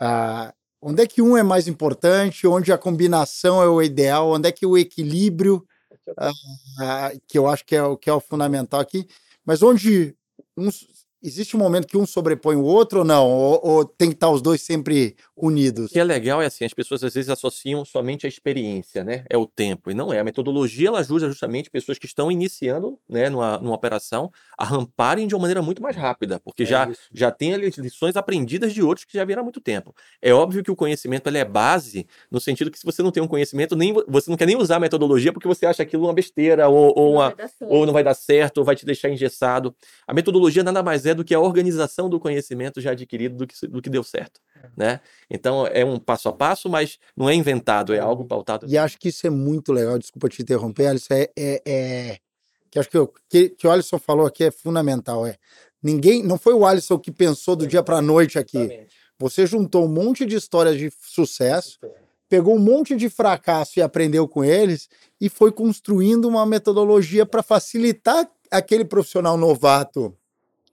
Ah, 0.00 0.54
onde 0.82 1.02
é 1.02 1.06
que 1.06 1.22
um 1.22 1.36
é 1.36 1.42
mais 1.42 1.68
importante? 1.68 2.46
Onde 2.46 2.72
a 2.72 2.78
combinação 2.78 3.62
é 3.62 3.68
o 3.68 3.82
ideal? 3.82 4.30
Onde 4.30 4.48
é 4.48 4.52
que 4.52 4.66
o 4.66 4.78
equilíbrio, 4.78 5.64
ah, 6.80 7.12
que 7.28 7.38
eu 7.38 7.48
acho 7.48 7.64
que 7.64 7.76
é 7.76 7.82
o 7.82 7.96
que 7.96 8.10
é 8.10 8.12
o 8.12 8.20
fundamental 8.20 8.80
aqui, 8.80 9.06
mas 9.44 9.62
onde 9.62 10.14
um 10.56 10.68
s- 10.68 10.86
existe 11.22 11.56
um 11.56 11.58
momento 11.60 11.86
que 11.86 11.96
um 11.96 12.06
sobrepõe 12.06 12.56
o 12.56 12.62
outro 12.64 13.00
ou 13.00 13.04
não? 13.04 13.26
Ou, 13.28 13.60
ou 13.62 13.84
tem 13.84 14.08
que 14.08 14.14
estar 14.14 14.30
os 14.30 14.40
dois 14.42 14.62
sempre 14.62 15.16
unidos? 15.36 15.86
O 15.90 15.92
que 15.92 15.98
é 16.00 16.04
legal 16.04 16.40
é 16.42 16.46
assim, 16.46 16.64
as 16.64 16.74
pessoas 16.74 17.02
às 17.04 17.14
vezes 17.14 17.30
associam 17.30 17.84
somente 17.84 18.26
a 18.26 18.28
experiência, 18.28 19.02
né? 19.04 19.24
É 19.28 19.36
o 19.36 19.46
tempo. 19.46 19.90
E 19.90 19.94
não 19.94 20.12
é. 20.12 20.20
A 20.20 20.24
metodologia 20.24 20.88
ela 20.88 21.00
ajuda 21.00 21.28
justamente 21.28 21.70
pessoas 21.70 21.98
que 21.98 22.06
estão 22.06 22.30
iniciando, 22.30 22.98
né, 23.08 23.28
numa, 23.28 23.58
numa 23.58 23.74
operação, 23.74 24.30
a 24.56 24.64
ramparem 24.64 25.26
de 25.26 25.34
uma 25.34 25.42
maneira 25.42 25.62
muito 25.62 25.82
mais 25.82 25.96
rápida, 25.96 26.40
porque 26.40 26.64
já, 26.64 26.88
isso. 26.88 27.00
já 27.12 27.30
tem 27.30 27.54
ali 27.54 27.70
lições 27.78 28.16
aprendidas 28.16 28.72
de 28.72 28.82
outros 28.82 29.04
que 29.04 29.14
já 29.16 29.24
viram 29.24 29.40
há 29.40 29.44
muito 29.44 29.60
tempo. 29.60 29.94
É 30.20 30.32
óbvio 30.32 30.62
que 30.62 30.70
o 30.70 30.76
conhecimento 30.76 31.26
ele 31.28 31.38
é 31.38 31.44
base, 31.44 32.06
no 32.30 32.40
sentido 32.40 32.70
que 32.70 32.78
se 32.78 32.84
você 32.84 33.02
não 33.02 33.10
tem 33.10 33.22
um 33.22 33.28
conhecimento, 33.28 33.76
nem, 33.76 33.92
vo- 33.92 34.04
você 34.08 34.30
não 34.30 34.36
quer 34.36 34.46
nem 34.46 34.56
usar 34.56 34.76
a 34.76 34.80
metodologia 34.80 35.32
porque 35.32 35.48
você 35.48 35.66
acha 35.66 35.82
aquilo 35.82 36.04
uma 36.04 36.12
besteira 36.14 36.68
ou, 36.68 36.92
ou 36.96 37.04
Não 37.06 37.12
uma, 37.12 37.26
vai 37.28 37.36
dar 37.36 37.48
certo. 37.48 37.70
ou 37.72 37.86
não 37.86 37.92
vai 37.92 38.04
dar 38.04 38.14
certo, 38.14 38.58
ou 38.58 38.64
vai 38.64 38.76
te 38.76 38.84
deixar 38.86 39.08
engessado. 39.10 39.74
A 40.06 40.14
metodologia 40.14 40.62
nada 40.62 40.82
mais 40.82 41.06
é 41.06 41.09
do 41.14 41.24
que 41.24 41.34
a 41.34 41.40
organização 41.40 42.08
do 42.08 42.20
conhecimento 42.20 42.80
já 42.80 42.92
adquirido 42.92 43.36
do 43.36 43.46
que, 43.46 43.66
do 43.66 43.82
que 43.82 43.90
deu 43.90 44.02
certo, 44.02 44.40
né? 44.76 45.00
Então 45.28 45.66
é 45.66 45.84
um 45.84 45.98
passo 45.98 46.28
a 46.28 46.32
passo, 46.32 46.68
mas 46.68 46.98
não 47.16 47.28
é 47.28 47.34
inventado, 47.34 47.94
é 47.94 47.98
algo 47.98 48.24
pautado. 48.24 48.66
E 48.68 48.76
acho 48.76 48.98
que 48.98 49.08
isso 49.08 49.26
é 49.26 49.30
muito 49.30 49.72
legal. 49.72 49.98
Desculpa 49.98 50.28
te 50.28 50.42
interromper, 50.42 50.86
Alisson. 50.86 51.14
É, 51.14 51.30
é, 51.36 51.62
é- 51.66 52.18
que 52.70 52.78
acho 52.78 52.88
que, 52.88 52.98
o 52.98 53.12
que, 53.28 53.48
que 53.48 53.66
o 53.66 53.70
Alisson 53.70 53.98
falou 53.98 54.26
aqui 54.26 54.44
é 54.44 54.50
fundamental. 54.50 55.26
É 55.26 55.36
ninguém, 55.82 56.22
não 56.22 56.38
foi 56.38 56.54
o 56.54 56.64
Alisson 56.64 56.98
que 56.98 57.10
pensou 57.10 57.56
do 57.56 57.66
dia 57.66 57.82
para 57.82 57.96
a 57.98 58.02
noite 58.02 58.38
aqui. 58.38 58.86
Você 59.18 59.46
juntou 59.46 59.84
um 59.84 59.88
monte 59.88 60.24
de 60.24 60.36
histórias 60.36 60.78
de 60.78 60.90
sucesso, 61.00 61.78
pegou 62.28 62.54
um 62.54 62.60
monte 62.60 62.96
de 62.96 63.10
fracasso 63.10 63.78
e 63.78 63.82
aprendeu 63.82 64.26
com 64.28 64.44
eles 64.44 64.88
e 65.20 65.28
foi 65.28 65.50
construindo 65.52 66.26
uma 66.26 66.46
metodologia 66.46 67.26
para 67.26 67.42
facilitar 67.42 68.30
aquele 68.50 68.84
profissional 68.84 69.36
novato 69.36 70.16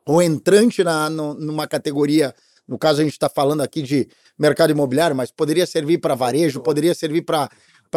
ou 0.07 0.21
entrante 0.21 0.83
na, 0.83 1.09
no- 1.09 1.33
numa 1.33 1.67
categoria. 1.67 2.33
No 2.67 2.77
caso, 2.77 3.01
a 3.01 3.03
gente 3.03 3.13
está 3.13 3.29
falando 3.29 3.61
aqui 3.61 3.81
de 3.81 4.07
mercado 4.37 4.71
imobiliário, 4.71 5.15
mas 5.15 5.31
poderia 5.31 5.65
servir 5.65 5.99
para 5.99 6.15
varejo, 6.15 6.61
poderia 6.61 6.95
servir 6.95 7.21
para 7.23 7.49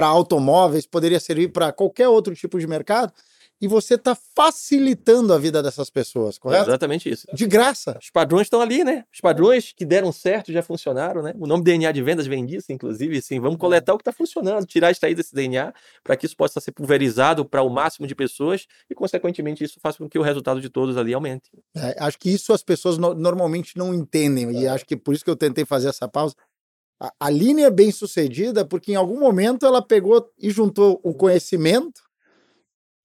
automóveis, 0.07 0.87
poderia 0.87 1.21
servir 1.21 1.49
para 1.49 1.73
qualquer 1.73 2.09
outro 2.09 2.35
tipo 2.35 2.59
de 2.59 2.67
mercado. 2.67 3.13
E 3.61 3.69
você 3.69 3.95
está 3.95 4.15
facilitando 4.15 5.33
a 5.35 5.39
vida 5.39 5.63
dessas 5.63 5.91
pessoas, 5.91 6.37
É 6.37 6.39
correto? 6.41 6.69
exatamente 6.71 7.11
isso. 7.11 7.27
De 7.33 7.47
graça. 7.47 7.99
Os 8.01 8.11
padrões 8.11 8.47
estão 8.47 8.61
ali, 8.61 8.83
né? 8.83 9.05
Os 9.13 9.21
padrões 9.21 9.73
que 9.77 9.85
deram 9.85 10.11
certo 10.13 10.51
já 10.51 10.63
funcionaram, 10.63 11.23
né? 11.23 11.35
O 11.39 11.47
nome 11.47 11.63
DNA 11.63 11.93
de 11.93 12.03
vendas 12.03 12.27
vem 12.27 12.47
disso, 12.47 12.73
inclusive, 12.73 13.19
assim, 13.19 13.39
vamos 13.39 13.59
coletar 13.59 13.93
o 13.95 13.99
que 13.99 14.03
está 14.03 14.13
funcionando, 14.13 14.65
tirar 14.67 14.91
extrair 14.91 15.15
desse 15.15 15.35
DNA 15.35 15.75
para 16.03 16.17
que 16.17 16.25
isso 16.27 16.37
possa 16.37 16.59
ser 16.61 16.73
pulverizado 16.73 17.45
para 17.45 17.63
o 17.63 17.69
máximo 17.69 18.07
de 18.07 18.15
pessoas 18.15 18.67
e, 18.89 18.95
consequentemente, 18.95 19.63
isso 19.63 19.79
faça 19.81 19.99
com 19.99 20.09
que 20.09 20.19
o 20.19 20.23
resultado 20.23 20.61
de 20.61 20.71
todos 20.71 20.97
ali 20.97 21.13
aumente. 21.13 21.51
É, 21.77 21.97
acho 22.03 22.19
que 22.19 22.31
isso 22.31 22.53
as 22.53 22.63
pessoas 22.63 22.97
no- 22.97 23.15
normalmente 23.15 23.77
não 23.77 23.95
entendem, 23.95 24.51
e 24.59 24.67
acho 24.67 24.87
que 24.87 24.97
por 24.97 25.15
isso 25.15 25.25
que 25.25 25.31
eu 25.31 25.37
tentei 25.37 25.65
fazer 25.67 25.89
essa 25.89 26.09
pausa. 26.09 26.35
A, 26.99 27.09
a 27.21 27.27
Aline 27.27 27.63
é 27.63 27.71
bem 27.71 27.91
sucedida 27.93 28.65
porque 28.65 28.93
em 28.93 28.97
algum 28.97 29.19
momento 29.21 29.65
ela 29.67 29.81
pegou 29.83 30.31
e 30.39 30.51
juntou 30.51 30.99
o 31.03 31.15
conhecimento 31.15 32.03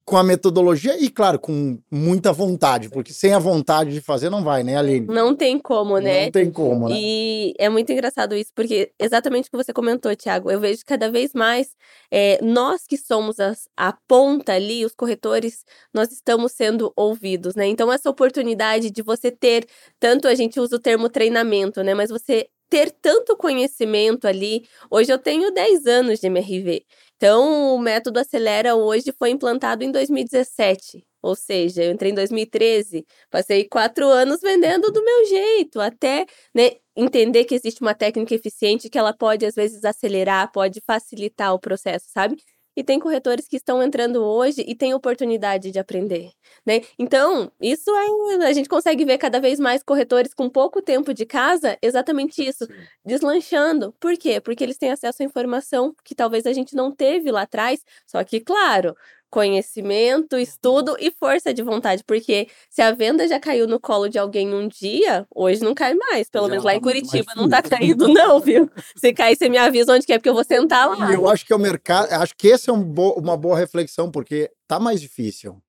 com 0.05 0.17
a 0.17 0.23
metodologia 0.23 0.95
e, 1.03 1.09
claro, 1.09 1.39
com 1.39 1.79
muita 1.89 2.31
vontade, 2.31 2.89
porque 2.89 3.11
sem 3.11 3.33
a 3.33 3.39
vontade 3.39 3.91
de 3.91 3.99
fazer 3.99 4.29
não 4.29 4.43
vai, 4.43 4.63
né, 4.63 4.77
Aline? 4.77 5.07
Não 5.07 5.35
tem 5.35 5.57
como, 5.57 5.97
né? 5.97 6.25
Não 6.25 6.31
tem 6.31 6.51
como, 6.51 6.87
né? 6.87 6.95
E 6.95 7.55
é 7.57 7.67
muito 7.69 7.91
engraçado 7.91 8.35
isso, 8.35 8.51
porque 8.53 8.91
exatamente 8.99 9.47
o 9.47 9.51
que 9.51 9.57
você 9.57 9.73
comentou, 9.73 10.15
Thiago. 10.15 10.51
Eu 10.51 10.59
vejo 10.59 10.83
cada 10.85 11.09
vez 11.09 11.33
mais 11.33 11.75
eh, 12.11 12.37
nós 12.43 12.85
que 12.85 12.97
somos 12.97 13.39
as- 13.39 13.67
a 13.75 13.93
ponta 14.07 14.53
ali, 14.53 14.85
os 14.85 14.93
corretores, 14.93 15.65
nós 15.91 16.11
estamos 16.11 16.51
sendo 16.51 16.93
ouvidos, 16.95 17.55
né? 17.55 17.65
Então, 17.65 17.91
essa 17.91 18.07
oportunidade 18.09 18.91
de 18.91 19.01
você 19.01 19.31
ter, 19.31 19.65
tanto 19.99 20.27
a 20.27 20.35
gente 20.35 20.59
usa 20.59 20.75
o 20.75 20.79
termo 20.79 21.09
treinamento, 21.09 21.81
né? 21.81 21.95
Mas 21.95 22.11
você 22.11 22.47
ter 22.69 22.91
tanto 22.91 23.37
conhecimento 23.37 24.27
ali. 24.27 24.65
Hoje 24.89 25.11
eu 25.13 25.19
tenho 25.19 25.51
10 25.51 25.85
anos 25.85 26.19
de 26.19 26.27
MRV. 26.27 26.83
Então, 27.17 27.75
o 27.75 27.80
método 27.80 28.19
Acelera 28.19 28.75
hoje 28.75 29.13
foi 29.17 29.30
implantado 29.32 29.84
em 29.84 29.91
2017. 29.91 31.06
Ou 31.21 31.36
seja, 31.36 31.84
eu 31.84 31.91
entrei 31.91 32.12
em 32.12 32.15
2013, 32.15 33.04
passei 33.32 33.67
quatro 33.67 34.06
anos 34.08 34.41
vendendo 34.41 34.91
do 34.91 35.04
meu 35.04 35.25
jeito, 35.25 35.82
até 35.82 36.25
né, 36.54 36.71
entender 36.95 37.45
que 37.45 37.56
existe 37.56 37.82
uma 37.82 37.95
técnica 37.95 38.36
eficiente 38.36 38.89
que 38.89 38.97
ela 38.97 39.12
pode, 39.12 39.43
às 39.45 39.56
vezes, 39.56 39.84
acelerar, 39.84 40.52
pode 40.52 40.81
facilitar 40.85 41.54
o 41.54 41.60
processo, 41.60 42.06
sabe? 42.13 42.35
E 42.76 42.84
tem 42.84 43.00
corretores 43.00 43.48
que 43.48 43.56
estão 43.56 43.82
entrando 43.82 44.23
hoje 44.23 44.63
e 44.67 44.76
têm 44.76 44.94
oportunidade 44.94 45.71
de 45.71 45.80
aprender, 45.80 46.32
né? 46.65 46.82
Então, 47.00 47.52
isso 47.60 47.90
é, 47.96 48.46
a 48.46 48.54
gente 48.54 48.67
consegue 48.69 49.06
ver 49.06 49.17
cada 49.17 49.40
vez 49.40 49.60
mais 49.60 49.82
corretores 49.84 50.34
com 50.34 50.50
pouco 50.50 50.82
tempo 50.82 51.13
de 51.13 51.26
casa, 51.26 51.78
exatamente 51.82 52.46
isso, 52.46 52.67
deslanchando. 53.06 53.94
Por 54.00 54.17
quê? 54.17 54.42
Porque 54.42 54.63
eles 54.63 54.78
têm 54.78 54.92
acesso 54.92 55.23
à 55.23 55.26
informação 55.26 55.96
que 56.04 56.15
talvez 56.15 56.46
a 56.46 56.54
gente 56.54 56.76
não 56.76 56.92
teve 56.92 57.32
lá 57.32 57.44
atrás, 57.44 57.84
só 58.06 58.23
que, 58.23 58.40
claro, 58.42 58.96
conhecimento, 59.36 60.38
estudo 60.38 60.96
e 61.00 61.12
força 61.12 61.54
de 61.54 61.62
vontade, 61.62 62.04
porque 62.06 62.48
se 62.69 62.81
a 62.81 62.92
venda 62.92 63.27
já 63.27 63.40
caiu 63.40 63.67
no 63.67 63.79
colo 63.79 64.08
de 64.08 64.17
alguém 64.17 64.54
um 64.54 64.67
dia, 64.67 65.27
hoje 65.33 65.62
não 65.62 65.73
cai 65.73 65.94
mais. 65.94 66.29
Pelo 66.29 66.46
Já 66.46 66.52
menos 66.52 66.63
lá 66.65 66.71
tá 66.71 66.77
em 66.77 66.81
Curitiba 66.81 67.31
não 67.36 67.50
tá 67.50 67.62
caindo, 67.62 68.08
não, 68.08 68.40
viu? 68.40 68.69
Se 68.96 69.13
cair, 69.13 69.36
você 69.38 69.50
me 69.50 69.58
avisa 69.58 69.94
onde 69.94 70.06
que 70.06 70.13
é, 70.13 70.17
porque 70.17 70.29
eu 70.29 70.33
vou 70.33 70.44
sentar 70.44 70.90
lá. 70.90 71.13
Eu 71.13 71.27
acho 71.29 71.46
que 71.46 71.54
é 71.54 71.56
o 71.56 71.60
mercado, 71.60 72.12
acho 72.12 72.33
que 72.36 72.48
esse 72.48 72.69
é 72.69 72.73
um 72.73 72.83
bo- 72.83 73.13
uma 73.13 73.36
boa 73.38 73.58
reflexão, 73.58 74.10
porque 74.10 74.52
tá 74.67 74.79
mais 74.79 75.00
difícil. 75.02 75.62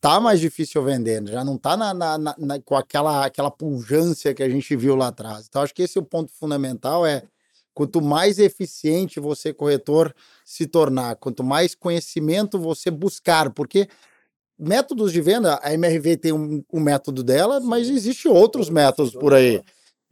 Tá 0.00 0.18
mais 0.18 0.40
difícil 0.40 0.82
vender, 0.82 1.24
já 1.28 1.44
não 1.44 1.56
tá 1.56 1.76
na, 1.76 1.94
na- 1.94 2.18
na- 2.18 2.34
na- 2.36 2.60
com 2.60 2.74
aquela, 2.74 3.24
aquela 3.24 3.50
pujança 3.52 4.34
que 4.34 4.42
a 4.42 4.48
gente 4.48 4.74
viu 4.74 4.96
lá 4.96 5.08
atrás. 5.08 5.46
Então, 5.48 5.62
acho 5.62 5.72
que 5.72 5.82
esse 5.82 5.96
é 5.96 6.00
o 6.00 6.04
ponto 6.04 6.32
fundamental, 6.32 7.06
é 7.06 7.22
quanto 7.74 8.00
mais 8.00 8.38
eficiente 8.38 9.20
você, 9.20 9.52
corretor, 9.52 10.14
se 10.44 10.66
tornar, 10.66 11.16
quanto 11.16 11.42
mais 11.42 11.74
conhecimento 11.74 12.58
você 12.58 12.90
buscar, 12.90 13.50
porque 13.50 13.88
métodos 14.58 15.12
de 15.12 15.20
venda, 15.20 15.58
a 15.62 15.72
MRV 15.74 16.16
tem 16.16 16.32
um, 16.32 16.62
um 16.72 16.80
método 16.80 17.22
dela, 17.22 17.60
mas 17.60 17.88
existe 17.88 18.28
outros 18.28 18.70
métodos 18.70 19.12
por 19.12 19.34
aí. 19.34 19.62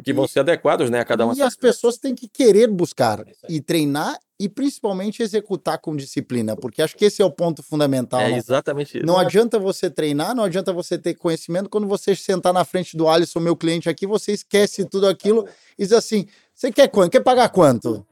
Que 0.03 0.13
vão 0.13 0.27
ser 0.27 0.41
adequados, 0.41 0.89
né, 0.89 1.01
a 1.01 1.05
cada 1.05 1.27
uma. 1.27 1.35
E 1.35 1.43
as 1.43 1.55
pessoas 1.55 1.99
têm 1.99 2.15
que 2.15 2.27
querer 2.27 2.69
buscar 2.69 3.23
e 3.49 3.61
treinar 3.61 4.19
e 4.39 4.49
principalmente 4.49 5.23
executar 5.23 5.79
com 5.79 5.95
disciplina, 5.95 6.57
porque 6.57 6.81
acho 6.81 6.97
que 6.97 7.05
esse 7.05 7.21
é 7.21 7.25
o 7.25 7.31
ponto 7.31 7.63
fundamental. 7.63 8.23
É 8.23 8.31
né? 8.31 8.39
exatamente 8.39 8.97
isso. 8.97 9.07
Não 9.07 9.19
adianta 9.19 9.59
você 9.59 9.91
treinar, 9.91 10.35
não 10.35 10.45
adianta 10.45 10.73
você 10.73 10.97
ter 10.97 11.15
conhecimento. 11.15 11.69
Quando 11.69 11.87
você 11.87 12.17
sentar 12.17 12.51
na 12.53 12.65
frente 12.65 12.97
do 12.97 13.07
Alisson, 13.07 13.41
meu 13.41 13.55
cliente 13.55 13.91
aqui, 13.91 14.07
você 14.07 14.33
esquece 14.33 14.87
tudo 14.87 15.07
aquilo 15.07 15.47
e 15.79 15.83
diz 15.83 15.93
assim: 15.93 16.27
você 16.61 16.71
quer 16.71 16.89
quanto? 16.89 17.11
Quer 17.11 17.21
pagar 17.23 17.49
quanto? 17.49 18.07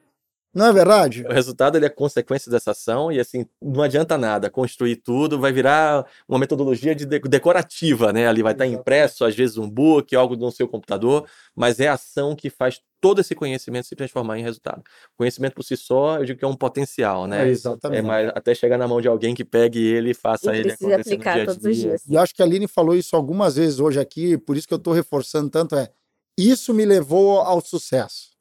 Não 0.55 0.65
é 0.65 0.73
verdade? 0.73 1.23
O 1.23 1.31
resultado 1.31 1.77
ele 1.77 1.85
é 1.85 1.91
consequência 1.91 2.51
dessa 2.51 2.71
ação 2.71 3.13
e 3.13 3.21
assim 3.21 3.45
não 3.63 3.83
adianta 3.83 4.17
nada 4.17 4.49
construir 4.49 4.97
tudo, 4.97 5.39
vai 5.39 5.53
virar 5.53 6.07
uma 6.27 6.39
metodologia 6.39 6.95
de 6.95 7.05
de- 7.05 7.19
decorativa, 7.21 8.11
né? 8.11 8.27
Ali 8.27 8.43
vai 8.43 8.53
estar 8.55 8.67
impresso 8.67 9.27
às 9.27 9.37
vezes 9.37 9.59
um 9.59 9.69
book, 9.69 10.17
algo 10.17 10.35
no 10.35 10.51
seu 10.51 10.67
computador, 10.67 11.29
mas 11.55 11.79
é 11.79 11.89
a 11.89 11.93
ação 11.93 12.35
que 12.35 12.49
faz 12.49 12.81
todo 13.03 13.21
esse 13.21 13.35
conhecimento 13.35 13.87
se 13.87 13.95
transformar 13.95 14.39
em 14.39 14.43
resultado. 14.43 14.83
Conhecimento 15.15 15.53
por 15.55 15.63
si 15.63 15.77
só, 15.77 16.17
eu 16.17 16.25
digo 16.25 16.39
que 16.39 16.45
é 16.47 16.49
um 16.49 16.57
potencial, 16.57 17.27
né? 17.27 17.47
É, 17.47 17.51
exatamente. 17.51 18.03
mas 18.07 18.31
até 18.35 18.55
chegar 18.55 18.79
na 18.79 18.89
mão 18.89 19.03
de 19.03 19.09
alguém 19.09 19.35
que 19.35 19.45
pegue 19.45 19.79
ele 19.79 20.13
e 20.13 20.15
faça 20.15 20.51
E 20.55 20.61
ele 20.61 20.69
precisa 20.71 20.95
acontecer 20.95 21.11
no 21.11 21.15
aplicar 21.17 21.35
dia 21.35 21.43
a 21.43 21.47
todos 21.47 21.65
os 21.67 21.77
dia. 21.77 21.89
dias. 21.91 22.03
E 22.09 22.17
acho 22.17 22.35
que 22.35 22.41
a 22.41 22.47
Aline 22.47 22.67
falou 22.67 22.97
isso 22.97 23.15
algumas 23.15 23.57
vezes 23.57 23.79
hoje 23.79 24.01
aqui, 24.01 24.39
por 24.39 24.57
isso 24.57 24.67
que 24.67 24.73
eu 24.73 24.79
estou 24.79 24.95
reforçando 24.95 25.51
tanto 25.51 25.77
é 25.77 25.91
isso 26.39 26.73
me 26.73 26.87
levou 26.87 27.41
ao 27.41 27.61
sucesso. 27.61 28.38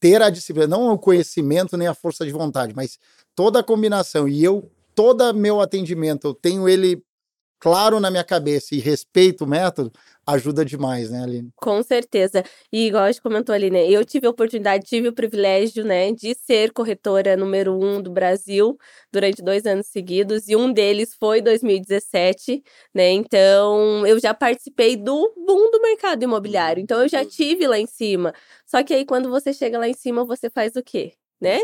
Ter 0.00 0.22
a 0.22 0.30
disciplina, 0.30 0.66
não 0.66 0.92
o 0.92 0.98
conhecimento 0.98 1.76
nem 1.76 1.88
a 1.88 1.94
força 1.94 2.24
de 2.24 2.32
vontade, 2.32 2.74
mas 2.74 2.98
toda 3.34 3.60
a 3.60 3.64
combinação. 3.64 4.28
E 4.28 4.42
eu, 4.44 4.70
todo 4.94 5.34
meu 5.34 5.60
atendimento, 5.60 6.28
eu 6.28 6.34
tenho 6.34 6.68
ele 6.68 7.02
claro 7.58 8.00
na 8.00 8.10
minha 8.10 8.24
cabeça 8.24 8.74
e 8.74 8.78
respeito 8.78 9.44
o 9.44 9.46
método, 9.46 9.92
ajuda 10.26 10.64
demais, 10.64 11.10
né, 11.10 11.22
Aline? 11.22 11.50
Com 11.56 11.82
certeza. 11.82 12.42
E 12.72 12.86
igual 12.88 13.04
a 13.04 13.12
gente 13.12 13.22
comentou 13.22 13.54
ali, 13.54 13.70
né? 13.70 13.88
Eu 13.88 14.04
tive 14.04 14.26
a 14.26 14.30
oportunidade, 14.30 14.84
tive 14.84 15.08
o 15.08 15.12
privilégio, 15.12 15.84
né, 15.84 16.12
de 16.12 16.34
ser 16.34 16.72
corretora 16.72 17.36
número 17.36 17.72
um 17.72 18.02
do 18.02 18.10
Brasil 18.10 18.76
durante 19.12 19.42
dois 19.42 19.64
anos 19.66 19.86
seguidos, 19.86 20.48
e 20.48 20.56
um 20.56 20.72
deles 20.72 21.14
foi 21.14 21.40
2017, 21.40 22.62
né? 22.94 23.10
Então, 23.10 24.06
eu 24.06 24.18
já 24.20 24.34
participei 24.34 24.96
do 24.96 25.32
boom 25.36 25.70
do 25.70 25.80
mercado 25.80 26.22
imobiliário. 26.22 26.82
Então, 26.82 27.02
eu 27.02 27.08
já 27.08 27.24
tive 27.24 27.66
lá 27.66 27.78
em 27.78 27.86
cima. 27.86 28.34
Só 28.66 28.82
que 28.82 28.92
aí, 28.92 29.04
quando 29.04 29.30
você 29.30 29.52
chega 29.52 29.78
lá 29.78 29.88
em 29.88 29.94
cima, 29.94 30.24
você 30.24 30.50
faz 30.50 30.76
o 30.76 30.82
quê? 30.82 31.14
Né? 31.40 31.60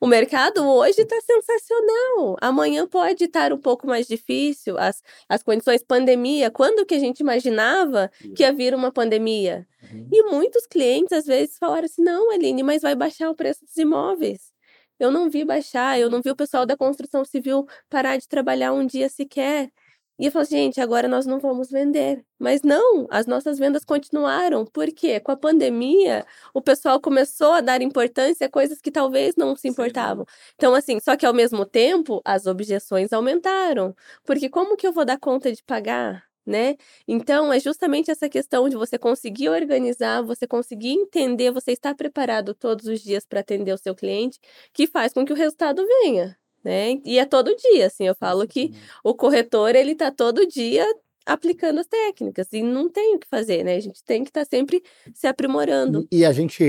O 0.00 0.06
mercado 0.06 0.64
hoje 0.64 1.02
está 1.02 1.20
sensacional. 1.20 2.36
Amanhã 2.40 2.86
pode 2.86 3.24
estar 3.24 3.52
um 3.52 3.58
pouco 3.58 3.86
mais 3.86 4.06
difícil. 4.06 4.78
As, 4.78 5.02
as 5.28 5.42
condições 5.42 5.82
pandemia. 5.82 6.50
Quando 6.50 6.86
que 6.86 6.94
a 6.94 6.98
gente 7.00 7.20
imaginava 7.20 8.08
que 8.36 8.42
ia 8.44 8.52
vir 8.52 8.74
uma 8.74 8.92
pandemia? 8.92 9.66
E 10.12 10.22
muitos 10.24 10.66
clientes 10.66 11.12
às 11.12 11.26
vezes 11.26 11.58
falaram 11.58 11.86
assim: 11.86 12.02
não, 12.02 12.30
Aline, 12.30 12.62
mas 12.62 12.82
vai 12.82 12.94
baixar 12.94 13.28
o 13.28 13.34
preço 13.34 13.64
dos 13.64 13.76
imóveis. 13.76 14.52
Eu 15.00 15.10
não 15.10 15.30
vi 15.30 15.44
baixar, 15.44 15.98
eu 15.98 16.10
não 16.10 16.20
vi 16.20 16.30
o 16.30 16.36
pessoal 16.36 16.66
da 16.66 16.76
construção 16.76 17.24
civil 17.24 17.66
parar 17.88 18.16
de 18.16 18.28
trabalhar 18.28 18.72
um 18.72 18.86
dia 18.86 19.08
sequer. 19.08 19.70
E 20.18 20.26
eu 20.26 20.32
falo, 20.32 20.44
gente, 20.44 20.80
agora 20.80 21.06
nós 21.06 21.26
não 21.26 21.38
vamos 21.38 21.70
vender. 21.70 22.24
Mas 22.38 22.62
não, 22.62 23.06
as 23.08 23.26
nossas 23.26 23.56
vendas 23.58 23.84
continuaram. 23.84 24.66
Por 24.66 24.86
quê? 24.92 25.20
Com 25.20 25.30
a 25.30 25.36
pandemia, 25.36 26.26
o 26.52 26.60
pessoal 26.60 27.00
começou 27.00 27.52
a 27.52 27.60
dar 27.60 27.80
importância 27.82 28.46
a 28.46 28.50
coisas 28.50 28.80
que 28.80 28.90
talvez 28.90 29.36
não 29.36 29.54
se 29.54 29.68
importavam. 29.68 30.26
Então, 30.56 30.74
assim, 30.74 30.98
só 31.00 31.16
que 31.16 31.24
ao 31.24 31.32
mesmo 31.32 31.64
tempo, 31.64 32.20
as 32.24 32.46
objeções 32.46 33.12
aumentaram. 33.12 33.94
Porque 34.24 34.48
como 34.48 34.76
que 34.76 34.86
eu 34.86 34.92
vou 34.92 35.04
dar 35.04 35.18
conta 35.18 35.52
de 35.52 35.62
pagar? 35.62 36.26
Né? 36.44 36.76
Então, 37.06 37.52
é 37.52 37.60
justamente 37.60 38.10
essa 38.10 38.28
questão 38.28 38.68
de 38.68 38.76
você 38.76 38.98
conseguir 38.98 39.50
organizar, 39.50 40.22
você 40.22 40.46
conseguir 40.46 40.92
entender, 40.92 41.50
você 41.52 41.72
estar 41.72 41.94
preparado 41.94 42.54
todos 42.54 42.86
os 42.86 43.00
dias 43.00 43.26
para 43.26 43.40
atender 43.40 43.72
o 43.72 43.78
seu 43.78 43.94
cliente, 43.94 44.40
que 44.72 44.86
faz 44.86 45.12
com 45.12 45.26
que 45.26 45.32
o 45.32 45.36
resultado 45.36 45.86
venha, 45.86 46.38
né? 46.68 47.00
E 47.02 47.18
é 47.18 47.24
todo 47.24 47.56
dia, 47.56 47.86
assim, 47.86 48.06
eu 48.06 48.14
falo 48.14 48.46
que 48.46 48.74
o 49.02 49.14
corretor, 49.14 49.74
ele 49.74 49.94
tá 49.94 50.10
todo 50.10 50.46
dia 50.46 50.86
aplicando 51.24 51.80
as 51.80 51.86
técnicas 51.86 52.46
e 52.52 52.62
não 52.62 52.90
tem 52.90 53.16
o 53.16 53.18
que 53.18 53.26
fazer, 53.26 53.64
né? 53.64 53.76
A 53.76 53.80
gente 53.80 54.04
tem 54.04 54.22
que 54.22 54.30
estar 54.30 54.44
sempre 54.46 54.82
se 55.14 55.26
aprimorando. 55.26 56.06
E 56.12 56.24
a 56.24 56.32
gente, 56.32 56.62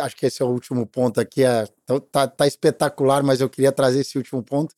acho 0.00 0.16
que 0.16 0.26
esse 0.26 0.42
é 0.42 0.44
o 0.44 0.50
último 0.50 0.86
ponto 0.86 1.20
aqui, 1.20 1.42
é, 1.42 1.66
tá- 1.86 2.00
tá, 2.00 2.28
tá 2.28 2.46
espetacular, 2.46 3.22
mas 3.22 3.40
eu 3.40 3.48
queria 3.48 3.72
trazer 3.72 4.00
esse 4.00 4.18
último 4.18 4.42
ponto. 4.42 4.74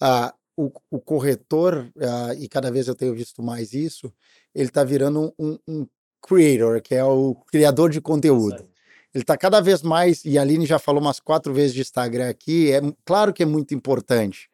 Ah, 0.00 0.34
o, 0.56 0.70
o 0.90 1.00
corretor, 1.00 1.90
ah, 1.98 2.34
e 2.38 2.48
cada 2.48 2.70
vez 2.70 2.88
eu 2.88 2.94
tenho 2.94 3.14
visto 3.14 3.42
mais 3.42 3.72
isso, 3.72 4.12
ele 4.54 4.68
está 4.68 4.84
virando 4.84 5.34
um, 5.38 5.58
um 5.66 5.86
creator, 6.22 6.82
que 6.82 6.94
é 6.94 7.04
o 7.04 7.34
criador 7.34 7.90
de 7.90 8.00
conteúdo. 8.00 8.68
Ele 9.16 9.22
está 9.22 9.34
cada 9.34 9.62
vez 9.62 9.80
mais, 9.80 10.26
e 10.26 10.36
a 10.36 10.42
Aline 10.42 10.66
já 10.66 10.78
falou 10.78 11.00
umas 11.00 11.18
quatro 11.18 11.54
vezes 11.54 11.72
de 11.72 11.80
Instagram 11.80 12.28
aqui, 12.28 12.70
é 12.70 12.82
claro 13.02 13.32
que 13.32 13.42
é 13.42 13.46
muito 13.46 13.74
importante, 13.74 14.50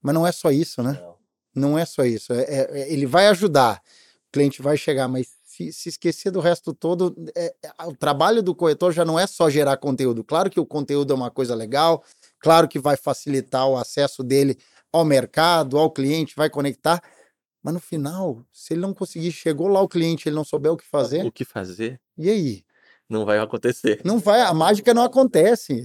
mas 0.00 0.14
não 0.14 0.26
é 0.26 0.32
só 0.32 0.50
isso, 0.50 0.82
né? 0.82 0.98
Não 1.54 1.78
é 1.78 1.84
só 1.84 2.06
isso. 2.06 2.32
é- 2.32 2.42
é- 2.44 2.80
é- 2.80 2.92
ele 2.92 3.04
vai 3.04 3.26
ajudar, 3.26 3.82
o 4.26 4.32
cliente 4.32 4.62
vai 4.62 4.78
chegar, 4.78 5.08
mas 5.08 5.28
se, 5.44 5.70
se 5.74 5.90
esquecer 5.90 6.30
do 6.30 6.40
resto 6.40 6.72
todo, 6.72 7.14
é- 7.36 7.54
é- 7.62 7.84
o 7.84 7.94
trabalho 7.94 8.42
do 8.42 8.54
corretor 8.54 8.92
já 8.92 9.04
não 9.04 9.18
é 9.18 9.26
só 9.26 9.50
gerar 9.50 9.76
conteúdo. 9.76 10.24
Claro 10.24 10.48
que 10.48 10.58
o 10.58 10.64
conteúdo 10.64 11.12
é 11.12 11.14
uma 11.14 11.30
coisa 11.30 11.54
legal, 11.54 12.02
claro 12.38 12.66
que 12.66 12.78
vai 12.78 12.96
facilitar 12.96 13.68
o 13.68 13.76
acesso 13.76 14.22
dele 14.22 14.56
ao 14.90 15.04
mercado, 15.04 15.76
ao 15.76 15.90
cliente, 15.90 16.34
vai 16.34 16.48
conectar, 16.48 17.02
mas 17.62 17.74
no 17.74 17.80
final, 17.80 18.42
se 18.50 18.72
ele 18.72 18.80
não 18.80 18.94
conseguir, 18.94 19.32
chegou 19.32 19.68
lá 19.68 19.82
o 19.82 19.88
cliente, 19.88 20.30
ele 20.30 20.36
não 20.36 20.44
souber 20.44 20.72
o 20.72 20.78
que 20.78 20.86
fazer, 20.86 21.26
O 21.26 21.32
que 21.32 21.44
fazer 21.44 22.00
e 22.16 22.30
aí? 22.30 22.64
Não 23.08 23.24
vai 23.24 23.38
acontecer. 23.38 24.00
Não 24.04 24.18
vai, 24.18 24.40
a 24.42 24.52
mágica 24.52 24.92
não 24.92 25.02
acontece. 25.02 25.84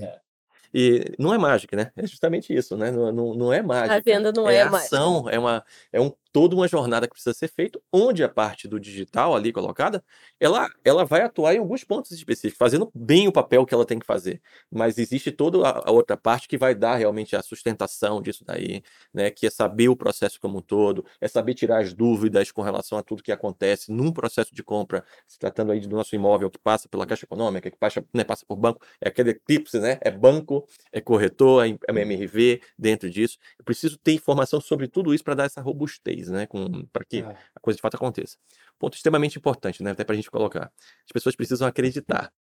E 0.73 1.13
não 1.19 1.33
é 1.33 1.37
mágica, 1.37 1.77
né? 1.77 1.91
É 1.95 2.07
justamente 2.07 2.53
isso, 2.53 2.75
né? 2.75 2.91
Não, 2.91 3.11
não, 3.11 3.33
não 3.35 3.53
é 3.53 3.61
mágica. 3.61 3.95
A 3.95 3.99
venda 3.99 4.31
não 4.31 4.49
é, 4.49 4.55
é 4.55 4.65
mágica. 4.65 4.95
ação, 4.95 5.29
é 5.29 5.37
uma 5.37 5.63
é 5.91 6.01
um 6.01 6.11
toda 6.33 6.55
uma 6.55 6.67
jornada 6.67 7.07
que 7.07 7.13
precisa 7.13 7.33
ser 7.33 7.47
feita, 7.47 7.79
onde 7.91 8.23
a 8.23 8.27
parte 8.27 8.67
do 8.67 8.79
digital 8.79 9.35
ali 9.35 9.53
colocada, 9.53 10.03
ela 10.39 10.67
ela 10.83 11.05
vai 11.05 11.21
atuar 11.21 11.53
em 11.55 11.59
alguns 11.59 11.83
pontos 11.83 12.11
específicos, 12.11 12.57
fazendo 12.57 12.91
bem 12.93 13.27
o 13.27 13.31
papel 13.31 13.65
que 13.65 13.73
ela 13.73 13.85
tem 13.85 13.99
que 13.99 14.05
fazer. 14.05 14.41
Mas 14.71 14.97
existe 14.97 15.31
toda 15.31 15.69
a, 15.69 15.91
outra 15.91 16.17
parte 16.17 16.47
que 16.47 16.57
vai 16.57 16.73
dar 16.73 16.95
realmente 16.95 17.35
a 17.35 17.41
sustentação 17.43 18.21
disso 18.21 18.43
daí, 18.43 18.81
né? 19.13 19.29
Que 19.29 19.47
é 19.47 19.49
saber 19.49 19.89
o 19.89 19.95
processo 19.95 20.39
como 20.41 20.57
um 20.57 20.61
todo, 20.61 21.05
é 21.21 21.27
saber 21.27 21.53
tirar 21.53 21.81
as 21.81 21.93
dúvidas 21.93 22.51
com 22.51 22.61
relação 22.63 22.97
a 22.97 23.03
tudo 23.03 23.21
que 23.23 23.31
acontece 23.31 23.91
num 23.91 24.11
processo 24.11 24.53
de 24.55 24.63
compra, 24.63 25.05
se 25.27 25.37
tratando 25.37 25.71
aí 25.71 25.79
do 25.81 25.95
nosso 25.95 26.15
imóvel 26.15 26.49
que 26.49 26.57
passa 26.59 26.89
pela 26.89 27.05
Caixa 27.05 27.25
Econômica, 27.25 27.69
que 27.69 27.77
passa, 27.77 28.03
né, 28.13 28.23
passa 28.23 28.43
por 28.45 28.55
banco, 28.55 28.83
é 28.99 29.07
aquele 29.09 29.31
eclipse, 29.31 29.79
né? 29.79 29.99
É 30.01 30.09
banco, 30.09 30.67
é 30.91 30.99
corretor, 30.99 31.65
é 31.65 31.77
MRV 31.89 32.61
dentro 32.77 33.09
disso. 33.09 33.37
Eu 33.59 33.65
preciso 33.65 33.97
ter 33.97 34.13
informação 34.13 34.59
sobre 34.59 34.87
tudo 34.87 35.13
isso 35.13 35.23
para 35.23 35.35
dar 35.35 35.45
essa 35.45 35.61
robustez, 35.61 36.22
né? 36.31 36.47
Para 36.91 37.05
que 37.05 37.21
a 37.21 37.59
coisa 37.61 37.75
de 37.77 37.81
fato 37.81 37.95
aconteça. 37.95 38.37
Ponto 38.79 38.95
extremamente 38.95 39.37
importante, 39.37 39.83
né? 39.83 39.91
Até 39.91 40.03
para 40.03 40.13
a 40.13 40.15
gente 40.15 40.29
colocar. 40.31 40.71
As 41.05 41.11
pessoas 41.11 41.35
precisam 41.35 41.67
acreditar. 41.67 42.31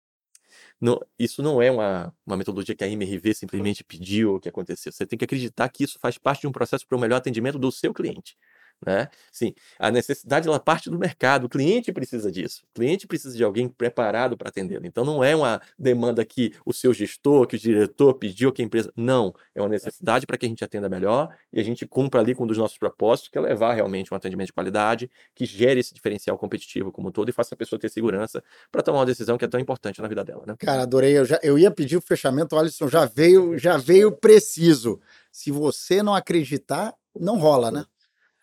não, 0.80 1.00
isso 1.18 1.42
não 1.42 1.62
é 1.62 1.70
uma, 1.70 2.14
uma 2.26 2.36
metodologia 2.36 2.74
que 2.74 2.84
a 2.84 2.88
MRV 2.88 3.34
simplesmente 3.34 3.84
pediu 3.84 4.40
que 4.40 4.48
aconteceu. 4.48 4.92
Você 4.92 5.06
tem 5.06 5.18
que 5.18 5.24
acreditar 5.24 5.68
que 5.68 5.84
isso 5.84 5.98
faz 6.00 6.18
parte 6.18 6.42
de 6.42 6.48
um 6.48 6.52
processo 6.52 6.86
para 6.86 6.96
o 6.96 7.00
melhor 7.00 7.16
atendimento 7.16 7.58
do 7.58 7.70
seu 7.72 7.94
cliente. 7.94 8.36
Né? 8.84 9.08
Sim, 9.30 9.54
a 9.78 9.90
necessidade 9.90 10.48
ela 10.48 10.58
parte 10.58 10.90
do 10.90 10.98
mercado, 10.98 11.44
o 11.44 11.48
cliente 11.48 11.92
precisa 11.92 12.30
disso. 12.30 12.64
O 12.70 12.74
cliente 12.74 13.06
precisa 13.06 13.36
de 13.36 13.44
alguém 13.44 13.68
preparado 13.68 14.36
para 14.36 14.48
atendê-lo. 14.48 14.84
Então 14.84 15.04
não 15.04 15.22
é 15.22 15.36
uma 15.36 15.60
demanda 15.78 16.24
que 16.24 16.52
o 16.66 16.72
seu 16.72 16.92
gestor, 16.92 17.46
que 17.46 17.56
o 17.56 17.58
diretor 17.58 18.14
pediu, 18.14 18.52
que 18.52 18.60
a 18.60 18.64
empresa. 18.64 18.92
Não, 18.96 19.32
é 19.54 19.62
uma 19.62 19.68
necessidade 19.68 20.26
para 20.26 20.36
que 20.36 20.46
a 20.46 20.48
gente 20.48 20.64
atenda 20.64 20.88
melhor 20.88 21.34
e 21.52 21.60
a 21.60 21.62
gente 21.62 21.86
cumpra 21.86 22.20
ali 22.20 22.34
com 22.34 22.44
um 22.44 22.46
dos 22.46 22.58
nossos 22.58 22.76
propósitos, 22.76 23.30
que 23.30 23.38
é 23.38 23.40
levar 23.40 23.72
realmente 23.74 24.12
um 24.12 24.16
atendimento 24.16 24.46
de 24.46 24.52
qualidade, 24.52 25.10
que 25.34 25.44
gere 25.44 25.80
esse 25.80 25.94
diferencial 25.94 26.36
competitivo 26.36 26.90
como 26.90 27.08
um 27.08 27.12
todo 27.12 27.28
e 27.28 27.32
faça 27.32 27.54
a 27.54 27.58
pessoa 27.58 27.78
ter 27.78 27.88
segurança 27.88 28.42
para 28.70 28.82
tomar 28.82 28.98
uma 28.98 29.06
decisão 29.06 29.38
que 29.38 29.44
é 29.44 29.48
tão 29.48 29.60
importante 29.60 30.02
na 30.02 30.08
vida 30.08 30.24
dela. 30.24 30.42
Né? 30.46 30.56
Cara, 30.58 30.82
adorei. 30.82 31.16
Eu, 31.16 31.24
já, 31.24 31.38
eu 31.42 31.58
ia 31.58 31.70
pedir 31.70 31.96
o 31.96 32.00
fechamento, 32.00 32.56
o 32.56 32.58
Alisson 32.58 32.88
já 32.88 33.06
veio, 33.06 33.56
já 33.56 33.76
veio 33.76 34.10
preciso. 34.10 35.00
Se 35.30 35.50
você 35.50 36.02
não 36.02 36.14
acreditar, 36.14 36.94
não 37.18 37.38
rola, 37.38 37.70
né? 37.70 37.84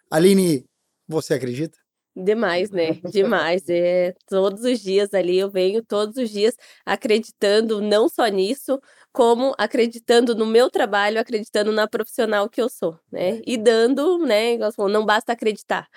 Aline, 0.10 0.66
você 1.08 1.36
acredita? 1.36 1.78
Demais, 2.16 2.72
né? 2.72 2.94
Demais. 3.12 3.70
É, 3.70 4.14
todos 4.28 4.64
os 4.64 4.80
dias 4.80 5.14
ali 5.14 5.38
eu 5.38 5.50
venho, 5.50 5.84
todos 5.84 6.18
os 6.18 6.30
dias 6.30 6.56
acreditando 6.86 7.82
não 7.82 8.10
só 8.10 8.28
nisso, 8.28 8.80
como 9.14 9.54
acreditando 9.58 10.36
no 10.36 10.46
meu 10.46 10.70
trabalho, 10.70 11.20
acreditando 11.20 11.72
na 11.72 11.88
profissional 11.88 12.50
que 12.50 12.62
eu 12.62 12.70
sou, 12.70 13.00
né? 13.12 13.42
E 13.46 13.58
dando, 13.58 14.18
né? 14.20 14.58
Não 14.92 15.06
basta 15.06 15.34
acreditar. 15.34 15.88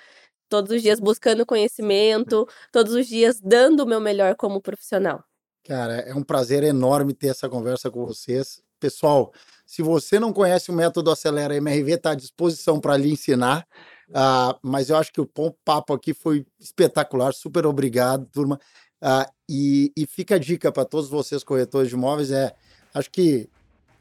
Todos 0.47 0.71
os 0.71 0.81
dias 0.81 0.99
buscando 0.99 1.45
conhecimento, 1.45 2.47
todos 2.71 2.93
os 2.93 3.07
dias 3.07 3.41
dando 3.41 3.81
o 3.81 3.87
meu 3.87 3.99
melhor 3.99 4.35
como 4.35 4.61
profissional. 4.61 5.23
Cara, 5.63 5.95
é 5.95 6.13
um 6.13 6.23
prazer 6.23 6.63
enorme 6.63 7.13
ter 7.13 7.27
essa 7.27 7.49
conversa 7.49 7.89
com 7.89 8.05
vocês. 8.05 8.61
Pessoal, 8.83 9.31
se 9.65 9.81
você 9.81 10.19
não 10.19 10.33
conhece 10.33 10.69
o 10.69 10.73
método 10.73 11.09
Acelera 11.09 11.55
MRV, 11.55 11.93
está 11.93 12.11
à 12.11 12.15
disposição 12.15 12.81
para 12.81 12.97
lhe 12.97 13.09
ensinar. 13.13 13.65
Uh, 14.09 14.59
mas 14.61 14.89
eu 14.89 14.97
acho 14.97 15.09
que 15.13 15.21
o 15.21 15.29
papo 15.63 15.93
aqui 15.93 16.13
foi 16.13 16.45
espetacular. 16.59 17.33
Super 17.33 17.65
obrigado, 17.65 18.25
turma. 18.25 18.59
Uh, 19.01 19.31
e, 19.47 19.93
e, 19.95 20.05
fica 20.05 20.35
a 20.35 20.37
dica 20.37 20.69
para 20.69 20.83
todos 20.83 21.09
vocês, 21.09 21.45
corretores 21.45 21.87
de 21.87 21.95
imóveis: 21.95 22.29
é 22.29 22.53
acho 22.93 23.09
que 23.09 23.49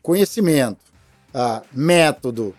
conhecimento, 0.03 0.85
uh, 1.29 1.65
método, 1.73 2.53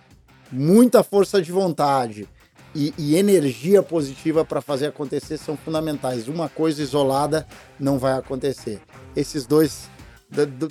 muita 0.49 1.03
força 1.03 1.41
de 1.41 1.51
vontade 1.51 2.25
e, 2.73 2.93
e 2.97 3.17
energia 3.17 3.83
positiva 3.83 4.45
para 4.45 4.61
fazer 4.61 4.85
acontecer 4.85 5.37
são 5.37 5.57
fundamentais. 5.57 6.29
Uma 6.29 6.47
coisa 6.47 6.81
isolada 6.81 7.45
não 7.77 7.99
vai 7.99 8.13
acontecer. 8.13 8.81
Esses 9.13 9.45
dois 9.45 9.89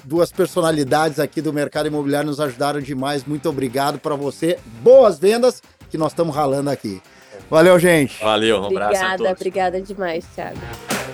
duas 0.05 0.33
personalidades 0.33 1.19
aqui 1.19 1.41
do 1.41 1.53
mercado 1.53 1.87
imobiliário 1.87 2.29
nos 2.29 2.41
ajudaram 2.41 2.81
demais. 2.81 3.25
Muito 3.25 3.49
obrigado 3.49 3.99
para 3.99 4.15
você. 4.15 4.59
Boas 4.83 5.19
vendas 5.19 5.63
que 5.91 5.99
nós 5.99 6.13
estamos 6.13 6.35
ralando 6.35 6.71
aqui. 6.71 7.01
Valeu, 7.51 7.79
gente. 7.79 8.23
Valeu, 8.23 8.61
um 8.61 8.67
abraço. 8.67 9.05
Obrigada, 9.05 9.31
obrigada 9.31 9.81
demais, 9.81 10.25
Thiago. 10.35 10.59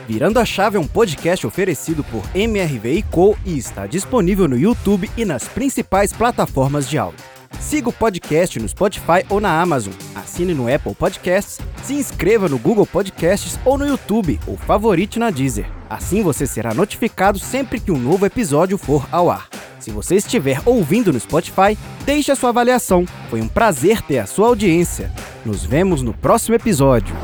Virando 0.06 0.38
a 0.38 0.44
Chave 0.44 0.76
é 0.76 0.80
um 0.80 0.86
podcast 0.86 1.46
oferecido 1.46 2.02
por 2.04 2.22
MRV 2.34 3.04
Co 3.10 3.36
e 3.44 3.58
está 3.58 3.86
disponível 3.86 4.48
no 4.48 4.56
YouTube 4.56 5.10
e 5.16 5.24
nas 5.24 5.46
principais 5.48 6.12
plataformas 6.12 6.88
de 6.88 6.96
áudio. 6.96 7.37
Siga 7.60 7.88
o 7.88 7.92
podcast 7.92 8.58
no 8.58 8.68
Spotify 8.68 9.24
ou 9.28 9.40
na 9.40 9.60
Amazon. 9.60 9.92
Assine 10.14 10.54
no 10.54 10.72
Apple 10.72 10.94
Podcasts, 10.94 11.58
se 11.82 11.94
inscreva 11.94 12.48
no 12.48 12.58
Google 12.58 12.86
Podcasts 12.86 13.58
ou 13.64 13.76
no 13.76 13.86
YouTube 13.86 14.38
ou 14.46 14.56
favorite 14.56 15.18
na 15.18 15.30
Deezer. 15.30 15.66
Assim 15.88 16.22
você 16.22 16.46
será 16.46 16.74
notificado 16.74 17.38
sempre 17.38 17.80
que 17.80 17.90
um 17.90 17.98
novo 17.98 18.26
episódio 18.26 18.78
for 18.78 19.06
ao 19.10 19.30
ar. 19.30 19.48
Se 19.80 19.90
você 19.90 20.16
estiver 20.16 20.60
ouvindo 20.66 21.12
no 21.12 21.20
Spotify, 21.20 21.78
deixe 22.04 22.30
a 22.30 22.36
sua 22.36 22.50
avaliação. 22.50 23.06
Foi 23.30 23.40
um 23.40 23.48
prazer 23.48 24.02
ter 24.02 24.18
a 24.18 24.26
sua 24.26 24.48
audiência. 24.48 25.10
Nos 25.44 25.64
vemos 25.64 26.02
no 26.02 26.12
próximo 26.12 26.54
episódio. 26.54 27.14